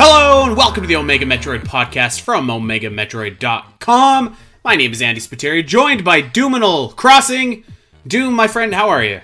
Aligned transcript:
Hello 0.00 0.44
and 0.44 0.56
welcome 0.56 0.84
to 0.84 0.86
the 0.86 0.94
Omega 0.94 1.26
Metroid 1.26 1.64
podcast 1.64 2.20
from 2.20 2.46
OmegaMetroid.com. 2.46 4.36
My 4.64 4.76
name 4.76 4.92
is 4.92 5.02
Andy 5.02 5.20
Spiteri, 5.20 5.66
joined 5.66 6.04
by 6.04 6.22
Doominal 6.22 6.94
Crossing. 6.94 7.64
Doom, 8.06 8.32
my 8.32 8.46
friend, 8.46 8.72
how 8.72 8.90
are 8.90 9.02
you? 9.02 9.20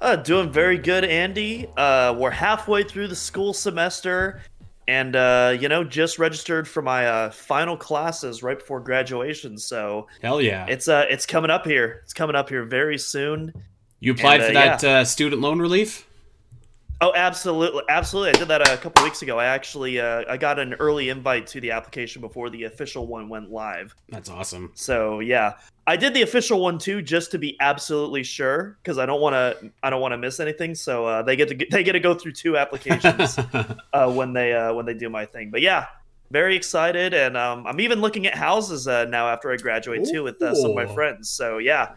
Uh, 0.00 0.14
doing 0.14 0.52
very 0.52 0.78
good, 0.78 1.04
Andy. 1.04 1.66
Uh, 1.76 2.14
we're 2.16 2.30
halfway 2.30 2.84
through 2.84 3.08
the 3.08 3.16
school 3.16 3.52
semester, 3.52 4.42
and 4.86 5.16
uh, 5.16 5.56
you 5.60 5.68
know, 5.68 5.82
just 5.82 6.20
registered 6.20 6.68
for 6.68 6.80
my 6.80 7.08
uh, 7.08 7.30
final 7.32 7.76
classes 7.76 8.44
right 8.44 8.60
before 8.60 8.78
graduation. 8.78 9.58
So 9.58 10.06
Hell 10.22 10.40
yeah. 10.40 10.66
it's 10.68 10.86
uh, 10.86 11.06
it's 11.10 11.26
coming 11.26 11.50
up 11.50 11.66
here. 11.66 12.02
It's 12.04 12.14
coming 12.14 12.36
up 12.36 12.48
here 12.48 12.62
very 12.62 12.96
soon. 12.96 13.52
you 13.98 14.12
applied 14.12 14.40
and, 14.40 14.52
for 14.52 14.56
uh, 14.56 14.62
that 14.62 14.84
uh, 14.84 15.04
student 15.04 15.42
loan 15.42 15.58
relief? 15.58 16.07
Oh, 17.00 17.12
absolutely, 17.14 17.82
absolutely. 17.88 18.30
I 18.30 18.38
did 18.38 18.48
that 18.48 18.68
a 18.68 18.76
couple 18.76 19.04
weeks 19.04 19.22
ago. 19.22 19.38
I 19.38 19.44
actually 19.44 20.00
uh, 20.00 20.24
I 20.28 20.36
got 20.36 20.58
an 20.58 20.74
early 20.74 21.10
invite 21.10 21.46
to 21.48 21.60
the 21.60 21.70
application 21.70 22.20
before 22.20 22.50
the 22.50 22.64
official 22.64 23.06
one 23.06 23.28
went 23.28 23.52
live. 23.52 23.94
That's 24.08 24.28
awesome. 24.28 24.72
So 24.74 25.20
yeah, 25.20 25.54
I 25.86 25.96
did 25.96 26.12
the 26.12 26.22
official 26.22 26.60
one 26.60 26.76
too, 26.78 27.00
just 27.00 27.30
to 27.30 27.38
be 27.38 27.56
absolutely 27.60 28.24
sure, 28.24 28.78
because 28.82 28.98
I 28.98 29.06
don't 29.06 29.20
want 29.20 29.34
to 29.34 29.70
I 29.84 29.90
don't 29.90 30.00
want 30.00 30.12
to 30.12 30.18
miss 30.18 30.40
anything. 30.40 30.74
So 30.74 31.06
uh, 31.06 31.22
they 31.22 31.36
get 31.36 31.48
to 31.50 31.66
they 31.70 31.84
get 31.84 31.92
to 31.92 32.00
go 32.00 32.14
through 32.14 32.32
two 32.32 32.56
applications 32.56 33.38
uh, 33.92 34.12
when 34.12 34.32
they 34.32 34.52
uh, 34.52 34.74
when 34.74 34.84
they 34.84 34.94
do 34.94 35.08
my 35.08 35.24
thing. 35.24 35.52
But 35.52 35.60
yeah, 35.60 35.86
very 36.32 36.56
excited, 36.56 37.14
and 37.14 37.36
um, 37.36 37.64
I'm 37.64 37.78
even 37.78 38.00
looking 38.00 38.26
at 38.26 38.34
houses 38.34 38.88
uh, 38.88 39.04
now 39.04 39.28
after 39.28 39.52
I 39.52 39.56
graduate 39.56 40.04
too 40.04 40.24
with 40.24 40.42
uh, 40.42 40.52
some 40.56 40.70
of 40.70 40.76
my 40.76 40.92
friends. 40.94 41.30
So 41.30 41.58
yeah, 41.58 41.94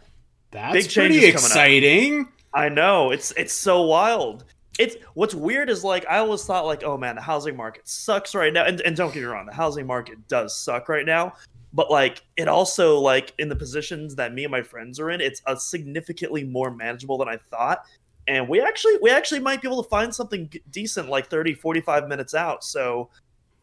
That's 0.52 0.74
Big 0.74 0.90
changes 0.90 1.22
pretty 1.22 1.32
coming 1.32 1.46
up. 1.46 1.46
exciting. 1.46 2.28
I 2.54 2.70
know 2.70 3.10
it's 3.10 3.32
it's 3.32 3.54
so 3.54 3.82
wild. 3.82 4.46
It's 4.80 4.96
what's 5.14 5.36
weird 5.36 5.70
is 5.70 5.84
like 5.84 6.06
I 6.10 6.18
always 6.18 6.44
thought 6.46 6.66
like 6.66 6.84
oh 6.84 6.98
man 6.98 7.16
the 7.16 7.22
housing 7.22 7.58
market 7.58 7.88
sucks 7.88 8.34
right 8.34 8.54
now. 8.54 8.66
And, 8.66 8.82
and 8.82 8.96
don't 8.96 9.14
get 9.14 9.22
me 9.22 9.26
wrong 9.26 9.46
the 9.46 9.54
housing 9.54 9.86
market 9.86 10.28
does 10.28 10.58
suck 10.58 10.90
right 10.90 11.06
now. 11.06 11.34
But 11.74 11.92
like 11.92 12.24
it 12.38 12.48
also 12.48 13.00
like 13.00 13.34
in 13.38 13.50
the 13.50 13.56
positions 13.56 14.16
that 14.16 14.34
me 14.34 14.44
and 14.44 14.52
my 14.52 14.62
friends 14.62 15.00
are 15.00 15.10
in 15.12 15.22
it's 15.22 15.42
a 15.46 15.58
significantly 15.58 16.44
more 16.44 16.72
manageable 16.72 17.18
than 17.18 17.28
I 17.28 17.38
thought. 17.38 17.84
And 18.28 18.48
we 18.48 18.62
actually 18.62 18.98
we 19.02 19.10
actually 19.10 19.42
might 19.42 19.62
be 19.62 19.68
able 19.68 19.84
to 19.84 19.90
find 19.90 20.14
something 20.14 20.52
decent 20.72 21.10
like 21.10 21.28
30 21.28 21.54
45 21.54 22.08
minutes 22.08 22.34
out. 22.34 22.64
So 22.64 23.10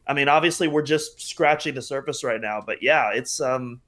I 0.06 0.14
mean 0.14 0.28
obviously 0.28 0.68
we're 0.68 0.82
just 0.82 1.20
scratching 1.20 1.74
the 1.74 1.82
surface 1.82 2.22
right 2.22 2.40
now. 2.40 2.62
But 2.64 2.82
yeah 2.82 3.12
it's 3.12 3.40
um 3.40 3.80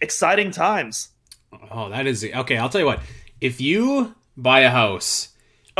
exciting 0.00 0.50
times. 0.50 1.10
Oh, 1.70 1.88
that 1.90 2.06
is 2.06 2.24
okay. 2.24 2.56
I'll 2.56 2.68
tell 2.68 2.80
you 2.80 2.86
what. 2.86 3.00
If 3.40 3.60
you 3.60 4.14
buy 4.36 4.60
a 4.60 4.70
house, 4.70 5.29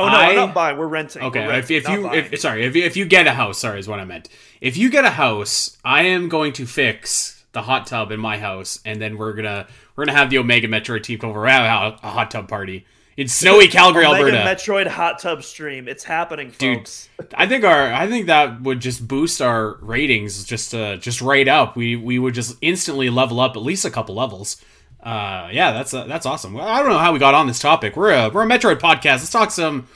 oh 0.02 0.08
no 0.08 0.14
I- 0.14 0.28
I'm 0.30 0.36
not 0.36 0.54
buying 0.54 0.78
we're 0.78 0.86
renting 0.86 1.22
okay. 1.22 1.46
We're 1.46 1.54
If, 1.54 1.68
renting, 1.70 1.76
if 1.76 1.84
not 1.84 1.92
you, 1.92 2.02
buying. 2.04 2.24
if, 2.32 2.40
sorry, 2.40 2.64
if 2.64 2.76
if 2.76 2.96
you 2.96 3.04
get 3.04 3.26
a 3.26 3.32
house, 3.32 3.58
sorry, 3.58 3.78
is 3.78 3.88
what 3.88 4.00
I 4.00 4.04
meant. 4.04 4.28
If 4.60 4.76
you 4.76 4.90
get 4.90 5.04
a 5.04 5.10
house, 5.10 5.76
I 5.84 6.02
am 6.02 6.28
going 6.28 6.52
to 6.54 6.66
fix 6.66 7.44
the 7.52 7.62
hot 7.62 7.86
tub 7.86 8.12
in 8.12 8.20
my 8.20 8.38
house, 8.38 8.80
and 8.84 9.00
then 9.00 9.18
we're 9.18 9.32
gonna 9.32 9.66
we're 9.96 10.04
gonna 10.06 10.16
have 10.18 10.30
the 10.30 10.38
Omega 10.38 10.68
Metroid 10.68 11.02
team 11.02 11.18
come 11.18 11.30
over. 11.30 11.40
We're 11.40 11.48
have 11.48 11.98
a, 12.02 12.10
hot 12.10 12.30
tub 12.30 12.48
party 12.48 12.86
in 13.16 13.28
snowy 13.28 13.68
Calgary, 13.68 14.06
Omega 14.06 14.36
Alberta. 14.36 14.36
Metroid 14.38 14.86
hot 14.86 15.18
tub 15.18 15.42
stream. 15.42 15.88
It's 15.88 16.04
happening, 16.04 16.52
Dude, 16.56 16.78
folks. 16.78 17.08
I 17.34 17.46
think 17.46 17.64
our 17.64 17.92
I 17.92 18.08
think 18.08 18.26
that 18.26 18.62
would 18.62 18.80
just 18.80 19.06
boost 19.06 19.42
our 19.42 19.76
ratings 19.80 20.44
just 20.44 20.74
uh, 20.74 20.96
just 20.96 21.20
right 21.20 21.46
up. 21.48 21.76
We 21.76 21.96
we 21.96 22.18
would 22.18 22.34
just 22.34 22.56
instantly 22.60 23.10
level 23.10 23.40
up 23.40 23.56
at 23.56 23.62
least 23.62 23.84
a 23.84 23.90
couple 23.90 24.14
levels. 24.14 24.56
Uh, 25.02 25.48
yeah, 25.50 25.72
that's 25.72 25.94
uh, 25.94 26.04
that's 26.04 26.26
awesome. 26.26 26.56
I 26.56 26.80
don't 26.80 26.90
know 26.90 26.98
how 26.98 27.12
we 27.12 27.18
got 27.18 27.34
on 27.34 27.46
this 27.46 27.58
topic. 27.58 27.96
We're 27.96 28.12
a 28.12 28.28
we're 28.28 28.42
a 28.42 28.46
Metroid 28.46 28.80
podcast. 28.80 29.18
Let's 29.18 29.30
talk 29.30 29.50
some. 29.50 29.88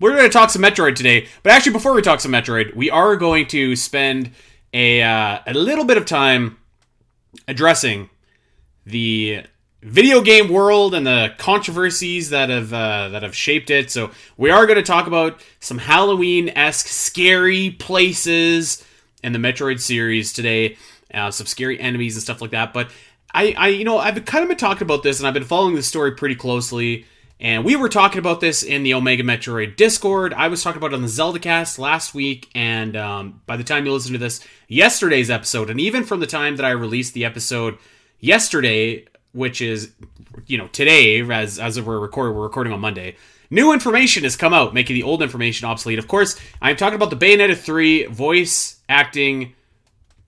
We're 0.00 0.12
going 0.12 0.24
to 0.24 0.32
talk 0.32 0.50
some 0.50 0.62
Metroid 0.62 0.94
today. 0.94 1.26
But 1.42 1.52
actually, 1.52 1.72
before 1.72 1.92
we 1.92 2.02
talk 2.02 2.20
some 2.20 2.32
Metroid, 2.32 2.74
we 2.74 2.90
are 2.90 3.16
going 3.16 3.46
to 3.48 3.76
spend 3.76 4.32
a 4.72 5.02
uh, 5.02 5.40
a 5.46 5.54
little 5.54 5.84
bit 5.84 5.96
of 5.96 6.06
time 6.06 6.58
addressing 7.46 8.10
the 8.84 9.44
video 9.82 10.20
game 10.20 10.48
world 10.48 10.92
and 10.94 11.06
the 11.06 11.32
controversies 11.38 12.30
that 12.30 12.50
have 12.50 12.72
uh, 12.72 13.08
that 13.10 13.22
have 13.22 13.34
shaped 13.36 13.70
it. 13.70 13.90
So 13.90 14.10
we 14.36 14.50
are 14.50 14.66
going 14.66 14.76
to 14.76 14.82
talk 14.82 15.06
about 15.06 15.40
some 15.60 15.78
Halloween 15.78 16.48
esque 16.50 16.88
scary 16.88 17.70
places 17.70 18.84
in 19.22 19.32
the 19.32 19.38
Metroid 19.38 19.80
series 19.80 20.32
today, 20.32 20.76
uh, 21.14 21.30
some 21.30 21.46
scary 21.46 21.78
enemies 21.80 22.16
and 22.16 22.22
stuff 22.22 22.40
like 22.40 22.50
that. 22.50 22.72
But 22.72 22.90
I, 23.34 23.54
I, 23.56 23.68
you 23.68 23.84
know, 23.84 23.98
I've 23.98 24.24
kind 24.24 24.42
of 24.42 24.48
been 24.48 24.58
talking 24.58 24.82
about 24.82 25.02
this, 25.02 25.18
and 25.18 25.26
I've 25.26 25.34
been 25.34 25.44
following 25.44 25.74
this 25.74 25.86
story 25.86 26.12
pretty 26.12 26.34
closely. 26.34 27.06
And 27.40 27.64
we 27.64 27.76
were 27.76 27.88
talking 27.88 28.18
about 28.18 28.40
this 28.40 28.64
in 28.64 28.82
the 28.82 28.94
Omega 28.94 29.22
Metroid 29.22 29.76
Discord. 29.76 30.34
I 30.34 30.48
was 30.48 30.62
talking 30.62 30.78
about 30.78 30.92
it 30.92 30.96
on 30.96 31.02
the 31.02 31.08
Zelda 31.08 31.38
cast 31.38 31.78
last 31.78 32.12
week, 32.12 32.48
and 32.52 32.96
um, 32.96 33.42
by 33.46 33.56
the 33.56 33.62
time 33.62 33.86
you 33.86 33.92
listen 33.92 34.12
to 34.12 34.18
this, 34.18 34.40
yesterday's 34.66 35.30
episode, 35.30 35.70
and 35.70 35.80
even 35.80 36.02
from 36.02 36.18
the 36.18 36.26
time 36.26 36.56
that 36.56 36.66
I 36.66 36.70
released 36.70 37.14
the 37.14 37.24
episode 37.24 37.78
yesterday, 38.18 39.04
which 39.32 39.60
is 39.60 39.92
you 40.46 40.58
know 40.58 40.66
today, 40.68 41.20
as 41.30 41.60
as 41.60 41.80
we're 41.80 42.00
recording, 42.00 42.36
we're 42.36 42.42
recording 42.42 42.72
on 42.72 42.80
Monday. 42.80 43.14
New 43.50 43.72
information 43.72 44.24
has 44.24 44.36
come 44.36 44.52
out, 44.52 44.74
making 44.74 44.94
the 44.94 45.04
old 45.04 45.22
information 45.22 45.68
obsolete. 45.68 45.98
Of 45.98 46.08
course, 46.08 46.38
I'm 46.60 46.76
talking 46.76 46.96
about 46.96 47.10
the 47.10 47.16
Bayonetta 47.16 47.56
3 47.56 48.06
voice 48.06 48.80
acting 48.88 49.54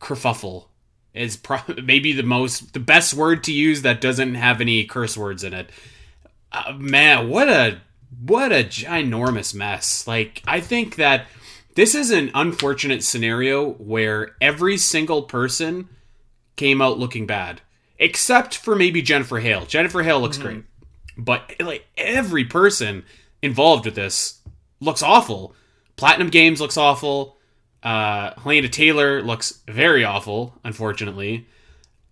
kerfuffle. 0.00 0.66
Is 1.14 1.36
pro- 1.36 1.60
maybe 1.82 2.12
the 2.12 2.22
most 2.22 2.72
the 2.72 2.80
best 2.80 3.14
word 3.14 3.44
to 3.44 3.52
use 3.52 3.82
that 3.82 4.00
doesn't 4.00 4.34
have 4.34 4.60
any 4.60 4.84
curse 4.84 5.16
words 5.16 5.44
in 5.44 5.54
it. 5.54 5.70
Uh, 6.52 6.72
man, 6.76 7.28
what 7.28 7.48
a 7.48 7.80
what 8.24 8.52
a 8.52 8.64
ginormous 8.64 9.54
mess. 9.54 10.06
Like 10.06 10.42
I 10.46 10.60
think 10.60 10.96
that 10.96 11.26
this 11.74 11.94
is 11.94 12.10
an 12.10 12.30
unfortunate 12.34 13.02
scenario 13.02 13.72
where 13.74 14.36
every 14.40 14.76
single 14.76 15.22
person 15.22 15.88
came 16.56 16.82
out 16.82 16.98
looking 16.98 17.26
bad, 17.26 17.60
except 17.98 18.56
for 18.56 18.74
maybe 18.74 19.02
Jennifer 19.02 19.38
Hale. 19.38 19.64
Jennifer 19.64 20.02
Hale 20.02 20.20
looks 20.20 20.38
great, 20.38 20.64
but 21.16 21.54
like 21.60 21.86
every 21.96 22.44
person 22.44 23.04
involved 23.42 23.84
with 23.84 23.94
this 23.94 24.40
looks 24.80 25.02
awful. 25.02 25.54
Platinum 25.96 26.28
Games 26.28 26.60
looks 26.60 26.76
awful. 26.76 27.36
Uh, 27.82 28.32
Hellena 28.34 28.68
Taylor 28.68 29.22
looks 29.22 29.60
very 29.66 30.04
awful, 30.04 30.54
unfortunately. 30.64 31.46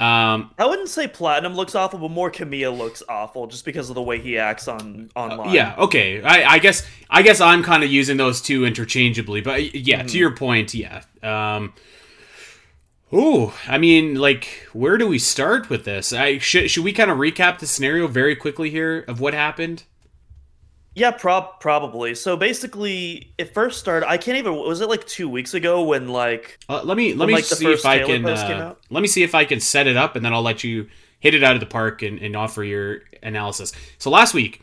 Um, 0.01 0.53
I 0.57 0.67
wouldn't 0.67 0.89
say 0.89 1.09
Platinum 1.09 1.55
looks 1.55 1.75
awful, 1.75 1.99
but 1.99 2.11
more 2.11 2.31
Kamiya 2.31 2.77
looks 2.77 3.03
awful 3.09 3.49
just 3.49 3.65
because 3.65 3.89
of 3.89 3.97
the 3.97 4.03
way 4.03 4.21
he 4.21 4.39
acts 4.39 4.69
on 4.69 5.11
online. 5.17 5.49
Uh, 5.49 5.53
yeah, 5.53 5.75
okay. 5.77 6.23
I, 6.23 6.53
I 6.53 6.59
guess 6.61 6.87
I 7.11 7.23
guess 7.23 7.41
I'm 7.41 7.65
kind 7.65 7.83
of 7.83 7.91
using 7.91 8.17
those 8.17 8.41
two 8.41 8.65
interchangeably, 8.65 9.41
but 9.41 9.55
uh, 9.55 9.65
yeah, 9.75 10.05
to 10.05 10.17
your 10.19 10.37
point, 10.37 10.73
yeah. 10.73 11.03
Um, 11.23 11.75
Ooh, 13.13 13.53
I 13.67 13.79
mean, 13.79 14.17
like, 14.17 14.69
where 14.73 14.99
do 14.99 15.09
we 15.09 15.19
start 15.19 15.71
with 15.71 15.85
this? 15.85 16.13
I 16.13 16.39
should 16.39 16.71
should 16.71 16.85
we 16.85 16.93
kind 16.93 17.11
of 17.11 17.19
recap 17.19 17.59
the 17.59 17.67
scenario 17.67 18.07
very 18.07 18.37
quickly 18.37 18.71
here 18.71 19.05
of 19.09 19.19
what 19.19 19.35
happened? 19.35 19.85
Yeah, 20.95 21.13
prob 21.13 21.61
probably. 21.61 22.15
So 22.15 22.37
basically, 22.37 23.33
it 23.39 23.55
first 23.55 23.79
started. 23.79 24.09
I 24.09 24.17
can't 24.17 24.37
even. 24.37 24.57
Was 24.57 24.81
it 24.81 24.89
like 24.89 25.07
two 25.07 25.29
weeks 25.29 25.55
ago 25.55 25.85
when 25.85 26.09
like 26.09 26.59
Uh, 26.69 26.83
let 26.83 26.97
me 26.97 27.11
let 27.15 27.21
When, 27.21 27.29
me 27.29 27.35
like, 27.35 27.45
see 27.45 27.71
if 27.71 27.87
I 27.87 27.99
Taylor 27.99 28.19
can 28.19 28.27
uh, 28.27 28.75
let 28.91 29.01
me 29.01 29.07
see 29.07 29.23
if 29.23 29.35
I 29.35 29.45
can 29.45 29.61
set 29.61 29.87
it 29.87 29.97
up, 29.97 30.17
and 30.17 30.25
then 30.25 30.33
I'll 30.33 30.43
let 30.43 30.65
you 30.65 30.89
hit 31.21 31.35
it 31.35 31.45
out 31.45 31.55
of 31.55 31.61
the 31.61 31.67
park 31.67 32.03
and, 32.03 32.19
and 32.19 32.35
offer 32.35 32.65
your 32.65 33.03
analysis. 33.23 33.73
So 33.99 34.11
last 34.11 34.35
week, 34.35 34.61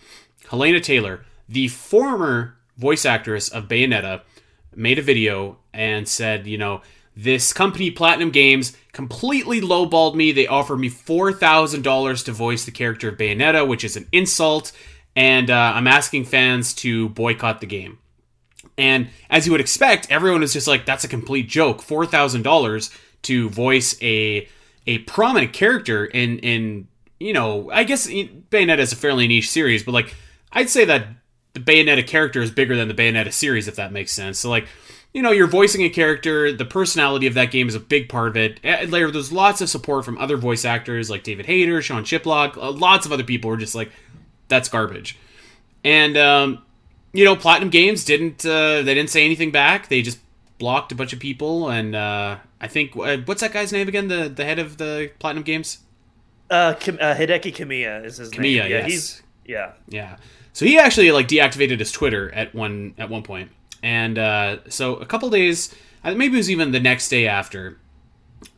Hellena 0.49 0.81
Taylor, 0.81 1.25
the 1.47 1.67
former 1.67 2.57
voice 2.77 3.05
actress 3.05 3.49
of 3.49 3.67
Bayonetta, 3.67 4.21
made 4.75 4.99
a 4.99 5.01
video 5.01 5.57
and 5.73 6.07
said, 6.07 6.47
you 6.47 6.57
know, 6.57 6.81
this 7.15 7.53
company 7.53 7.91
Platinum 7.91 8.29
Games 8.29 8.75
completely 8.91 9.61
lowballed 9.61 10.15
me. 10.15 10.33
They 10.33 10.47
offered 10.47 10.79
me 10.79 10.89
four 10.89 11.31
thousand 11.31 11.83
dollars 11.83 12.23
to 12.23 12.33
voice 12.33 12.65
the 12.65 12.71
character 12.71 13.09
of 13.09 13.17
Bayonetta, 13.17 13.65
which 13.65 13.85
is 13.85 13.95
an 13.95 14.07
insult, 14.11 14.73
and 15.15 15.49
uh, 15.49 15.73
I'm 15.75 15.87
asking 15.87 16.25
fans 16.25 16.73
to 16.75 17.09
boycott 17.09 17.61
the 17.61 17.67
game. 17.67 17.99
And 18.77 19.09
as 19.29 19.45
you 19.45 19.51
would 19.51 19.61
expect, 19.61 20.11
everyone 20.11 20.43
is 20.43 20.53
just 20.53 20.67
like, 20.67 20.85
"That's 20.85 21.03
a 21.03 21.07
complete 21.07 21.47
joke." 21.47 21.81
Four 21.81 22.05
thousand 22.05 22.41
dollars 22.43 22.91
to 23.23 23.49
voice 23.49 23.95
a 24.01 24.47
a 24.87 24.99
prominent 24.99 25.53
character 25.53 26.05
in 26.05 26.39
in 26.39 26.87
you 27.19 27.33
know, 27.33 27.71
I 27.71 27.83
guess 27.85 28.07
Bayonetta 28.07 28.79
is 28.79 28.91
a 28.91 28.95
fairly 28.97 29.27
niche 29.27 29.49
series, 29.49 29.83
but 29.83 29.93
like 29.93 30.13
I'd 30.51 30.69
say 30.69 30.85
that 30.85 31.07
the 31.53 31.59
Bayonetta 31.59 32.05
character 32.05 32.41
is 32.41 32.51
bigger 32.51 32.75
than 32.75 32.87
the 32.87 32.93
Bayonetta 32.93 33.31
series, 33.31 33.67
if 33.67 33.77
that 33.77 33.93
makes 33.93 34.11
sense. 34.11 34.37
So 34.39 34.49
like, 34.49 34.67
you 35.13 35.21
know, 35.21 35.31
you're 35.31 35.47
voicing 35.47 35.81
a 35.83 35.89
character. 35.89 36.51
The 36.51 36.65
personality 36.65 37.25
of 37.27 37.35
that 37.35 37.51
game 37.51 37.69
is 37.69 37.75
a 37.75 37.79
big 37.79 38.09
part 38.09 38.27
of 38.29 38.37
it. 38.37 38.59
There, 38.61 39.09
there's 39.09 39.31
lots 39.31 39.61
of 39.61 39.69
support 39.69 40.03
from 40.03 40.17
other 40.17 40.35
voice 40.35 40.65
actors 40.65 41.09
like 41.09 41.23
David 41.23 41.45
Hayter, 41.45 41.81
Sean 41.81 42.03
Chiplock, 42.03 42.57
uh, 42.57 42.71
lots 42.71 43.05
of 43.05 43.13
other 43.13 43.23
people 43.23 43.49
who 43.49 43.55
are 43.55 43.59
just 43.59 43.75
like, 43.75 43.91
that's 44.47 44.69
garbage. 44.69 45.17
And 45.83 46.17
um, 46.17 46.63
you 47.13 47.23
know, 47.25 47.35
Platinum 47.35 47.69
Games 47.69 48.03
didn't 48.05 48.45
uh, 48.45 48.81
they 48.81 48.93
didn't 48.93 49.09
say 49.09 49.23
anything 49.25 49.51
back. 49.51 49.89
They 49.89 50.01
just 50.01 50.19
blocked 50.57 50.91
a 50.91 50.95
bunch 50.95 51.13
of 51.13 51.19
people, 51.19 51.69
and 51.69 51.95
uh, 51.95 52.37
I 52.61 52.67
think 52.67 52.95
uh, 52.97 53.17
what's 53.25 53.41
that 53.41 53.53
guy's 53.53 53.71
name 53.71 53.87
again? 53.87 54.07
The 54.07 54.29
the 54.29 54.45
head 54.45 54.59
of 54.59 54.77
the 54.77 55.11
Platinum 55.19 55.43
Games. 55.43 55.79
uh, 56.49 56.73
Kim, 56.79 56.97
uh 57.01 57.15
Hideki 57.15 57.53
Kamiya 57.55 58.05
is 58.05 58.17
his 58.17 58.31
Kamiya, 58.31 58.41
name. 58.41 58.55
Yeah, 58.55 58.67
yes. 58.67 58.85
he's 58.85 59.23
yeah. 59.45 59.71
Yeah. 59.87 60.17
So 60.53 60.65
he 60.65 60.79
actually 60.79 61.11
like 61.11 61.27
deactivated 61.27 61.79
his 61.79 61.91
Twitter 61.91 62.33
at 62.33 62.55
one 62.55 62.95
at 62.97 63.09
one 63.09 63.23
point. 63.23 63.49
point, 63.49 63.51
and 63.83 64.17
uh, 64.17 64.57
so 64.69 64.95
a 64.95 65.05
couple 65.05 65.29
days 65.29 65.73
maybe 66.03 66.27
it 66.27 66.37
was 66.37 66.51
even 66.51 66.71
the 66.71 66.79
next 66.79 67.09
day 67.09 67.27
after. 67.27 67.77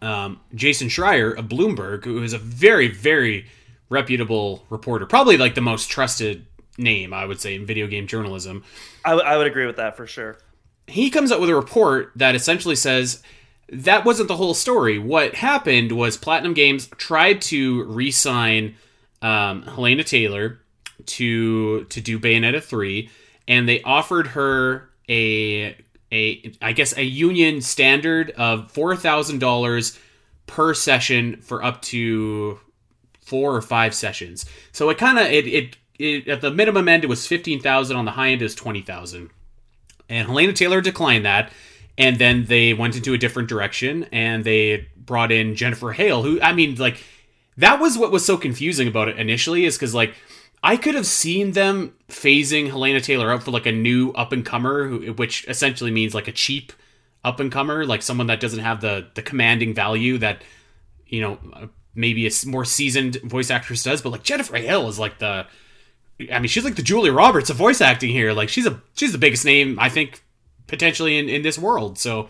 Um, 0.02 0.42
Jason 0.54 0.90
Schreier 0.90 1.38
of 1.38 1.46
Bloomberg, 1.46 2.04
who 2.04 2.22
is 2.22 2.34
a 2.34 2.38
very, 2.38 2.90
very 2.90 3.46
reputable 3.90 4.66
reporter, 4.70 5.06
probably 5.06 5.38
like 5.38 5.56
the 5.56 5.62
most 5.62 5.90
trusted 5.90 6.46
name, 6.78 7.14
I 7.14 7.26
would 7.26 7.40
say, 7.40 7.56
in 7.56 7.66
video 7.66 7.88
game 7.88 8.08
journalism. 8.08 8.64
I, 9.06 9.12
w- 9.12 9.28
I 9.28 9.38
would 9.38 9.48
agree 9.48 9.66
with 9.66 9.78
that 9.78 9.98
for 9.98 10.08
sure. 10.08 10.38
He 10.88 11.10
comes 11.10 11.32
up 11.32 11.40
with 11.40 11.50
a 11.50 11.56
report 11.56 12.12
that 12.16 12.36
essentially 12.36 12.76
says 12.76 13.22
that 13.70 14.06
wasn't 14.06 14.28
the 14.28 14.38
whole 14.38 14.54
story. 14.54 14.98
What 14.98 15.36
happened 15.36 15.92
was 15.92 16.18
Platinum 16.18 16.54
Games 16.54 16.88
tried 16.98 17.42
to 17.44 17.84
re-sign 17.84 18.76
um, 19.22 19.64
Hellena 19.64 20.04
Taylor 20.04 20.60
to 21.06 21.84
to 21.86 22.02
do 22.02 22.20
Bayonetta 22.20 22.64
three, 22.64 23.10
and 23.48 23.68
they 23.68 23.82
offered 23.82 24.28
her 24.28 24.90
a 25.10 25.76
a 26.12 26.54
I 26.62 26.72
guess 26.74 26.96
a 26.98 27.04
union 27.04 27.62
standard 27.62 28.32
of 28.32 28.72
four 28.72 28.96
thousand 28.96 29.40
dollars 29.40 30.00
per 30.46 30.74
session 30.74 31.42
for 31.42 31.64
up 31.64 31.82
to 31.84 32.60
four 33.28 33.54
or 33.54 33.62
five 33.62 33.94
sessions. 33.94 34.46
So 34.72 34.90
it 34.90 34.98
kind 34.98 35.20
of 35.20 35.26
it, 35.28 35.46
it 35.48 35.78
it 36.00 36.28
at 36.30 36.40
the 36.40 36.50
minimum 36.50 36.88
end 36.88 37.04
it 37.04 37.08
was 37.08 37.28
fifteen 37.28 37.60
thousand. 37.60 37.98
On 37.98 38.06
the 38.06 38.12
high 38.12 38.30
end 38.30 38.42
is 38.42 38.56
twenty 38.56 38.82
thousand. 38.82 39.30
And 40.08 40.28
Hellena 40.28 40.54
Taylor 40.54 40.80
declined 40.80 41.26
that, 41.26 41.52
and 41.98 42.18
then 42.18 42.46
they 42.46 42.74
went 42.74 42.96
into 42.96 43.14
a 43.14 43.18
different 43.18 43.50
direction 43.50 44.06
and 44.14 44.46
they 44.46 44.88
brought 44.96 45.34
in 45.34 45.56
Jennifer 45.56 45.92
Hale, 45.92 46.24
who 46.24 46.40
I 46.42 46.54
mean 46.54 46.76
like 46.76 47.04
that 47.58 47.82
was 47.82 47.98
what 47.98 48.12
was 48.12 48.26
so 48.26 48.38
confusing 48.38 48.88
about 48.88 49.10
it 49.10 49.18
initially 49.18 49.66
is 49.66 49.76
because 49.76 49.94
like 49.94 50.14
I 50.64 50.78
could 50.78 50.96
have 50.96 51.06
seen 51.06 51.52
them 51.52 51.96
phasing 52.08 52.70
Hellena 52.70 53.02
Taylor 53.02 53.32
out 53.32 53.44
for 53.44 53.52
like 53.52 53.66
a 53.66 53.72
new 53.74 54.12
up 54.12 54.32
and 54.32 54.46
comer, 54.46 54.90
which 54.90 55.46
essentially 55.50 55.92
means 55.92 56.16
like 56.16 56.30
a 56.30 56.32
cheap 56.32 56.72
up 57.26 57.42
and 57.42 57.52
comer, 57.52 57.86
like 57.86 58.02
someone 58.02 58.28
that 58.28 58.40
doesn't 58.40 58.62
have 58.62 58.80
the 58.80 59.08
the 59.16 59.22
commanding 59.22 59.74
value 59.74 60.18
that 60.20 60.42
you 61.08 61.20
know 61.20 61.70
maybe 61.98 62.28
a 62.28 62.32
more 62.46 62.64
seasoned 62.64 63.18
voice 63.24 63.50
actress 63.50 63.84
does. 63.84 64.02
But 64.02 64.12
like 64.12 64.24
Jennifer 64.24 64.56
Hale 64.58 64.88
is 64.88 65.00
like 65.00 65.20
the, 65.20 65.46
I 66.32 66.40
mean, 66.40 66.48
she's 66.48 66.64
like 66.64 66.76
the 66.76 66.82
Julia 66.82 67.12
Roberts 67.12 67.50
of 67.50 67.58
voice 67.58 67.82
acting 67.82 68.12
here. 68.12 68.32
Like 68.34 68.50
she's 68.50 68.66
a 68.66 68.82
she's 68.96 69.12
the 69.12 69.18
biggest 69.18 69.44
name 69.44 69.78
I 69.80 69.90
think 69.90 70.24
potentially 70.68 71.18
in 71.18 71.28
in 71.28 71.42
this 71.42 71.58
world. 71.58 71.98
So. 71.98 72.30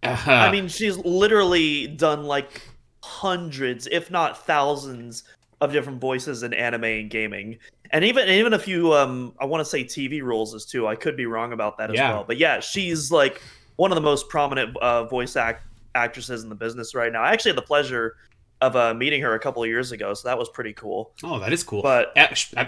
Uh, 0.00 0.16
I 0.26 0.52
mean, 0.52 0.68
she's 0.68 0.96
literally 0.98 1.88
done 1.88 2.22
like 2.22 2.62
hundreds, 3.02 3.88
if 3.88 4.12
not 4.12 4.46
thousands, 4.46 5.24
of 5.60 5.72
different 5.72 6.00
voices 6.00 6.42
in 6.42 6.54
anime 6.54 6.84
and 6.84 7.10
gaming, 7.10 7.58
and 7.90 8.04
even 8.04 8.28
even 8.28 8.52
a 8.52 8.58
few 8.58 8.92
um 8.94 9.34
I 9.40 9.44
want 9.44 9.60
to 9.60 9.64
say 9.64 9.84
TV 9.84 10.22
roles 10.22 10.54
as 10.54 10.64
too. 10.64 10.86
I 10.86 10.94
could 10.94 11.16
be 11.16 11.26
wrong 11.26 11.52
about 11.52 11.78
that 11.78 11.90
as 11.90 11.96
yeah. 11.96 12.12
well, 12.12 12.24
but 12.24 12.36
yeah, 12.36 12.60
she's 12.60 13.10
like 13.10 13.42
one 13.76 13.90
of 13.90 13.96
the 13.96 14.02
most 14.02 14.28
prominent 14.28 14.76
uh, 14.76 15.04
voice 15.04 15.36
act 15.36 15.64
actresses 15.94 16.42
in 16.42 16.48
the 16.48 16.54
business 16.54 16.94
right 16.94 17.12
now. 17.12 17.22
I 17.22 17.32
actually 17.32 17.50
had 17.50 17.58
the 17.58 17.62
pleasure 17.62 18.16
of 18.60 18.74
uh, 18.76 18.94
meeting 18.94 19.22
her 19.22 19.34
a 19.34 19.38
couple 19.38 19.62
of 19.62 19.68
years 19.68 19.92
ago, 19.92 20.14
so 20.14 20.28
that 20.28 20.38
was 20.38 20.48
pretty 20.48 20.72
cool. 20.72 21.12
Oh, 21.22 21.38
that 21.38 21.52
is 21.52 21.62
cool. 21.62 21.82
But 21.82 22.12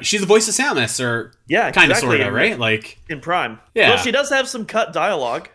she's 0.02 0.20
the 0.20 0.26
voice 0.26 0.48
of 0.48 0.54
Samus, 0.54 1.02
or 1.04 1.32
yeah, 1.48 1.70
kind 1.72 1.90
of 1.90 1.96
sort 1.98 2.20
of 2.20 2.32
right, 2.32 2.58
like 2.58 2.98
in 3.08 3.20
Prime. 3.20 3.58
Yeah, 3.74 3.90
well, 3.90 3.98
she 3.98 4.12
does 4.12 4.30
have 4.30 4.48
some 4.48 4.66
cut 4.66 4.92
dialogue. 4.92 5.48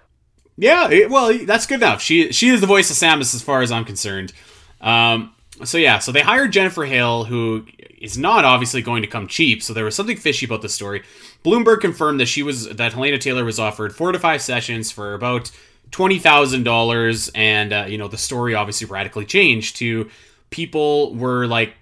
Yeah, 0.57 0.89
it, 0.89 1.09
well, 1.09 1.37
that's 1.45 1.65
good 1.65 1.81
enough. 1.81 2.01
She 2.01 2.31
she 2.31 2.49
is 2.49 2.61
the 2.61 2.67
voice 2.67 2.89
of 2.89 2.97
Samus 2.97 3.33
as 3.33 3.41
far 3.41 3.61
as 3.61 3.71
I'm 3.71 3.85
concerned. 3.85 4.33
Um, 4.81 5.33
so 5.63 5.77
yeah, 5.77 5.99
so 5.99 6.11
they 6.11 6.21
hired 6.21 6.51
Jennifer 6.51 6.85
Hale, 6.85 7.25
who 7.25 7.65
is 8.01 8.17
not 8.17 8.45
obviously 8.45 8.81
going 8.81 9.01
to 9.01 9.07
come 9.07 9.27
cheap. 9.27 9.63
So 9.63 9.73
there 9.73 9.85
was 9.85 9.95
something 9.95 10.17
fishy 10.17 10.45
about 10.45 10.61
the 10.61 10.69
story. 10.69 11.03
Bloomberg 11.43 11.79
confirmed 11.79 12.19
that 12.19 12.27
she 12.27 12.43
was 12.43 12.67
that 12.69 12.93
Hellena 12.93 13.17
Taylor 13.17 13.45
was 13.45 13.59
offered 13.59 13.95
four 13.95 14.11
to 14.11 14.19
five 14.19 14.41
sessions 14.41 14.91
for 14.91 15.13
about 15.13 15.51
twenty 15.95 16.19
thousand 16.19 16.63
dollars, 16.63 17.31
and 17.33 17.71
uh, 17.71 17.85
you 17.87 17.97
know 17.97 18.09
the 18.09 18.17
story 18.17 18.53
obviously 18.53 18.85
radically 18.85 19.23
changed 19.23 19.77
to 19.77 20.09
people 20.49 21.15
were 21.15 21.47
like, 21.47 21.73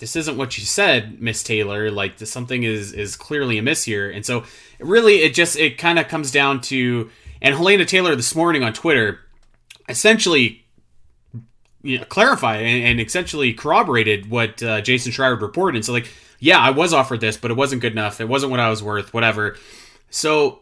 "This 0.00 0.16
isn't 0.16 0.36
what 0.36 0.58
you 0.58 0.64
said, 0.64 1.18
Miss 1.18 1.42
Taylor. 1.42 1.90
Like 1.90 2.18
this, 2.18 2.30
something 2.30 2.62
is 2.62 2.92
is 2.92 3.16
clearly 3.16 3.56
amiss 3.56 3.84
here." 3.84 4.10
And 4.10 4.26
so 4.26 4.44
really, 4.78 5.22
it 5.22 5.32
just 5.32 5.56
it 5.56 5.78
kind 5.78 5.98
of 5.98 6.08
comes 6.08 6.30
down 6.30 6.60
to 6.72 7.10
and 7.40 7.54
Hellena 7.54 7.86
Taylor 7.86 8.14
this 8.16 8.34
morning 8.34 8.62
on 8.62 8.74
Twitter 8.74 9.20
essentially 9.88 10.66
you 11.82 11.98
know, 11.98 12.04
clarified 12.04 12.60
and, 12.60 12.84
and, 12.84 13.00
essentially 13.00 13.54
corroborated 13.54 14.28
what 14.28 14.62
uh, 14.62 14.80
Jason 14.82 15.12
Schreier 15.12 15.40
reported. 15.40 15.76
And 15.76 15.84
so, 15.84 15.92
like, 15.92 16.12
yeah, 16.40 16.58
I 16.58 16.70
was 16.70 16.92
offered 16.92 17.20
this, 17.20 17.36
but 17.36 17.52
it 17.52 17.54
wasn't 17.54 17.80
good 17.80 17.92
enough. 17.92 18.20
It 18.20 18.28
wasn't 18.28 18.50
what 18.50 18.58
I 18.58 18.68
was 18.68 18.82
worth. 18.82 19.14
Whatever. 19.14 19.56
So 20.10 20.60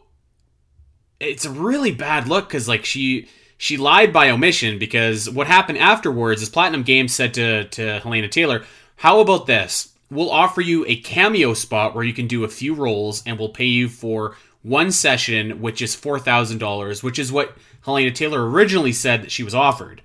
it's 1.19 1.45
a 1.45 1.51
really 1.51 1.91
bad 1.91 2.27
look 2.27 2.47
because 2.47 2.67
like 2.67 2.85
she 2.85 3.27
she 3.57 3.77
lied 3.77 4.11
by 4.11 4.29
omission 4.29 4.77
because 4.77 5.29
what 5.29 5.47
happened 5.47 5.77
afterwards 5.77 6.41
is 6.41 6.49
Platinum 6.49 6.83
Games 6.83 7.13
said 7.13 7.33
to 7.35 7.65
to 7.69 7.99
Hellena 7.99 8.27
Taylor, 8.27 8.63
"How 8.97 9.19
about 9.19 9.47
this? 9.47 9.93
We'll 10.09 10.31
offer 10.31 10.61
you 10.61 10.85
a 10.87 10.97
cameo 10.97 11.53
spot 11.53 11.95
where 11.95 12.03
you 12.03 12.13
can 12.13 12.27
do 12.27 12.43
a 12.43 12.49
few 12.49 12.73
roles, 12.73 13.23
and 13.25 13.39
we'll 13.39 13.49
pay 13.49 13.65
you 13.65 13.89
for." 13.89 14.35
One 14.61 14.91
session, 14.91 15.61
which 15.61 15.79
is 15.79 15.93
four 15.93 16.17
thousand 16.17 16.57
dollars, 16.57 17.03
which 17.03 17.19
is 17.19 17.31
what 17.31 17.55
Hellena 17.81 18.11
Taylor 18.11 18.49
originally 18.49 18.93
said 18.93 19.21
that 19.21 19.31
she 19.31 19.43
was 19.43 19.53
offered 19.53 20.01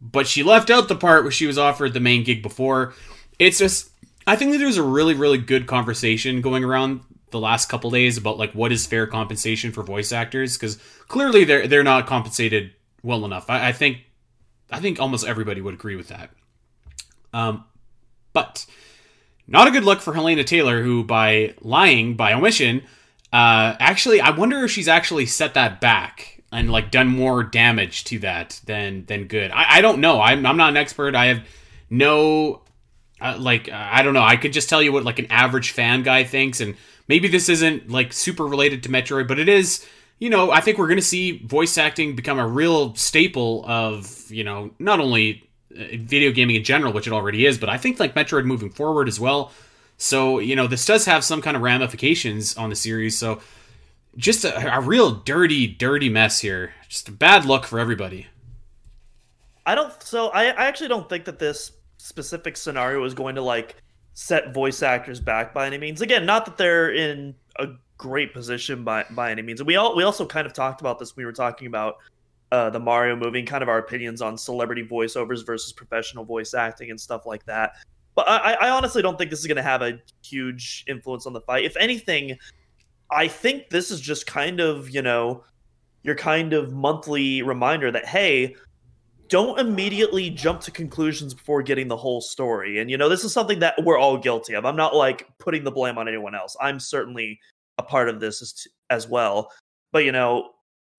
but 0.00 0.26
she 0.26 0.42
left 0.42 0.70
out 0.70 0.88
the 0.88 0.96
part 0.96 1.22
where 1.22 1.32
she 1.32 1.46
was 1.46 1.58
offered 1.58 1.94
the 1.94 2.00
main 2.00 2.24
gig 2.24 2.42
before. 2.42 2.94
It's 3.38 3.58
just 3.58 3.90
I 4.26 4.36
think 4.36 4.52
that 4.52 4.58
there's 4.58 4.76
a 4.76 4.82
really 4.82 5.14
really 5.14 5.38
good 5.38 5.66
conversation 5.66 6.40
going 6.40 6.64
around 6.64 7.00
the 7.30 7.40
last 7.40 7.68
couple 7.68 7.90
days 7.90 8.16
about 8.16 8.38
like 8.38 8.52
what 8.52 8.72
is 8.72 8.86
fair 8.86 9.06
compensation 9.06 9.72
for 9.72 9.82
voice 9.82 10.12
actors 10.12 10.56
because 10.56 10.76
clearly 11.08 11.44
they're 11.44 11.66
they're 11.66 11.82
not 11.82 12.06
compensated 12.06 12.72
well 13.02 13.24
enough. 13.24 13.50
I, 13.50 13.68
I, 13.68 13.72
think 13.72 13.98
I 14.70 14.80
think 14.80 15.00
almost 15.00 15.26
everybody 15.26 15.60
would 15.60 15.74
agree 15.74 15.96
with 15.96 16.08
that. 16.08 16.30
Um, 17.32 17.64
but 18.32 18.66
not 19.46 19.68
a 19.68 19.70
good 19.70 19.84
look 19.84 20.00
for 20.00 20.12
Hellena 20.14 20.44
Taylor, 20.44 20.82
who 20.82 21.04
by 21.04 21.54
lying 21.60 22.14
by 22.14 22.32
omission, 22.32 22.82
uh, 23.32 23.76
actually 23.78 24.20
I 24.20 24.30
wonder 24.30 24.64
if 24.64 24.70
she's 24.70 24.88
actually 24.88 25.26
set 25.26 25.54
that 25.54 25.80
back 25.80 26.42
and 26.52 26.70
like 26.70 26.90
done 26.90 27.08
more 27.08 27.42
damage 27.42 28.04
to 28.04 28.18
that 28.20 28.60
than 28.66 29.04
than 29.06 29.26
good. 29.26 29.50
I, 29.50 29.78
I 29.78 29.80
don't 29.80 30.00
know. 30.00 30.20
I'm 30.20 30.46
I'm 30.46 30.56
not 30.56 30.70
an 30.70 30.76
expert. 30.76 31.14
I 31.14 31.26
have 31.26 31.46
no 31.90 32.62
uh, 33.20 33.36
like 33.38 33.70
I 33.70 34.02
don't 34.02 34.14
know. 34.14 34.22
I 34.22 34.36
could 34.36 34.52
just 34.52 34.68
tell 34.68 34.82
you 34.82 34.92
what 34.92 35.04
like 35.04 35.18
an 35.18 35.26
average 35.30 35.70
fan 35.70 36.02
guy 36.02 36.24
thinks, 36.24 36.60
and 36.60 36.76
maybe 37.08 37.28
this 37.28 37.48
isn't 37.48 37.90
like 37.90 38.12
super 38.12 38.46
related 38.46 38.82
to 38.84 38.88
Metroid, 38.88 39.28
but 39.28 39.38
it 39.38 39.48
is. 39.48 39.86
You 40.18 40.30
know, 40.30 40.50
I 40.50 40.60
think 40.60 40.78
we're 40.78 40.86
going 40.86 40.98
to 40.98 41.02
see 41.02 41.44
voice 41.44 41.76
acting 41.76 42.16
become 42.16 42.38
a 42.38 42.46
real 42.46 42.94
staple 42.94 43.64
of 43.66 44.30
you 44.30 44.44
know 44.44 44.70
not 44.78 44.98
only 44.98 45.48
uh, 45.72 45.84
video 45.92 46.32
gaming 46.32 46.56
in 46.56 46.64
general, 46.64 46.92
which 46.92 47.06
it 47.06 47.12
already 47.12 47.44
is, 47.44 47.58
but 47.58 47.68
I 47.68 47.76
think 47.76 48.00
like 48.00 48.14
Metroid 48.14 48.44
moving 48.44 48.70
forward 48.70 49.08
as 49.08 49.20
well. 49.20 49.52
So 49.98 50.38
you 50.38 50.56
know, 50.56 50.66
this 50.66 50.86
does 50.86 51.04
have 51.04 51.22
some 51.22 51.42
kind 51.42 51.56
of 51.56 51.62
ramifications 51.62 52.56
on 52.56 52.70
the 52.70 52.76
series. 52.76 53.18
So 53.18 53.40
just 54.16 54.44
a, 54.44 54.76
a 54.76 54.80
real 54.80 55.10
dirty, 55.10 55.66
dirty 55.66 56.08
mess 56.08 56.40
here. 56.40 56.74
Just 56.88 57.08
a 57.08 57.12
bad 57.12 57.44
look 57.44 57.64
for 57.64 57.78
everybody. 57.78 58.26
I 59.64 59.74
don't. 59.74 60.02
So 60.02 60.28
I, 60.28 60.44
I 60.44 60.66
actually 60.66 60.88
don't 60.88 61.08
think 61.08 61.24
that 61.24 61.38
this 61.38 61.72
specific 61.98 62.56
scenario 62.56 63.04
is 63.04 63.14
going 63.14 63.34
to 63.34 63.42
like 63.42 63.76
set 64.16 64.54
voice 64.54 64.82
actors 64.82 65.20
back 65.20 65.52
by 65.52 65.66
any 65.66 65.76
means. 65.76 66.00
Again, 66.00 66.24
not 66.24 66.46
that 66.46 66.56
they're 66.56 66.94
in 66.94 67.34
a 67.58 67.66
great 67.98 68.32
position 68.32 68.82
by 68.82 69.04
by 69.10 69.30
any 69.30 69.42
means. 69.42 69.62
We 69.62 69.76
all 69.76 69.94
we 69.94 70.02
also 70.04 70.26
kind 70.26 70.46
of 70.46 70.54
talked 70.54 70.80
about 70.80 70.98
this. 70.98 71.14
When 71.14 71.22
we 71.22 71.26
were 71.26 71.32
talking 71.32 71.66
about 71.66 71.98
uh, 72.50 72.70
the 72.70 72.80
Mario 72.80 73.14
movie, 73.14 73.40
and 73.40 73.48
kind 73.48 73.62
of 73.62 73.68
our 73.68 73.78
opinions 73.78 74.22
on 74.22 74.38
celebrity 74.38 74.82
voiceovers 74.82 75.44
versus 75.44 75.72
professional 75.72 76.24
voice 76.24 76.54
acting 76.54 76.90
and 76.90 76.98
stuff 76.98 77.26
like 77.26 77.44
that. 77.44 77.74
But 78.14 78.26
I, 78.26 78.54
I 78.54 78.70
honestly 78.70 79.02
don't 79.02 79.18
think 79.18 79.30
this 79.30 79.40
is 79.40 79.46
going 79.46 79.56
to 79.56 79.62
have 79.62 79.82
a 79.82 80.00
huge 80.24 80.84
influence 80.88 81.26
on 81.26 81.34
the 81.34 81.42
fight. 81.42 81.64
If 81.64 81.76
anything, 81.76 82.38
I 83.10 83.28
think 83.28 83.68
this 83.68 83.90
is 83.90 84.00
just 84.00 84.26
kind 84.26 84.60
of, 84.60 84.88
you 84.88 85.02
know, 85.02 85.44
your 86.04 86.14
kind 86.14 86.54
of 86.54 86.72
monthly 86.72 87.42
reminder 87.42 87.92
that, 87.92 88.06
hey, 88.06 88.56
don't 89.28 89.58
immediately 89.58 90.30
jump 90.30 90.60
to 90.62 90.70
conclusions 90.70 91.34
before 91.34 91.62
getting 91.62 91.88
the 91.88 91.96
whole 91.96 92.20
story. 92.20 92.78
And, 92.78 92.90
you 92.90 92.96
know, 92.96 93.08
this 93.08 93.24
is 93.24 93.32
something 93.32 93.60
that 93.60 93.74
we're 93.82 93.98
all 93.98 94.18
guilty 94.18 94.54
of. 94.54 94.64
I'm 94.64 94.76
not 94.76 94.94
like 94.94 95.26
putting 95.38 95.64
the 95.64 95.70
blame 95.70 95.98
on 95.98 96.08
anyone 96.08 96.34
else. 96.34 96.56
I'm 96.60 96.80
certainly 96.80 97.38
a 97.78 97.82
part 97.82 98.08
of 98.08 98.20
this 98.20 98.42
as, 98.42 98.66
as 98.90 99.08
well. 99.08 99.52
But, 99.92 100.04
you 100.04 100.12
know, 100.12 100.50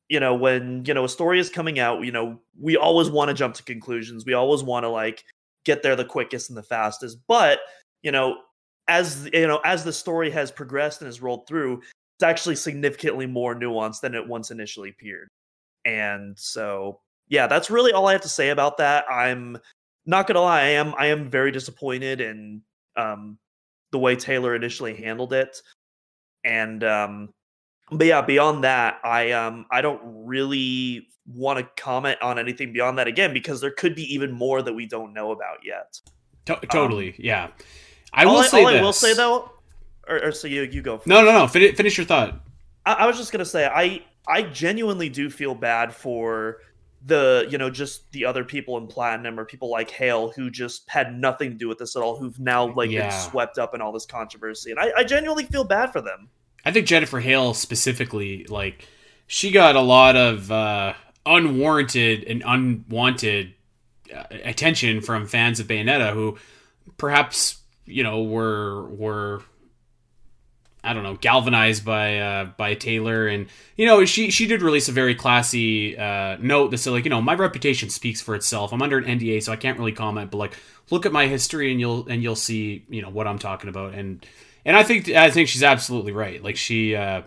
you 0.10 0.20
know, 0.20 0.36
when, 0.36 0.84
you 0.86 0.94
know, 0.94 1.04
a 1.04 1.10
story 1.10 1.40
is 1.40 1.50
coming 1.50 1.80
out, 1.80 2.04
you 2.04 2.12
know, 2.12 2.40
we 2.60 2.78
always 2.78 3.10
want 3.10 3.30
to 3.30 3.34
jump 3.34 3.56
to 3.56 3.64
conclusions. 3.64 4.26
We 4.26 4.34
always 4.34 4.64
want 4.64 4.84
to 4.84 4.90
like 4.90 5.24
get 5.66 5.84
there 5.84 5.96
the 5.96 6.06
quickest 6.06 6.50
and 6.50 6.58
the 6.58 6.64
fastest. 6.64 7.18
But, 7.28 7.60
you 8.04 8.12
know, 8.12 8.38
as 8.88 9.30
you 9.34 9.48
know, 9.48 9.60
as 9.66 9.84
the 9.84 9.92
story 9.92 10.30
has 10.32 10.50
progressed 10.50 11.02
and 11.02 11.08
has 11.08 11.22
rolled 11.22 11.48
through, 11.48 11.82
it's 12.18 12.24
actually 12.24 12.56
significantly 12.56 13.26
more 13.26 13.54
nuanced 13.54 14.02
than 14.02 14.16
it 14.16 14.28
once 14.28 14.50
initially 14.50 14.90
appeared. 14.90 15.28
And 15.84 16.38
so, 16.40 17.02
yeah, 17.30 17.48
that's 17.48 17.70
really 17.70 17.92
all 17.92 18.08
I 18.08 18.14
have 18.14 18.22
to 18.22 18.30
say 18.30 18.50
about 18.50 18.78
that. 18.78 19.06
I'm 19.12 19.58
not 20.06 20.28
gonna 20.28 20.42
lie, 20.42 20.62
I 20.62 20.70
am 20.70 20.94
I 20.98 21.08
am 21.08 21.30
very 21.30 21.52
disappointed 21.52 22.22
in 22.22 22.62
um, 22.96 23.38
the 23.92 24.00
way 24.00 24.16
Taylor 24.16 24.56
initially 24.56 24.96
handled 24.96 25.34
it, 25.34 25.62
and 26.44 26.84
um, 26.84 27.30
but 27.92 28.08
yeah, 28.08 28.22
beyond 28.22 28.64
that, 28.64 29.00
I 29.04 29.32
um 29.32 29.66
I 29.72 29.82
don't 29.82 30.02
really 30.04 31.08
want 31.26 31.60
to 31.60 31.82
comment 31.82 32.18
on 32.22 32.40
anything 32.40 32.72
beyond 32.72 32.98
that 32.98 33.08
again 33.08 33.34
because 33.34 33.60
there 33.60 33.72
could 33.72 33.96
be 33.96 34.14
even 34.14 34.32
more 34.32 34.62
that 34.62 34.74
we 34.74 34.86
don't 34.86 35.14
know 35.14 35.32
about 35.32 35.58
yet. 35.64 36.00
To- 36.46 36.66
totally, 36.68 37.10
um, 37.10 37.16
yeah. 37.20 37.48
I 38.14 38.26
will 38.26 38.44
say 38.44 38.64
all 38.64 38.72
this. 38.72 38.80
I 38.80 38.82
will 38.82 38.94
say 38.94 39.14
though, 39.14 39.52
or, 40.08 40.26
or 40.26 40.32
so 40.32 40.48
you 40.48 40.64
you 40.64 40.82
go. 40.82 40.98
First. 40.98 41.08
No, 41.08 41.24
no, 41.24 41.32
no. 41.32 41.48
Finish, 41.48 41.76
finish 41.76 41.98
your 41.98 42.06
thought. 42.06 42.40
I, 42.86 42.94
I 42.94 43.08
was 43.08 43.18
just 43.18 43.32
gonna 43.32 43.46
say 43.46 43.66
I 43.66 44.02
I 44.28 44.44
genuinely 44.44 45.10
do 45.10 45.30
feel 45.30 45.56
bad 45.56 45.94
for 45.94 46.58
the 47.06 47.48
you 47.50 47.58
know 47.58 47.70
just 47.70 48.12
the 48.12 48.26
other 48.26 48.44
people 48.44 48.78
in 48.78 48.88
platinum 48.88 49.40
or 49.40 49.46
people 49.46 49.70
like 49.70 49.90
hale 49.90 50.32
who 50.32 50.50
just 50.50 50.90
had 50.90 51.18
nothing 51.18 51.52
to 51.52 51.56
do 51.56 51.68
with 51.68 51.78
this 51.78 51.96
at 51.96 52.02
all 52.02 52.18
who've 52.18 52.40
now 52.40 52.74
like 52.74 52.90
yeah. 52.90 53.10
been 53.10 53.20
swept 53.20 53.58
up 53.58 53.76
in 53.76 53.82
all 53.82 53.92
this 53.92 54.06
controversy 54.06 54.72
and 54.72 54.80
I, 54.80 54.92
I 54.98 55.04
genuinely 55.04 55.46
feel 55.46 55.64
bad 55.64 55.92
for 55.92 56.02
them 56.02 56.30
i 56.66 56.72
think 56.72 56.88
jennifer 56.88 57.20
hale 57.20 57.54
specifically 57.54 58.46
like 58.46 58.88
she 59.28 59.52
got 59.52 59.76
a 59.76 59.82
lot 59.82 60.16
of 60.16 60.52
uh 60.52 60.94
unwarranted 61.26 62.24
and 62.24 62.42
unwanted 62.46 63.54
uh, 64.14 64.24
attention 64.44 65.02
from 65.02 65.28
fans 65.28 65.60
of 65.60 65.68
bayonetta 65.68 66.14
who 66.14 66.38
perhaps 66.98 67.62
you 67.86 68.02
know 68.04 68.24
were 68.24 68.88
were 68.88 69.44
I 70.88 70.94
don't 70.94 71.04
know, 71.04 71.16
galvanized 71.16 71.84
by 71.84 72.20
uh, 72.20 72.46
by 72.58 72.74
Taylor, 72.74 73.28
and 73.28 73.48
you 73.76 73.86
know 73.86 74.06
she 74.06 74.32
she 74.32 74.48
did 74.48 74.62
release 74.62 74.88
a 74.88 74.94
very 74.94 75.14
classy 75.14 75.98
uh, 75.98 76.38
note 76.40 76.72
that 76.72 76.78
said 76.78 76.92
like 76.92 77.04
you 77.04 77.10
know 77.10 77.22
my 77.22 77.34
reputation 77.34 77.90
speaks 77.90 78.22
for 78.22 78.36
itself. 78.36 78.72
I'm 78.72 78.82
under 78.82 78.98
an 78.98 79.20
NDA, 79.20 79.44
so 79.44 79.52
I 79.52 79.58
can't 79.58 79.78
really 79.78 79.92
comment, 79.92 80.32
but 80.32 80.38
like 80.38 80.54
look 80.90 81.06
at 81.06 81.12
my 81.12 81.28
history 81.28 81.72
and 81.72 81.80
you'll 81.80 82.08
and 82.08 82.24
you'll 82.24 82.38
see 82.38 82.86
you 82.90 83.02
know 83.02 83.10
what 83.10 83.28
I'm 83.28 83.38
talking 83.38 83.70
about, 83.70 83.94
and 83.96 84.26
and 84.64 84.78
I 84.78 84.84
think 84.84 85.10
I 85.10 85.30
think 85.30 85.50
she's 85.50 85.64
absolutely 85.64 86.14
right. 86.14 86.42
Like 86.42 86.56
she 86.56 86.96
uh, 86.96 87.24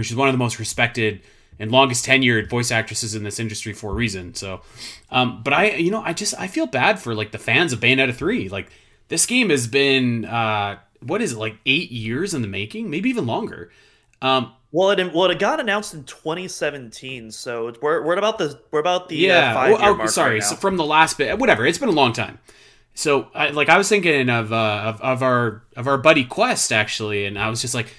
she's 0.00 0.16
one 0.16 0.28
of 0.28 0.34
the 0.34 0.38
most 0.38 0.58
respected 0.58 1.20
and 1.58 1.70
longest 1.70 2.06
tenured 2.06 2.48
voice 2.48 2.70
actresses 2.70 3.14
in 3.14 3.22
this 3.22 3.38
industry 3.38 3.74
for 3.74 3.90
a 3.90 3.94
reason. 3.94 4.34
So, 4.34 4.62
um, 5.10 5.42
but 5.42 5.52
I 5.52 5.74
you 5.74 5.90
know 5.90 6.02
I 6.02 6.14
just 6.14 6.34
I 6.38 6.46
feel 6.46 6.66
bad 6.66 6.98
for 6.98 7.14
like 7.14 7.30
the 7.30 7.38
fans 7.38 7.74
of 7.74 7.80
Bayonetta 7.80 8.14
three. 8.14 8.48
Like 8.48 8.70
this 9.08 9.26
game 9.26 9.50
has 9.50 9.66
been. 9.66 10.24
Uh, 10.24 10.78
what 11.02 11.22
is 11.22 11.32
it 11.32 11.38
like 11.38 11.56
eight 11.66 11.90
years 11.90 12.34
in 12.34 12.42
the 12.42 12.48
making, 12.48 12.90
maybe 12.90 13.08
even 13.08 13.26
longer. 13.26 13.70
Um, 14.22 14.52
well, 14.72 14.90
it 14.90 15.12
well 15.12 15.30
it 15.30 15.38
got 15.38 15.58
announced 15.60 15.94
in 15.94 16.04
2017, 16.04 17.30
so 17.32 17.72
we're, 17.82 18.02
we're 18.02 18.16
about 18.16 18.38
the 18.38 18.60
we're 18.70 18.80
about 18.80 19.08
the 19.08 19.30
uh, 19.30 19.34
yeah. 19.34 19.50
Uh, 19.50 19.54
five 19.54 20.00
oh, 20.00 20.06
sorry, 20.06 20.34
right 20.34 20.44
so 20.44 20.54
from 20.54 20.76
the 20.76 20.84
last 20.84 21.18
bit, 21.18 21.38
whatever. 21.38 21.66
It's 21.66 21.78
been 21.78 21.88
a 21.88 21.92
long 21.92 22.12
time. 22.12 22.38
So, 22.92 23.28
I, 23.34 23.50
like, 23.50 23.68
I 23.68 23.78
was 23.78 23.88
thinking 23.88 24.28
of, 24.28 24.52
uh, 24.52 24.82
of 24.84 25.00
of 25.00 25.22
our 25.22 25.62
of 25.76 25.86
our 25.88 25.98
buddy 25.98 26.24
Quest 26.24 26.70
actually, 26.72 27.24
and 27.24 27.38
I 27.38 27.48
was 27.48 27.60
just 27.60 27.74
like, 27.74 27.92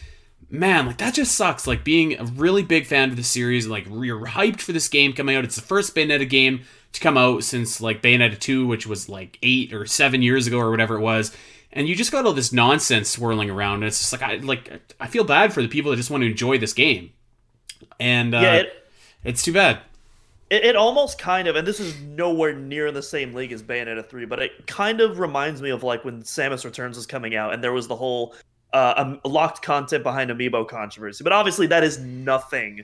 man, 0.50 0.86
like 0.86 0.98
that 1.00 1.14
just 1.14 1.36
sucks. 1.36 1.68
Like 1.68 1.84
being 1.84 2.18
a 2.20 2.24
really 2.24 2.64
big 2.64 2.86
fan 2.86 3.10
of 3.10 3.16
the 3.16 3.24
series, 3.24 3.66
and 3.66 3.72
like 3.72 3.88
you're 3.88 4.28
hyped 4.28 4.62
for 4.62 4.72
this 4.72 4.88
game 4.88 5.12
coming 5.14 5.36
out. 5.36 5.44
It's 5.44 5.56
the 5.56 5.62
first 5.62 5.96
Bayonetta 5.96 6.30
game 6.30 6.62
to 6.94 7.02
come 7.02 7.18
out 7.18 7.44
since 7.44 7.82
like 7.82 8.02
Bayonetta 8.02 8.40
2, 8.40 8.68
which 8.68 8.86
was 8.86 9.10
like 9.10 9.40
eight 9.42 9.74
or 9.74 9.86
seven 9.86 10.22
years 10.22 10.48
ago 10.48 10.60
or 10.60 10.72
whatever 10.72 10.96
it 10.96 11.02
was 11.02 11.36
and 11.74 11.88
you 11.88 11.96
just 11.96 12.12
got 12.12 12.26
all 12.26 12.34
this 12.34 12.52
nonsense 12.52 13.10
swirling 13.10 13.50
around 13.50 13.76
and 13.76 13.86
it's 13.86 14.00
just 14.00 14.12
like 14.12 14.22
i 14.22 14.36
like 14.38 14.94
i 15.00 15.08
feel 15.08 15.24
bad 15.24 15.54
for 15.54 15.62
the 15.62 15.68
people 15.68 15.92
that 15.92 15.98
just 15.98 16.10
want 16.10 16.22
to 16.22 16.30
enjoy 16.30 16.58
this 16.58 16.74
game. 16.74 17.12
And 18.00 18.36
uh, 18.36 18.40
yeah, 18.40 18.54
it, 18.56 18.88
it's 19.24 19.44
too 19.44 19.54
bad. 19.54 19.80
It, 20.50 20.66
it, 20.66 20.76
almost 20.76 21.18
kind 21.18 21.48
of 21.48 21.56
and 21.56 21.66
this 21.66 21.80
is 21.80 22.00
nowhere 22.02 22.54
near 22.54 22.88
in 22.88 22.94
the 22.94 23.02
same 23.02 23.34
league 23.34 23.54
as 23.54 23.64
bayonetta 23.64 24.06
3 24.06 24.26
but 24.26 24.42
it 24.42 24.68
kind 24.68 25.00
of 25.00 25.18
reminds 25.18 25.62
me 25.62 25.70
of 25.70 25.82
like 25.82 26.04
when 26.04 26.24
samus 26.24 26.66
returns 26.66 26.98
was 26.98 27.06
coming 27.06 27.36
out 27.36 27.54
and 27.54 27.64
there 27.64 27.72
was 27.72 27.88
the 27.88 27.96
whole 27.96 28.36
uh, 28.74 28.94
um, 28.98 29.22
locked 29.24 29.62
content 29.62 30.04
behind 30.04 30.30
amiibo 30.30 30.68
controversy. 30.68 31.24
But 31.24 31.34
obviously 31.34 31.68
that 31.68 31.84
is 31.84 32.00
nothing 32.00 32.84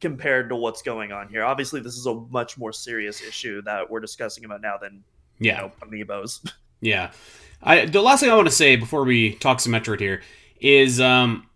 compared 0.00 0.48
to 0.50 0.56
what's 0.56 0.80
going 0.82 1.10
on 1.10 1.28
here. 1.28 1.44
Obviously 1.44 1.80
this 1.80 1.96
is 1.96 2.06
a 2.06 2.14
much 2.14 2.56
more 2.56 2.72
serious 2.72 3.20
issue 3.20 3.62
that 3.62 3.90
we're 3.90 4.00
discussing 4.00 4.44
about 4.44 4.60
now 4.60 4.76
than 4.78 5.02
yeah. 5.40 5.56
you 5.56 5.62
know, 5.62 5.72
amiibos. 6.06 6.50
Yeah 6.80 7.10
I, 7.62 7.86
the 7.86 8.02
last 8.02 8.20
thing 8.20 8.30
I 8.30 8.34
want 8.34 8.48
to 8.48 8.54
say 8.54 8.76
before 8.76 9.04
we 9.04 9.34
talk 9.34 9.60
some 9.60 9.72
Metroid 9.72 10.00
here 10.00 10.22
is 10.60 11.00
um, 11.00 11.46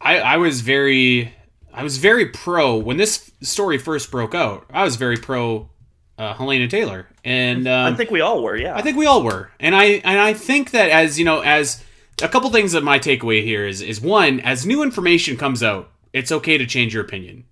I, 0.00 0.18
I 0.20 0.36
was 0.36 0.60
very 0.60 1.32
I 1.72 1.82
was 1.82 1.98
very 1.98 2.26
pro 2.26 2.76
when 2.76 2.96
this 2.96 3.30
story 3.42 3.78
first 3.78 4.10
broke 4.10 4.34
out. 4.34 4.66
I 4.70 4.84
was 4.84 4.96
very 4.96 5.16
pro 5.16 5.68
uh, 6.16 6.34
Hellena 6.34 6.68
Taylor, 6.68 7.08
and 7.24 7.66
um, 7.66 7.92
I 7.92 7.96
think 7.96 8.10
we 8.10 8.20
all 8.20 8.42
were. 8.42 8.56
Yeah, 8.56 8.76
I 8.76 8.82
think 8.82 8.96
we 8.96 9.06
all 9.06 9.22
were, 9.22 9.50
and 9.58 9.74
I 9.74 9.84
and 10.04 10.20
I 10.20 10.34
think 10.34 10.70
that 10.70 10.90
as 10.90 11.18
you 11.18 11.24
know, 11.24 11.40
as 11.40 11.82
a 12.22 12.28
couple 12.28 12.50
things 12.50 12.72
that 12.72 12.84
my 12.84 12.98
takeaway 12.98 13.42
here 13.42 13.66
is 13.66 13.80
is 13.82 14.00
one, 14.00 14.40
as 14.40 14.64
new 14.64 14.82
information 14.82 15.36
comes 15.36 15.62
out, 15.62 15.90
it's 16.12 16.30
okay 16.30 16.56
to 16.58 16.66
change 16.66 16.94
your 16.94 17.02
opinion, 17.02 17.44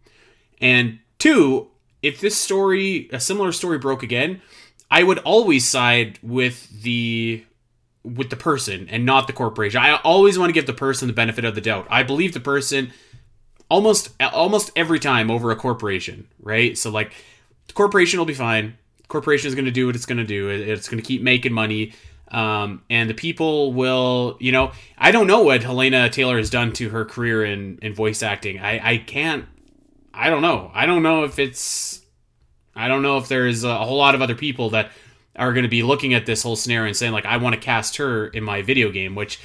and 0.60 1.00
two, 1.18 1.68
if 2.02 2.20
this 2.20 2.36
story, 2.36 3.08
a 3.12 3.18
similar 3.18 3.50
story 3.50 3.78
broke 3.78 4.04
again, 4.04 4.40
I 4.90 5.02
would 5.02 5.18
always 5.20 5.68
side 5.68 6.20
with 6.22 6.82
the 6.82 7.44
with 8.04 8.30
the 8.30 8.36
person 8.36 8.88
and 8.90 9.06
not 9.06 9.26
the 9.26 9.32
corporation. 9.32 9.80
I 9.80 10.00
always 10.02 10.38
want 10.38 10.50
to 10.50 10.54
give 10.54 10.66
the 10.66 10.72
person 10.72 11.08
the 11.08 11.14
benefit 11.14 11.44
of 11.44 11.54
the 11.54 11.60
doubt. 11.60 11.86
I 11.90 12.02
believe 12.02 12.32
the 12.32 12.40
person 12.40 12.92
almost 13.68 14.10
almost 14.20 14.70
every 14.76 14.98
time 14.98 15.30
over 15.30 15.50
a 15.50 15.56
corporation, 15.56 16.28
right? 16.40 16.76
So 16.76 16.90
like 16.90 17.12
the 17.68 17.72
corporation 17.72 18.18
will 18.18 18.26
be 18.26 18.34
fine. 18.34 18.76
The 18.98 19.08
corporation 19.08 19.48
is 19.48 19.54
going 19.54 19.66
to 19.66 19.70
do 19.70 19.86
what 19.86 19.94
it's 19.94 20.06
going 20.06 20.18
to 20.18 20.24
do. 20.24 20.48
It's 20.48 20.88
going 20.88 21.02
to 21.02 21.06
keep 21.06 21.22
making 21.22 21.52
money. 21.52 21.92
Um, 22.30 22.82
and 22.88 23.10
the 23.10 23.14
people 23.14 23.72
will, 23.72 24.38
you 24.40 24.52
know, 24.52 24.72
I 24.96 25.10
don't 25.10 25.26
know 25.26 25.42
what 25.42 25.62
Hellena 25.62 26.08
Taylor 26.08 26.38
has 26.38 26.48
done 26.48 26.72
to 26.74 26.88
her 26.88 27.04
career 27.04 27.44
in, 27.44 27.78
in 27.82 27.94
voice 27.94 28.22
acting. 28.22 28.58
I, 28.58 28.92
I 28.92 28.96
can't, 28.98 29.44
I 30.14 30.30
don't 30.30 30.40
know. 30.40 30.70
I 30.74 30.86
don't 30.86 31.02
know 31.02 31.24
if 31.24 31.38
it's, 31.38 32.00
I 32.74 32.88
don't 32.88 33.02
know 33.02 33.18
if 33.18 33.28
there's 33.28 33.64
a 33.64 33.76
whole 33.76 33.98
lot 33.98 34.14
of 34.14 34.22
other 34.22 34.34
people 34.34 34.70
that 34.70 34.90
are 35.36 35.52
going 35.52 35.62
to 35.62 35.68
be 35.68 35.82
looking 35.82 36.14
at 36.14 36.26
this 36.26 36.42
whole 36.42 36.56
scenario 36.56 36.88
and 36.88 36.96
saying 36.96 37.12
like 37.12 37.26
I 37.26 37.36
want 37.38 37.54
to 37.54 37.60
cast 37.60 37.96
her 37.96 38.26
in 38.28 38.44
my 38.44 38.62
video 38.62 38.90
game, 38.90 39.14
which 39.14 39.40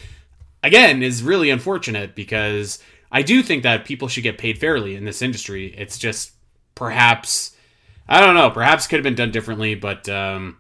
again 0.64 1.02
is 1.02 1.24
really 1.24 1.50
unfortunate 1.50 2.16
because 2.16 2.80
I 3.12 3.22
do 3.22 3.42
think 3.42 3.64
that 3.64 3.86
people 3.86 4.08
should 4.08 4.24
get 4.24 4.38
paid 4.38 4.58
fairly 4.58 4.96
in 4.96 5.06
this 5.06 5.22
industry. 5.22 5.74
It's 5.78 5.98
just 5.98 6.32
perhaps 6.76 7.56
I 8.08 8.20
don't 8.22 8.36
know, 8.36 8.50
perhaps 8.50 8.88
could 8.88 8.98
have 8.98 9.04
been 9.04 9.16
done 9.16 9.32
differently, 9.32 9.76
but 9.76 10.08
um, 10.10 10.58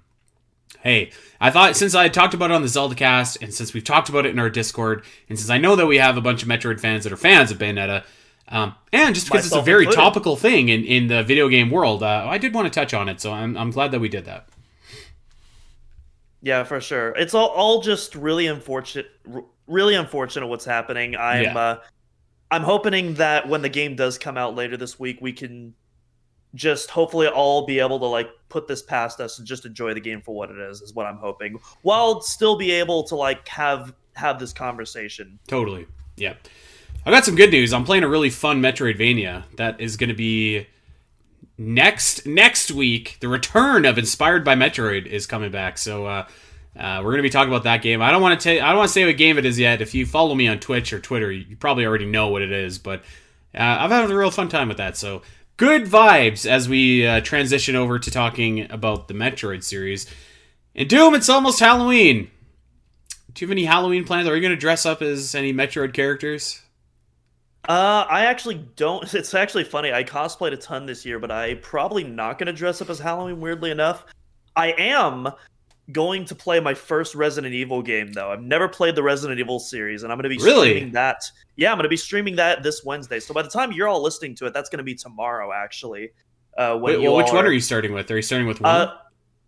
hey, 0.82 1.12
I 1.40 1.52
thought 1.52 1.76
since 1.76 1.96
I 1.96 2.08
talked 2.10 2.34
about 2.34 2.52
it 2.52 2.56
on 2.56 2.62
the 2.62 2.68
Zelda 2.68 2.96
cast 2.96 3.42
and 3.42 3.54
since 3.54 3.74
we've 3.74 3.84
talked 3.84 4.10
about 4.10 4.26
it 4.26 4.30
in 4.30 4.40
our 4.40 4.50
Discord 4.50 5.04
and 5.30 5.38
since 5.38 5.50
I 5.50 5.58
know 5.58 5.76
that 5.76 5.88
we 5.88 5.98
have 5.98 6.18
a 6.18 6.22
bunch 6.22 6.42
of 6.42 6.50
Metroid 6.50 6.80
fans 6.80 7.04
that 7.04 7.14
are 7.14 7.18
fans 7.18 7.52
of 7.52 7.58
Bayonetta, 7.58 8.04
um, 8.50 8.76
and 8.94 9.14
just 9.14 9.28
because 9.28 9.46
it's 9.46 9.56
a 9.56 9.62
very 9.62 9.84
included. 9.84 10.02
topical 10.02 10.36
thing 10.38 10.70
in, 10.70 10.86
in 10.86 11.08
the 11.08 11.22
video 11.22 11.50
game 11.50 11.70
world, 11.70 12.02
uh, 12.02 12.26
I 12.30 12.38
did 12.38 12.54
want 12.54 12.72
to 12.72 12.80
touch 12.80 12.94
on 12.94 13.10
it, 13.10 13.20
so 13.20 13.34
I'm, 13.34 13.58
I'm 13.58 13.72
glad 13.72 13.92
that 13.92 14.00
we 14.00 14.08
did 14.08 14.24
that. 14.26 14.48
Yeah, 16.42 16.64
for 16.64 16.80
sure. 16.80 17.10
It's 17.12 17.34
all, 17.34 17.48
all 17.50 17.82
just 17.82 18.16
really 18.16 18.48
unfortunate 18.48 19.08
really 19.68 19.96
unfortunate 19.96 20.48
what's 20.48 20.66
happening. 20.66 21.16
I'm 21.16 21.44
yeah. 21.44 21.58
uh, 21.58 21.80
I'm 22.50 22.64
hoping 22.64 23.16
that 23.16 23.48
when 23.50 23.62
the 23.62 23.70
game 23.70 23.96
does 23.96 24.18
come 24.18 24.38
out 24.38 24.56
later 24.56 24.78
this 24.78 25.00
week, 25.00 25.20
we 25.22 25.34
can 25.34 25.74
just 26.56 26.90
hopefully 26.90 27.28
all 27.28 27.66
be 27.66 27.80
able 27.80 28.00
to 28.00 28.06
like 28.06 28.30
put 28.50 28.68
this 28.68 28.82
past 28.82 29.20
us 29.20 29.38
and 29.38 29.48
just 29.48 29.66
enjoy 29.66 29.94
the 29.94 30.00
game 30.00 30.22
for 30.22 30.34
what 30.34 30.50
it 30.50 30.58
is 30.58 30.82
is 30.82 30.94
what 30.94 31.06
I'm 31.06 31.18
hoping. 31.18 31.60
While 31.82 32.22
still 32.22 32.58
be 32.58 32.72
able 32.72 33.04
to 33.06 33.16
like 33.16 33.48
have 33.48 33.94
have 34.16 34.40
this 34.40 34.54
conversation. 34.54 35.40
Totally. 35.48 35.88
Yeah. 36.16 36.36
I 37.06 37.12
got 37.12 37.24
some 37.24 37.36
good 37.36 37.52
news. 37.52 37.74
I'm 37.74 37.84
playing 37.84 38.04
a 38.04 38.08
really 38.08 38.30
fun 38.30 38.62
Metroidvania 38.62 39.44
that 39.58 39.80
is 39.80 39.96
going 39.96 40.10
to 40.10 40.16
be 40.16 40.68
next 41.58 42.26
next 42.26 42.72
week 42.72 43.18
the 43.20 43.28
return 43.28 43.86
of 43.86 43.98
inspired 43.98 44.44
by 44.44 44.56
metroid 44.56 45.06
is 45.06 45.26
coming 45.26 45.52
back. 45.52 45.78
So 45.78 46.06
uh, 46.06 46.28
uh, 46.78 46.98
we're 47.04 47.12
going 47.12 47.18
to 47.18 47.24
be 47.24 47.30
talking 47.30 47.52
about 47.52 47.64
that 47.64 47.82
game. 47.82 48.02
I 48.02 48.12
don't 48.12 48.22
want 48.22 48.40
to 48.40 48.44
tell 48.44 48.64
i 48.64 48.70
don't 48.70 48.78
want 48.78 48.90
to 48.90 48.94
say 48.94 49.06
what 49.06 49.18
game 49.18 49.38
it 49.38 49.46
is 49.46 49.58
yet. 49.58 49.82
If 49.82 49.96
you 49.96 50.06
follow 50.06 50.36
me 50.36 50.48
on 50.48 50.60
twitch 50.60 50.94
or 50.94 51.00
twitter 51.00 51.32
you 51.32 51.56
probably 51.56 51.86
already 51.86 52.06
know 52.06 52.30
what 52.30 52.42
it 52.42 52.52
is 52.52 52.78
but 52.78 53.02
uh, 53.56 53.78
i've 53.80 53.92
had 53.92 54.10
a 54.10 54.16
real 54.16 54.32
fun 54.32 54.50
time 54.50 54.68
with 54.68 54.78
that. 54.78 54.98
So 54.98 55.24
good 55.58 55.86
vibes 55.86 56.46
as 56.46 56.70
we 56.70 57.06
uh, 57.06 57.22
transition 57.22 57.76
over 57.76 57.98
to 57.98 58.12
talking 58.12 58.72
about 58.72 59.08
the 59.08 59.14
metroid 59.14 59.64
series. 59.64 60.06
And 60.76 60.88
doom 60.88 61.16
it's 61.16 61.30
almost 61.30 61.60
halloween. 61.60 62.30
Do 63.34 63.46
you 63.46 63.48
have 63.48 63.52
any 63.52 63.66
halloween 63.66 64.04
plans? 64.04 64.28
Are 64.28 64.36
you 64.36 64.42
going 64.42 64.56
to 64.56 64.60
dress 64.60 64.86
up 64.86 65.02
as 65.02 65.36
any 65.36 65.54
metroid 65.54 65.94
characters 65.94 66.62
uh, 67.68 68.06
I 68.10 68.26
actually 68.26 68.66
don't. 68.76 69.14
It's 69.14 69.34
actually 69.34 69.64
funny. 69.64 69.92
I 69.92 70.04
cosplayed 70.04 70.54
a 70.54 70.58
ton 70.58 70.86
this 70.86 71.06
year, 71.06 71.20
but 71.20 71.32
I 71.32 71.56
probably 71.56 72.04
not 72.04 72.38
going 72.38 72.48
to 72.48 72.54
dress 72.54 72.82
up 72.82 72.90
as 72.90 73.00
Halloween. 73.00 73.40
Weirdly 73.40 73.72
enough, 73.72 74.06
I 74.56 74.74
am 74.74 75.30
going 75.92 76.26
to 76.26 76.36
play 76.36 76.60
my 76.60 76.74
first 76.74 77.16
Resident 77.16 77.54
Evil 77.54 77.82
game 77.82 78.12
though. 78.12 78.32
I've 78.32 78.42
never 78.42 78.68
played 78.68 78.96
the 78.96 79.04
Resident 79.04 79.40
Evil 79.40 79.60
series, 79.60 80.04
and 80.04 80.12
I'm 80.12 80.18
going 80.18 80.30
to 80.30 80.38
be 80.38 80.44
really? 80.44 80.70
streaming 80.70 80.94
that. 80.94 81.24
Yeah, 81.56 81.72
I'm 81.72 81.78
going 81.78 81.84
to 81.84 81.90
be 81.90 81.98
streaming 81.98 82.36
that 82.38 82.64
this 82.64 82.84
Wednesday. 82.84 83.20
So 83.20 83.34
by 83.34 83.42
the 83.42 83.50
time 83.50 83.72
you're 83.72 83.88
all 83.88 84.02
listening 84.02 84.36
to 84.36 84.46
it, 84.46 84.54
that's 84.54 84.70
going 84.70 84.80
to 84.80 84.84
be 84.84 84.96
tomorrow, 84.96 85.52
actually. 85.54 86.12
Uh, 86.58 86.78
Wait, 86.82 87.00
well, 87.00 87.16
which 87.16 87.28
are, 87.28 87.36
one 87.36 87.46
are 87.46 87.52
you 87.52 87.62
starting 87.62 87.94
with? 87.94 88.10
Are 88.10 88.16
you 88.16 88.22
starting 88.22 88.48
with 88.48 88.62
one? 88.62 88.72
Uh, 88.72 88.98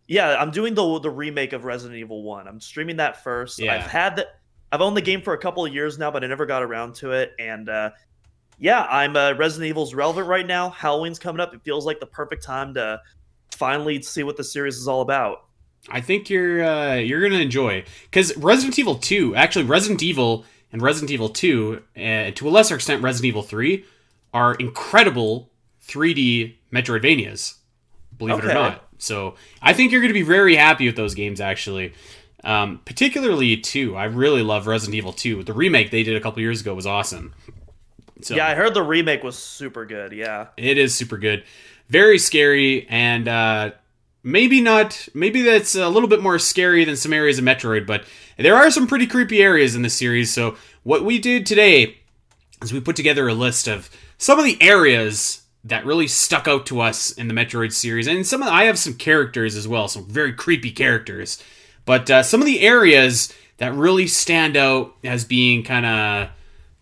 yeah, 0.07 0.35
I'm 0.39 0.51
doing 0.51 0.73
the 0.73 0.99
the 0.99 1.09
remake 1.09 1.53
of 1.53 1.65
Resident 1.65 1.99
Evil 1.99 2.23
One. 2.23 2.47
I'm 2.47 2.59
streaming 2.59 2.97
that 2.97 3.23
first. 3.23 3.59
Yeah. 3.59 3.75
I've 3.75 3.89
had 3.89 4.15
that. 4.17 4.38
I've 4.71 4.81
owned 4.81 4.95
the 4.95 5.01
game 5.01 5.21
for 5.21 5.33
a 5.33 5.37
couple 5.37 5.65
of 5.65 5.73
years 5.73 5.97
now, 5.97 6.11
but 6.11 6.23
I 6.23 6.27
never 6.27 6.45
got 6.45 6.63
around 6.63 6.95
to 6.95 7.11
it. 7.11 7.33
And 7.39 7.69
uh, 7.69 7.91
yeah, 8.57 8.83
I'm 8.83 9.15
uh, 9.15 9.33
Resident 9.33 9.69
Evil's 9.69 9.93
relevant 9.93 10.27
right 10.27 10.45
now. 10.45 10.69
Halloween's 10.69 11.19
coming 11.19 11.39
up. 11.39 11.53
It 11.53 11.61
feels 11.63 11.85
like 11.85 11.99
the 11.99 12.05
perfect 12.05 12.43
time 12.43 12.73
to 12.75 13.01
finally 13.51 14.01
see 14.01 14.23
what 14.23 14.37
the 14.37 14.43
series 14.43 14.77
is 14.77 14.87
all 14.87 15.01
about. 15.01 15.45
I 15.89 16.01
think 16.01 16.29
you're 16.29 16.63
uh, 16.63 16.95
you're 16.95 17.21
gonna 17.21 17.41
enjoy 17.41 17.85
because 18.03 18.35
Resident 18.37 18.77
Evil 18.77 18.95
Two, 18.95 19.33
actually 19.35 19.65
Resident 19.65 20.03
Evil 20.03 20.45
and 20.71 20.81
Resident 20.81 21.11
Evil 21.11 21.29
Two, 21.29 21.81
uh, 21.95 22.31
to 22.31 22.47
a 22.47 22.51
lesser 22.51 22.75
extent 22.75 23.01
Resident 23.01 23.29
Evil 23.29 23.43
Three, 23.43 23.85
are 24.33 24.55
incredible 24.55 25.49
3D 25.87 26.55
Metroidvanias. 26.71 27.55
Believe 28.17 28.39
it 28.39 28.45
or 28.45 28.53
not. 28.53 28.85
So 28.97 29.35
I 29.61 29.73
think 29.73 29.91
you're 29.91 30.01
gonna 30.01 30.13
be 30.13 30.21
very 30.21 30.55
happy 30.55 30.85
with 30.85 30.97
those 30.97 31.15
games 31.15 31.39
actually. 31.39 31.93
Um, 32.43 32.79
particularly 32.85 33.57
two. 33.57 33.95
I 33.95 34.05
really 34.05 34.43
love 34.43 34.65
Resident 34.67 34.95
Evil 34.95 35.13
Two. 35.13 35.43
The 35.43 35.53
remake 35.53 35.91
they 35.91 36.03
did 36.03 36.15
a 36.15 36.21
couple 36.21 36.41
years 36.41 36.61
ago 36.61 36.73
was 36.73 36.85
awesome. 36.85 37.33
So 38.21 38.35
Yeah, 38.35 38.47
I 38.47 38.55
heard 38.55 38.73
the 38.73 38.83
remake 38.83 39.23
was 39.23 39.37
super 39.37 39.85
good. 39.85 40.11
Yeah. 40.11 40.47
it 40.57 40.77
is 40.77 40.95
super 40.95 41.17
good. 41.17 41.43
Very 41.89 42.17
scary 42.17 42.87
and 42.89 43.27
uh 43.27 43.71
maybe 44.23 44.61
not 44.61 45.07
maybe 45.13 45.41
that's 45.41 45.75
a 45.75 45.89
little 45.89 46.09
bit 46.09 46.21
more 46.21 46.39
scary 46.39 46.85
than 46.85 46.95
some 46.95 47.13
areas 47.13 47.39
of 47.39 47.45
Metroid, 47.45 47.85
but 47.85 48.03
there 48.37 48.55
are 48.55 48.71
some 48.71 48.87
pretty 48.87 49.07
creepy 49.07 49.41
areas 49.41 49.75
in 49.75 49.81
this 49.81 49.97
series. 49.97 50.33
So 50.33 50.55
what 50.83 51.03
we 51.03 51.19
did 51.19 51.45
today 51.45 51.97
is 52.61 52.73
we 52.73 52.79
put 52.79 52.95
together 52.95 53.27
a 53.27 53.33
list 53.33 53.67
of 53.67 53.89
some 54.17 54.39
of 54.39 54.45
the 54.45 54.61
areas 54.61 55.43
that 55.63 55.85
really 55.85 56.07
stuck 56.07 56.47
out 56.47 56.65
to 56.67 56.79
us 56.79 57.11
in 57.11 57.27
the 57.27 57.33
Metroid 57.33 57.73
series, 57.73 58.07
and 58.07 58.25
some 58.25 58.41
of, 58.41 58.47
I 58.47 58.63
have 58.63 58.79
some 58.79 58.93
characters 58.93 59.55
as 59.55 59.67
well, 59.67 59.87
some 59.89 60.05
very 60.05 60.33
creepy 60.33 60.71
characters. 60.71 61.41
But 61.89 62.07
uh, 62.11 62.21
some 62.21 62.39
of 62.39 62.45
the 62.45 62.61
areas 62.61 63.33
that 63.57 63.73
really 63.73 64.05
stand 64.05 64.55
out 64.55 64.93
as 65.03 65.25
being 65.25 65.63
kind 65.63 65.87
of 65.87 66.29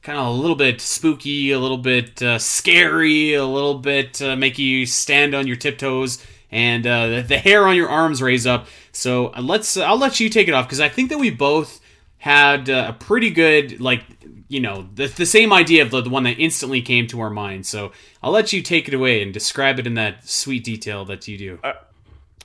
kind 0.02 0.20
of 0.20 0.28
a 0.28 0.32
little 0.32 0.58
bit 0.58 0.82
spooky, 0.82 1.52
a 1.52 1.60
little 1.60 1.78
bit 1.78 2.22
uh, 2.22 2.40
scary, 2.40 3.34
a 3.34 3.46
little 3.46 3.76
bit 3.76 4.22
uh, 4.22 4.36
make 4.36 4.60
you 4.60 4.86
stand 4.86 5.34
on 5.34 5.48
your 5.48 5.56
tiptoes, 5.56 6.22
and 6.52 6.86
uh, 6.86 7.08
the, 7.08 7.22
the 7.22 7.38
hair 7.38 7.66
on 7.66 7.78
your 7.78 7.88
arms 7.88 8.22
raise 8.22 8.46
up. 8.46 8.68
So 8.92 9.28
uh, 9.28 9.42
let's 9.42 9.78
I'll 9.78 9.98
let 9.98 10.20
you 10.20 10.28
take 10.28 10.50
it 10.50 10.54
off 10.54 10.66
because 10.66 10.82
I 10.82 10.90
think 10.90 11.08
that 11.12 11.20
we 11.20 11.30
both 11.30 11.80
had 12.18 12.70
uh, 12.70 12.88
a 12.90 12.94
pretty 13.02 13.30
good 13.30 13.80
like 13.80 14.04
you 14.50 14.60
know 14.60 14.90
the, 14.94 15.08
the 15.08 15.26
same 15.26 15.54
idea 15.54 15.84
of 15.84 15.92
the, 15.92 16.02
the 16.02 16.10
one 16.10 16.24
that 16.24 16.38
instantly 16.38 16.82
came 16.82 17.08
to 17.08 17.22
our 17.22 17.30
mind. 17.30 17.66
So 17.66 17.94
I'll 18.22 18.34
let 18.34 18.52
you 18.52 18.62
take 18.62 18.90
it 18.90 18.94
away 18.94 19.22
and 19.22 19.34
describe 19.34 19.80
it 19.80 19.88
in 19.88 19.94
that 19.94 20.28
sweet 20.28 20.66
detail 20.66 21.06
that 21.06 21.30
you 21.30 21.38
do. 21.38 21.60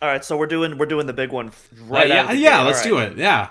All 0.02 0.08
right, 0.08 0.24
so 0.24 0.36
we're 0.36 0.48
doing 0.48 0.78
we're 0.78 0.86
doing 0.86 1.06
the 1.06 1.12
big 1.12 1.30
one 1.30 1.52
right 1.86 2.10
Uh, 2.10 2.14
yeah, 2.14 2.32
yeah, 2.32 2.58
gate. 2.58 2.66
let's 2.66 2.78
All 2.80 2.88
do 2.88 2.98
it. 2.98 3.16
Yeah. 3.16 3.50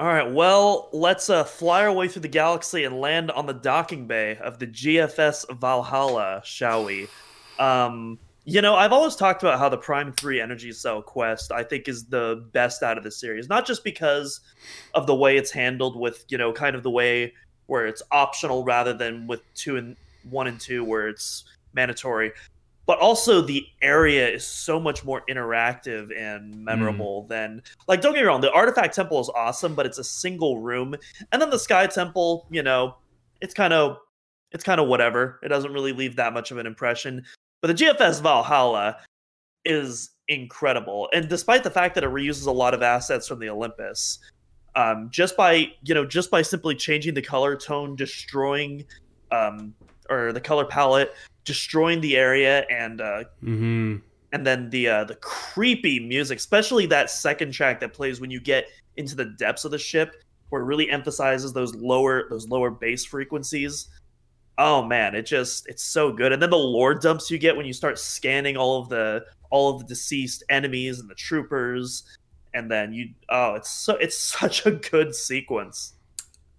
All 0.00 0.08
right, 0.08 0.30
well, 0.30 0.88
let's 0.92 1.30
uh, 1.30 1.44
fly 1.44 1.84
our 1.84 1.92
way 1.92 2.08
through 2.08 2.22
the 2.22 2.28
galaxy 2.28 2.82
and 2.82 3.00
land 3.00 3.30
on 3.30 3.46
the 3.46 3.54
docking 3.54 4.08
bay 4.08 4.36
of 4.42 4.58
the 4.58 4.66
GFS 4.66 5.46
Valhalla, 5.58 6.42
shall 6.44 6.84
we? 6.84 7.06
Um, 7.60 8.18
you 8.44 8.60
know, 8.62 8.74
I've 8.74 8.92
always 8.92 9.14
talked 9.14 9.42
about 9.44 9.60
how 9.60 9.68
the 9.68 9.78
Prime 9.78 10.12
3 10.12 10.40
Energy 10.40 10.72
Cell 10.72 11.00
quest 11.02 11.52
I 11.52 11.62
think 11.62 11.88
is 11.88 12.04
the 12.04 12.44
best 12.52 12.82
out 12.82 12.98
of 12.98 13.04
the 13.04 13.10
series, 13.10 13.48
not 13.48 13.64
just 13.64 13.84
because 13.84 14.40
of 14.92 15.06
the 15.06 15.14
way 15.14 15.36
it's 15.36 15.52
handled 15.52 15.98
with, 15.98 16.24
you 16.28 16.36
know, 16.36 16.52
kind 16.52 16.74
of 16.74 16.82
the 16.82 16.90
way 16.90 17.32
where 17.66 17.86
it's 17.86 18.02
optional 18.10 18.64
rather 18.64 18.92
than 18.92 19.26
with 19.28 19.40
2 19.54 19.76
and 19.76 19.96
1 20.28 20.46
and 20.48 20.60
2 20.60 20.84
where 20.84 21.08
it's 21.08 21.44
mandatory, 21.74 22.32
but 22.86 22.98
also 22.98 23.40
the 23.40 23.66
area 23.82 24.28
is 24.28 24.46
so 24.46 24.78
much 24.80 25.04
more 25.04 25.22
interactive 25.28 26.16
and 26.16 26.54
memorable 26.64 27.26
than 27.28 27.60
like 27.88 28.00
don't 28.00 28.14
get 28.14 28.20
me 28.20 28.26
wrong 28.26 28.40
the 28.40 28.52
artifact 28.52 28.94
temple 28.94 29.20
is 29.20 29.28
awesome 29.34 29.74
but 29.74 29.86
it's 29.86 29.98
a 29.98 30.04
single 30.04 30.60
room 30.60 30.94
and 31.32 31.42
then 31.42 31.50
the 31.50 31.58
sky 31.58 31.86
temple 31.86 32.46
you 32.50 32.62
know 32.62 32.96
it's 33.40 33.54
kind 33.54 33.72
of 33.72 33.98
it's 34.52 34.64
kind 34.64 34.80
of 34.80 34.88
whatever. 34.88 35.38
It 35.42 35.48
doesn't 35.48 35.72
really 35.72 35.92
leave 35.92 36.16
that 36.16 36.32
much 36.32 36.50
of 36.50 36.58
an 36.58 36.66
impression. 36.66 37.24
But 37.60 37.76
the 37.76 37.84
gfs 37.84 38.22
valhalla 38.22 38.98
is 39.64 40.10
incredible 40.28 41.08
and 41.12 41.28
despite 41.28 41.64
the 41.64 41.70
fact 41.70 41.94
that 41.94 42.04
it 42.04 42.10
reuses 42.10 42.46
a 42.46 42.52
lot 42.52 42.74
of 42.74 42.82
assets 42.82 43.26
from 43.26 43.40
the 43.40 43.48
olympus 43.48 44.18
um, 44.76 45.08
just 45.10 45.36
by 45.36 45.68
you 45.82 45.94
know 45.94 46.04
just 46.04 46.30
by 46.30 46.42
simply 46.42 46.74
changing 46.74 47.14
the 47.14 47.22
color 47.22 47.56
tone 47.56 47.96
destroying 47.96 48.84
um, 49.32 49.74
or 50.08 50.32
the 50.32 50.40
color 50.40 50.64
palette 50.64 51.14
destroying 51.44 52.00
the 52.00 52.16
area 52.16 52.66
and 52.70 53.00
uh, 53.00 53.24
Mm-hmm. 53.42 53.96
and 54.32 54.46
then 54.46 54.68
the 54.70 54.88
uh, 54.88 55.04
the 55.04 55.14
creepy 55.16 56.00
music, 56.00 56.38
especially 56.38 56.86
that 56.86 57.10
second 57.10 57.52
track 57.52 57.80
that 57.80 57.92
plays 57.92 58.20
when 58.20 58.30
you 58.30 58.40
get 58.40 58.66
into 58.96 59.14
the 59.14 59.24
depths 59.24 59.64
of 59.64 59.70
the 59.70 59.78
ship, 59.78 60.22
where 60.48 60.62
it 60.62 60.64
really 60.66 60.90
emphasizes 60.90 61.52
those 61.52 61.74
lower 61.74 62.28
those 62.28 62.48
lower 62.48 62.70
bass 62.70 63.04
frequencies. 63.04 63.88
Oh 64.58 64.82
man, 64.82 65.14
it 65.14 65.26
just 65.26 65.66
it's 65.68 65.82
so 65.84 66.12
good. 66.12 66.32
And 66.32 66.40
then 66.42 66.50
the 66.50 66.56
lore 66.56 66.94
dumps 66.94 67.30
you 67.30 67.38
get 67.38 67.56
when 67.56 67.66
you 67.66 67.72
start 67.72 67.98
scanning 67.98 68.56
all 68.56 68.80
of 68.80 68.88
the 68.88 69.24
all 69.50 69.70
of 69.74 69.80
the 69.80 69.86
deceased 69.86 70.42
enemies 70.48 70.98
and 70.98 71.08
the 71.08 71.14
troopers, 71.14 72.04
and 72.54 72.70
then 72.70 72.92
you 72.92 73.10
oh 73.28 73.54
it's 73.54 73.70
so 73.70 73.96
it's 73.96 74.18
such 74.40 74.66
a 74.66 74.72
good 74.72 75.14
sequence. 75.14 75.94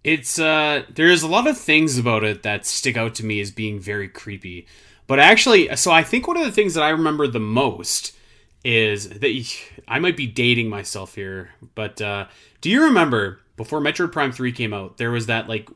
It's 0.08 0.40
uh 0.40 0.84
there's 0.90 1.22
a 1.22 1.28
lot 1.28 1.48
of 1.48 1.58
things 1.58 1.98
about 1.98 2.24
it 2.24 2.44
that 2.44 2.66
stick 2.66 2.96
out 2.96 3.14
to 3.16 3.26
me 3.26 3.42
as 3.42 3.52
being 3.52 3.78
very 3.78 4.08
creepy. 4.08 4.66
But 5.06 5.20
actually, 5.20 5.76
so 5.76 5.92
I 5.92 6.02
think 6.02 6.28
one 6.28 6.38
of 6.38 6.46
the 6.46 6.52
things 6.52 6.76
that 6.76 6.84
I 6.84 6.90
remember 6.90 7.28
the 7.28 7.42
most 7.42 8.16
is 8.64 9.10
that 9.10 9.56
I 9.86 10.00
might 10.00 10.16
be 10.16 10.26
dating 10.26 10.70
myself 10.70 11.16
here, 11.16 11.50
but 11.76 12.02
uh 12.02 12.28
do 12.62 12.70
you 12.70 12.86
remember 12.86 13.42
before 13.58 13.82
Metroid 13.82 14.14
Prime 14.14 14.32
3 14.32 14.52
came 14.54 14.74
out, 14.74 14.98
there 14.98 15.12
was 15.12 15.26
that 15.26 15.50
like 15.50 15.68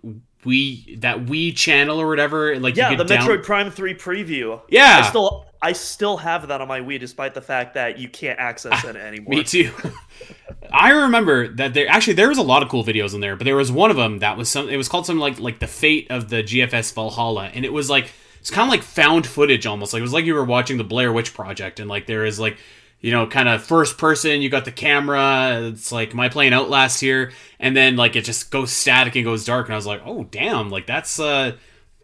we 0.46 0.96
that 1.00 1.26
Wii 1.26 1.54
channel 1.54 2.00
or 2.00 2.08
whatever, 2.08 2.58
like 2.58 2.78
Yeah, 2.78 2.96
the 2.96 3.04
down- 3.04 3.28
Metroid 3.28 3.44
Prime 3.44 3.70
Three 3.70 3.94
preview. 3.96 4.62
Yeah. 4.70 5.02
I 5.04 5.10
still 5.10 5.46
I 5.62 5.74
still 5.74 6.18
have 6.18 6.48
that 6.48 6.62
on 6.62 6.68
my 6.68 6.80
Wii, 6.80 7.00
despite 7.00 7.34
the 7.34 7.42
fact 7.42 7.74
that 7.76 8.00
you 8.00 8.10
can't 8.10 8.40
access 8.40 8.84
it 8.86 8.96
anymore. 8.96 9.36
Me 9.36 9.44
too. 9.44 9.72
I 10.72 10.92
remember 10.92 11.48
that 11.56 11.74
there 11.74 11.88
actually 11.88 12.14
there 12.14 12.30
was 12.30 12.38
a 12.38 12.44
lot 12.44 12.64
of 12.64 12.70
cool 12.70 12.84
videos 12.84 13.14
in 13.14 13.20
there, 13.20 13.36
but 13.36 13.44
there 13.44 13.56
was 13.56 13.72
one 13.72 13.92
of 13.92 13.98
them 13.98 14.20
that 14.20 14.38
was 14.38 14.50
some. 14.50 14.70
It 14.70 14.78
was 14.78 14.88
called 14.88 15.06
something 15.06 15.20
like 15.20 15.40
like 15.40 15.60
the 15.60 15.68
fate 15.68 16.08
of 16.10 16.30
the 16.30 16.44
GFS 16.44 16.94
Valhalla, 16.94 17.46
and 17.54 17.66
it 17.66 17.74
was 17.74 17.90
like 17.90 18.12
it's 18.40 18.50
kind 18.50 18.68
of 18.68 18.72
like 18.72 18.84
found 18.84 19.28
footage 19.28 19.66
almost. 19.66 19.94
Like 19.94 20.00
it 20.00 20.04
was 20.04 20.14
like 20.14 20.26
you 20.26 20.34
were 20.34 20.44
watching 20.44 20.78
the 20.78 20.84
Blair 20.84 21.12
Witch 21.12 21.34
Project, 21.34 21.80
and 21.80 21.90
like 21.90 22.08
there 22.08 22.26
is 22.26 22.40
like 22.40 22.58
you 23.02 23.12
know 23.12 23.28
kind 23.28 23.50
of 23.50 23.64
first 23.64 23.98
person. 23.98 24.42
You 24.42 24.50
got 24.50 24.66
the 24.66 24.72
camera. 24.72 25.60
It's 25.64 25.92
like 25.92 26.14
my 26.14 26.26
I 26.26 26.30
playing 26.30 26.54
Outlast 26.54 27.02
here? 27.02 27.32
And 27.60 27.76
then 27.76 27.98
like 27.98 28.16
it 28.16 28.24
just 28.24 28.50
goes 28.50 28.72
static 28.72 29.16
and 29.16 29.26
goes 29.26 29.46
dark, 29.46 29.68
and 29.68 29.74
I 29.74 29.78
was 29.78 29.86
like, 29.86 30.02
oh 30.06 30.24
damn, 30.24 30.70
like 30.70 30.88
that's 30.88 31.20
uh 31.20 31.58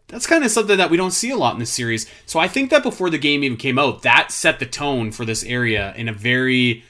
that's 0.08 0.28
kind 0.28 0.44
of 0.44 0.52
something 0.52 0.78
that 0.78 0.90
we 0.90 0.98
don't 0.98 1.12
see 1.12 1.32
a 1.32 1.38
lot 1.38 1.54
in 1.54 1.60
this 1.60 1.72
series. 1.72 2.10
So 2.26 2.40
I 2.40 2.48
think 2.48 2.70
that 2.70 2.84
before 2.84 3.10
the 3.10 3.18
game 3.18 3.44
even 3.44 3.58
came 3.58 3.78
out, 3.78 4.04
that 4.04 4.32
set 4.32 4.60
the 4.60 4.66
tone 4.66 5.12
for 5.12 5.26
this 5.26 5.44
area 5.44 5.94
in 5.98 6.08
a 6.08 6.14
very 6.14 6.84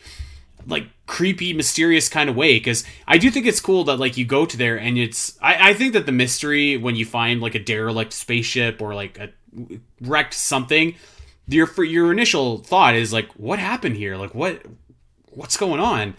like 0.68 0.88
creepy, 1.08 1.54
mysterious 1.54 2.10
kind 2.10 2.30
of 2.30 2.36
way. 2.36 2.58
Because 2.58 2.84
I 3.08 3.18
do 3.18 3.32
think 3.32 3.46
it's 3.46 3.60
cool 3.60 3.84
that 3.86 3.98
like 3.98 4.18
you 4.18 4.26
go 4.26 4.46
to 4.46 4.58
there 4.58 4.78
and 4.78 4.98
it's. 4.98 5.38
I, 5.42 5.70
I 5.70 5.74
think 5.74 5.94
that 5.94 6.06
the 6.06 6.12
mystery 6.12 6.78
when 6.78 6.96
you 6.96 7.06
find 7.06 7.42
like 7.42 7.56
a 7.56 7.60
derelict 7.60 8.14
spaceship 8.14 8.82
or 8.82 8.94
like 8.94 9.18
a 9.18 9.30
wrecked 10.02 10.34
something, 10.34 10.96
your 11.48 11.66
for 11.66 11.84
your 11.84 12.12
initial 12.12 12.60
thought 12.60 12.96
is 12.96 13.14
like, 13.14 13.32
what 13.34 13.60
happened 13.60 13.96
here? 13.96 14.18
Like 14.18 14.36
what 14.36 14.62
what's 15.30 15.58
going 15.58 15.80
on? 15.80 16.16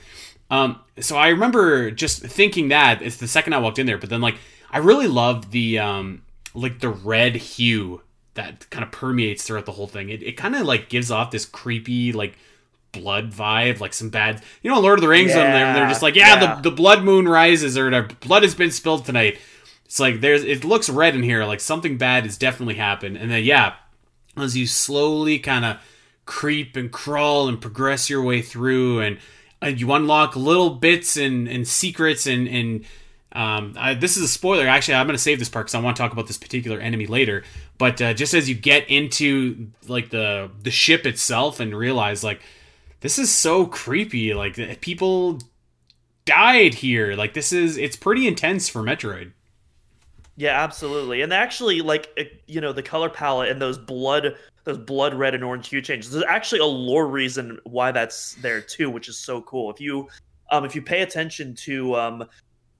Um, 0.51 0.81
so 0.99 1.17
I 1.17 1.29
remember 1.29 1.91
just 1.91 2.23
thinking 2.23 2.69
that 2.69 3.03
it's 3.03 3.19
the 3.19 3.29
second 3.29 3.53
I 3.53 3.59
walked 3.59 3.79
in 3.79 3.87
there, 3.87 3.99
but 3.99 4.11
then 4.11 4.21
like 4.21 4.37
I 4.71 4.79
really 4.79 5.09
love 5.09 5.51
the 5.51 5.79
um 5.79 6.23
like 6.55 6.81
the 6.81 6.89
red 6.89 7.37
hue 7.37 8.03
that 8.35 8.69
kind 8.71 8.85
of 8.85 8.91
permeates 8.93 9.43
throughout 9.43 9.67
the 9.67 9.73
whole 9.73 9.89
thing. 9.89 10.09
It, 10.09 10.23
it 10.23 10.33
kind 10.33 10.55
of 10.55 10.63
like 10.63 10.89
gives 10.89 11.11
off 11.11 11.31
this 11.31 11.45
creepy 11.45 12.13
like 12.13 12.39
blood 12.93 13.33
vibe, 13.33 13.81
like 13.81 13.93
some 13.93 14.11
bad 14.11 14.43
you 14.63 14.71
know 14.71 14.81
Lord 14.81 14.99
of 14.99 15.03
the 15.03 15.09
Rings 15.09 15.35
when 15.35 15.45
they're, 15.51 15.75
they're 15.75 15.89
just 15.89 16.03
like 16.03 16.15
yeah, 16.15 16.41
Yeah. 16.41 16.55
the 16.57 16.71
the 16.71 16.75
blood 16.75 17.05
moon 17.05 17.29
rises 17.29 17.77
or 17.77 17.91
the 17.91 18.15
blood 18.21 18.43
has 18.43 18.55
been 18.55 18.71
spilled 18.71 19.05
tonight. 19.05 19.39
It's 19.85 20.01
like 20.01 20.21
there's 20.21 20.45
it 20.45 20.65
looks 20.65 20.89
red 20.89 21.15
in 21.15 21.23
here, 21.23 21.45
like 21.45 21.61
something 21.61 21.97
bad 21.99 22.25
has 22.25 22.37
definitely 22.37 22.75
happened. 22.75 23.17
And 23.17 23.31
then 23.31 23.45
yeah, 23.45 23.75
as 24.37 24.57
you 24.57 24.67
slowly 24.67 25.39
kind 25.39 25.65
of 25.65 25.77
creep 26.27 26.77
and 26.77 26.93
crawl 26.93 27.49
and 27.49 27.61
progress 27.61 28.11
your 28.11 28.23
way 28.23 28.43
through 28.43 29.01
and, 29.01 29.19
and 29.63 29.81
you 29.81 29.91
unlock 29.93 30.37
little 30.37 30.69
bits 30.71 31.17
and, 31.17 31.49
and 31.49 31.67
secrets 31.67 32.27
and, 32.27 32.47
and 32.47 32.85
um, 33.33 33.75
I, 33.79 33.95
this 33.95 34.19
is 34.19 34.25
a 34.25 34.29
spoiler 34.29 34.67
actually 34.67 34.95
i'm 34.97 35.07
going 35.07 35.17
to 35.17 35.23
save 35.23 35.39
this 35.39 35.49
part 35.49 35.65
because 35.67 35.75
i 35.75 35.81
want 35.81 35.97
to 35.97 36.03
talk 36.03 36.13
about 36.13 36.27
this 36.27 36.37
particular 36.37 36.79
enemy 36.81 37.07
later 37.07 37.45
but 37.79 38.01
uh, 38.03 38.13
just 38.13 38.35
as 38.35 38.47
you 38.47 38.55
get 38.55 38.91
into 38.91 39.69
like 39.87 40.11
the 40.11 40.51
the 40.63 40.71
ship 40.71 41.07
itself 41.07 41.61
and 41.61 41.75
realize 41.75 42.23
like 42.23 42.43
this 43.01 43.19
is 43.19 43.35
so 43.35 43.67
creepy 43.67 44.35
like 44.35 44.81
people 44.81 45.39
died 46.25 46.75
here 46.75 47.15
like 47.15 47.35
this 47.35 47.53
is 47.53 47.77
it's 47.77 47.97
pretty 47.97 48.27
intense 48.27 48.69
for 48.69 48.83
metroid 48.83 49.33
Yeah, 50.39 50.63
absolutely. 50.63 51.23
And 51.23 51.33
actually, 51.33 51.81
like 51.81 52.41
you 52.47 52.61
know, 52.61 52.73
the 52.73 52.83
color 52.83 53.11
palette 53.11 53.51
and 53.51 53.61
those 53.61 53.77
blood, 53.77 54.37
those 54.63 54.79
blood 54.79 55.13
red 55.13 55.35
and 55.35 55.43
orange 55.43 55.69
hue 55.69 55.83
changes. 55.83 56.13
There's 56.13 56.25
actually 56.29 56.61
a 56.61 56.65
lore 56.65 57.09
reason 57.09 57.59
why 57.65 57.91
that's 57.91 58.35
there 58.37 58.61
too, 58.61 58.89
which 58.89 59.09
is 59.09 59.19
so 59.19 59.43
cool. 59.43 59.69
If 59.69 59.81
you, 59.81 60.09
um, 60.53 60.65
if 60.65 60.77
you 60.77 60.81
pay 60.81 61.03
attention 61.03 61.57
to 61.57 61.97
um, 61.97 62.25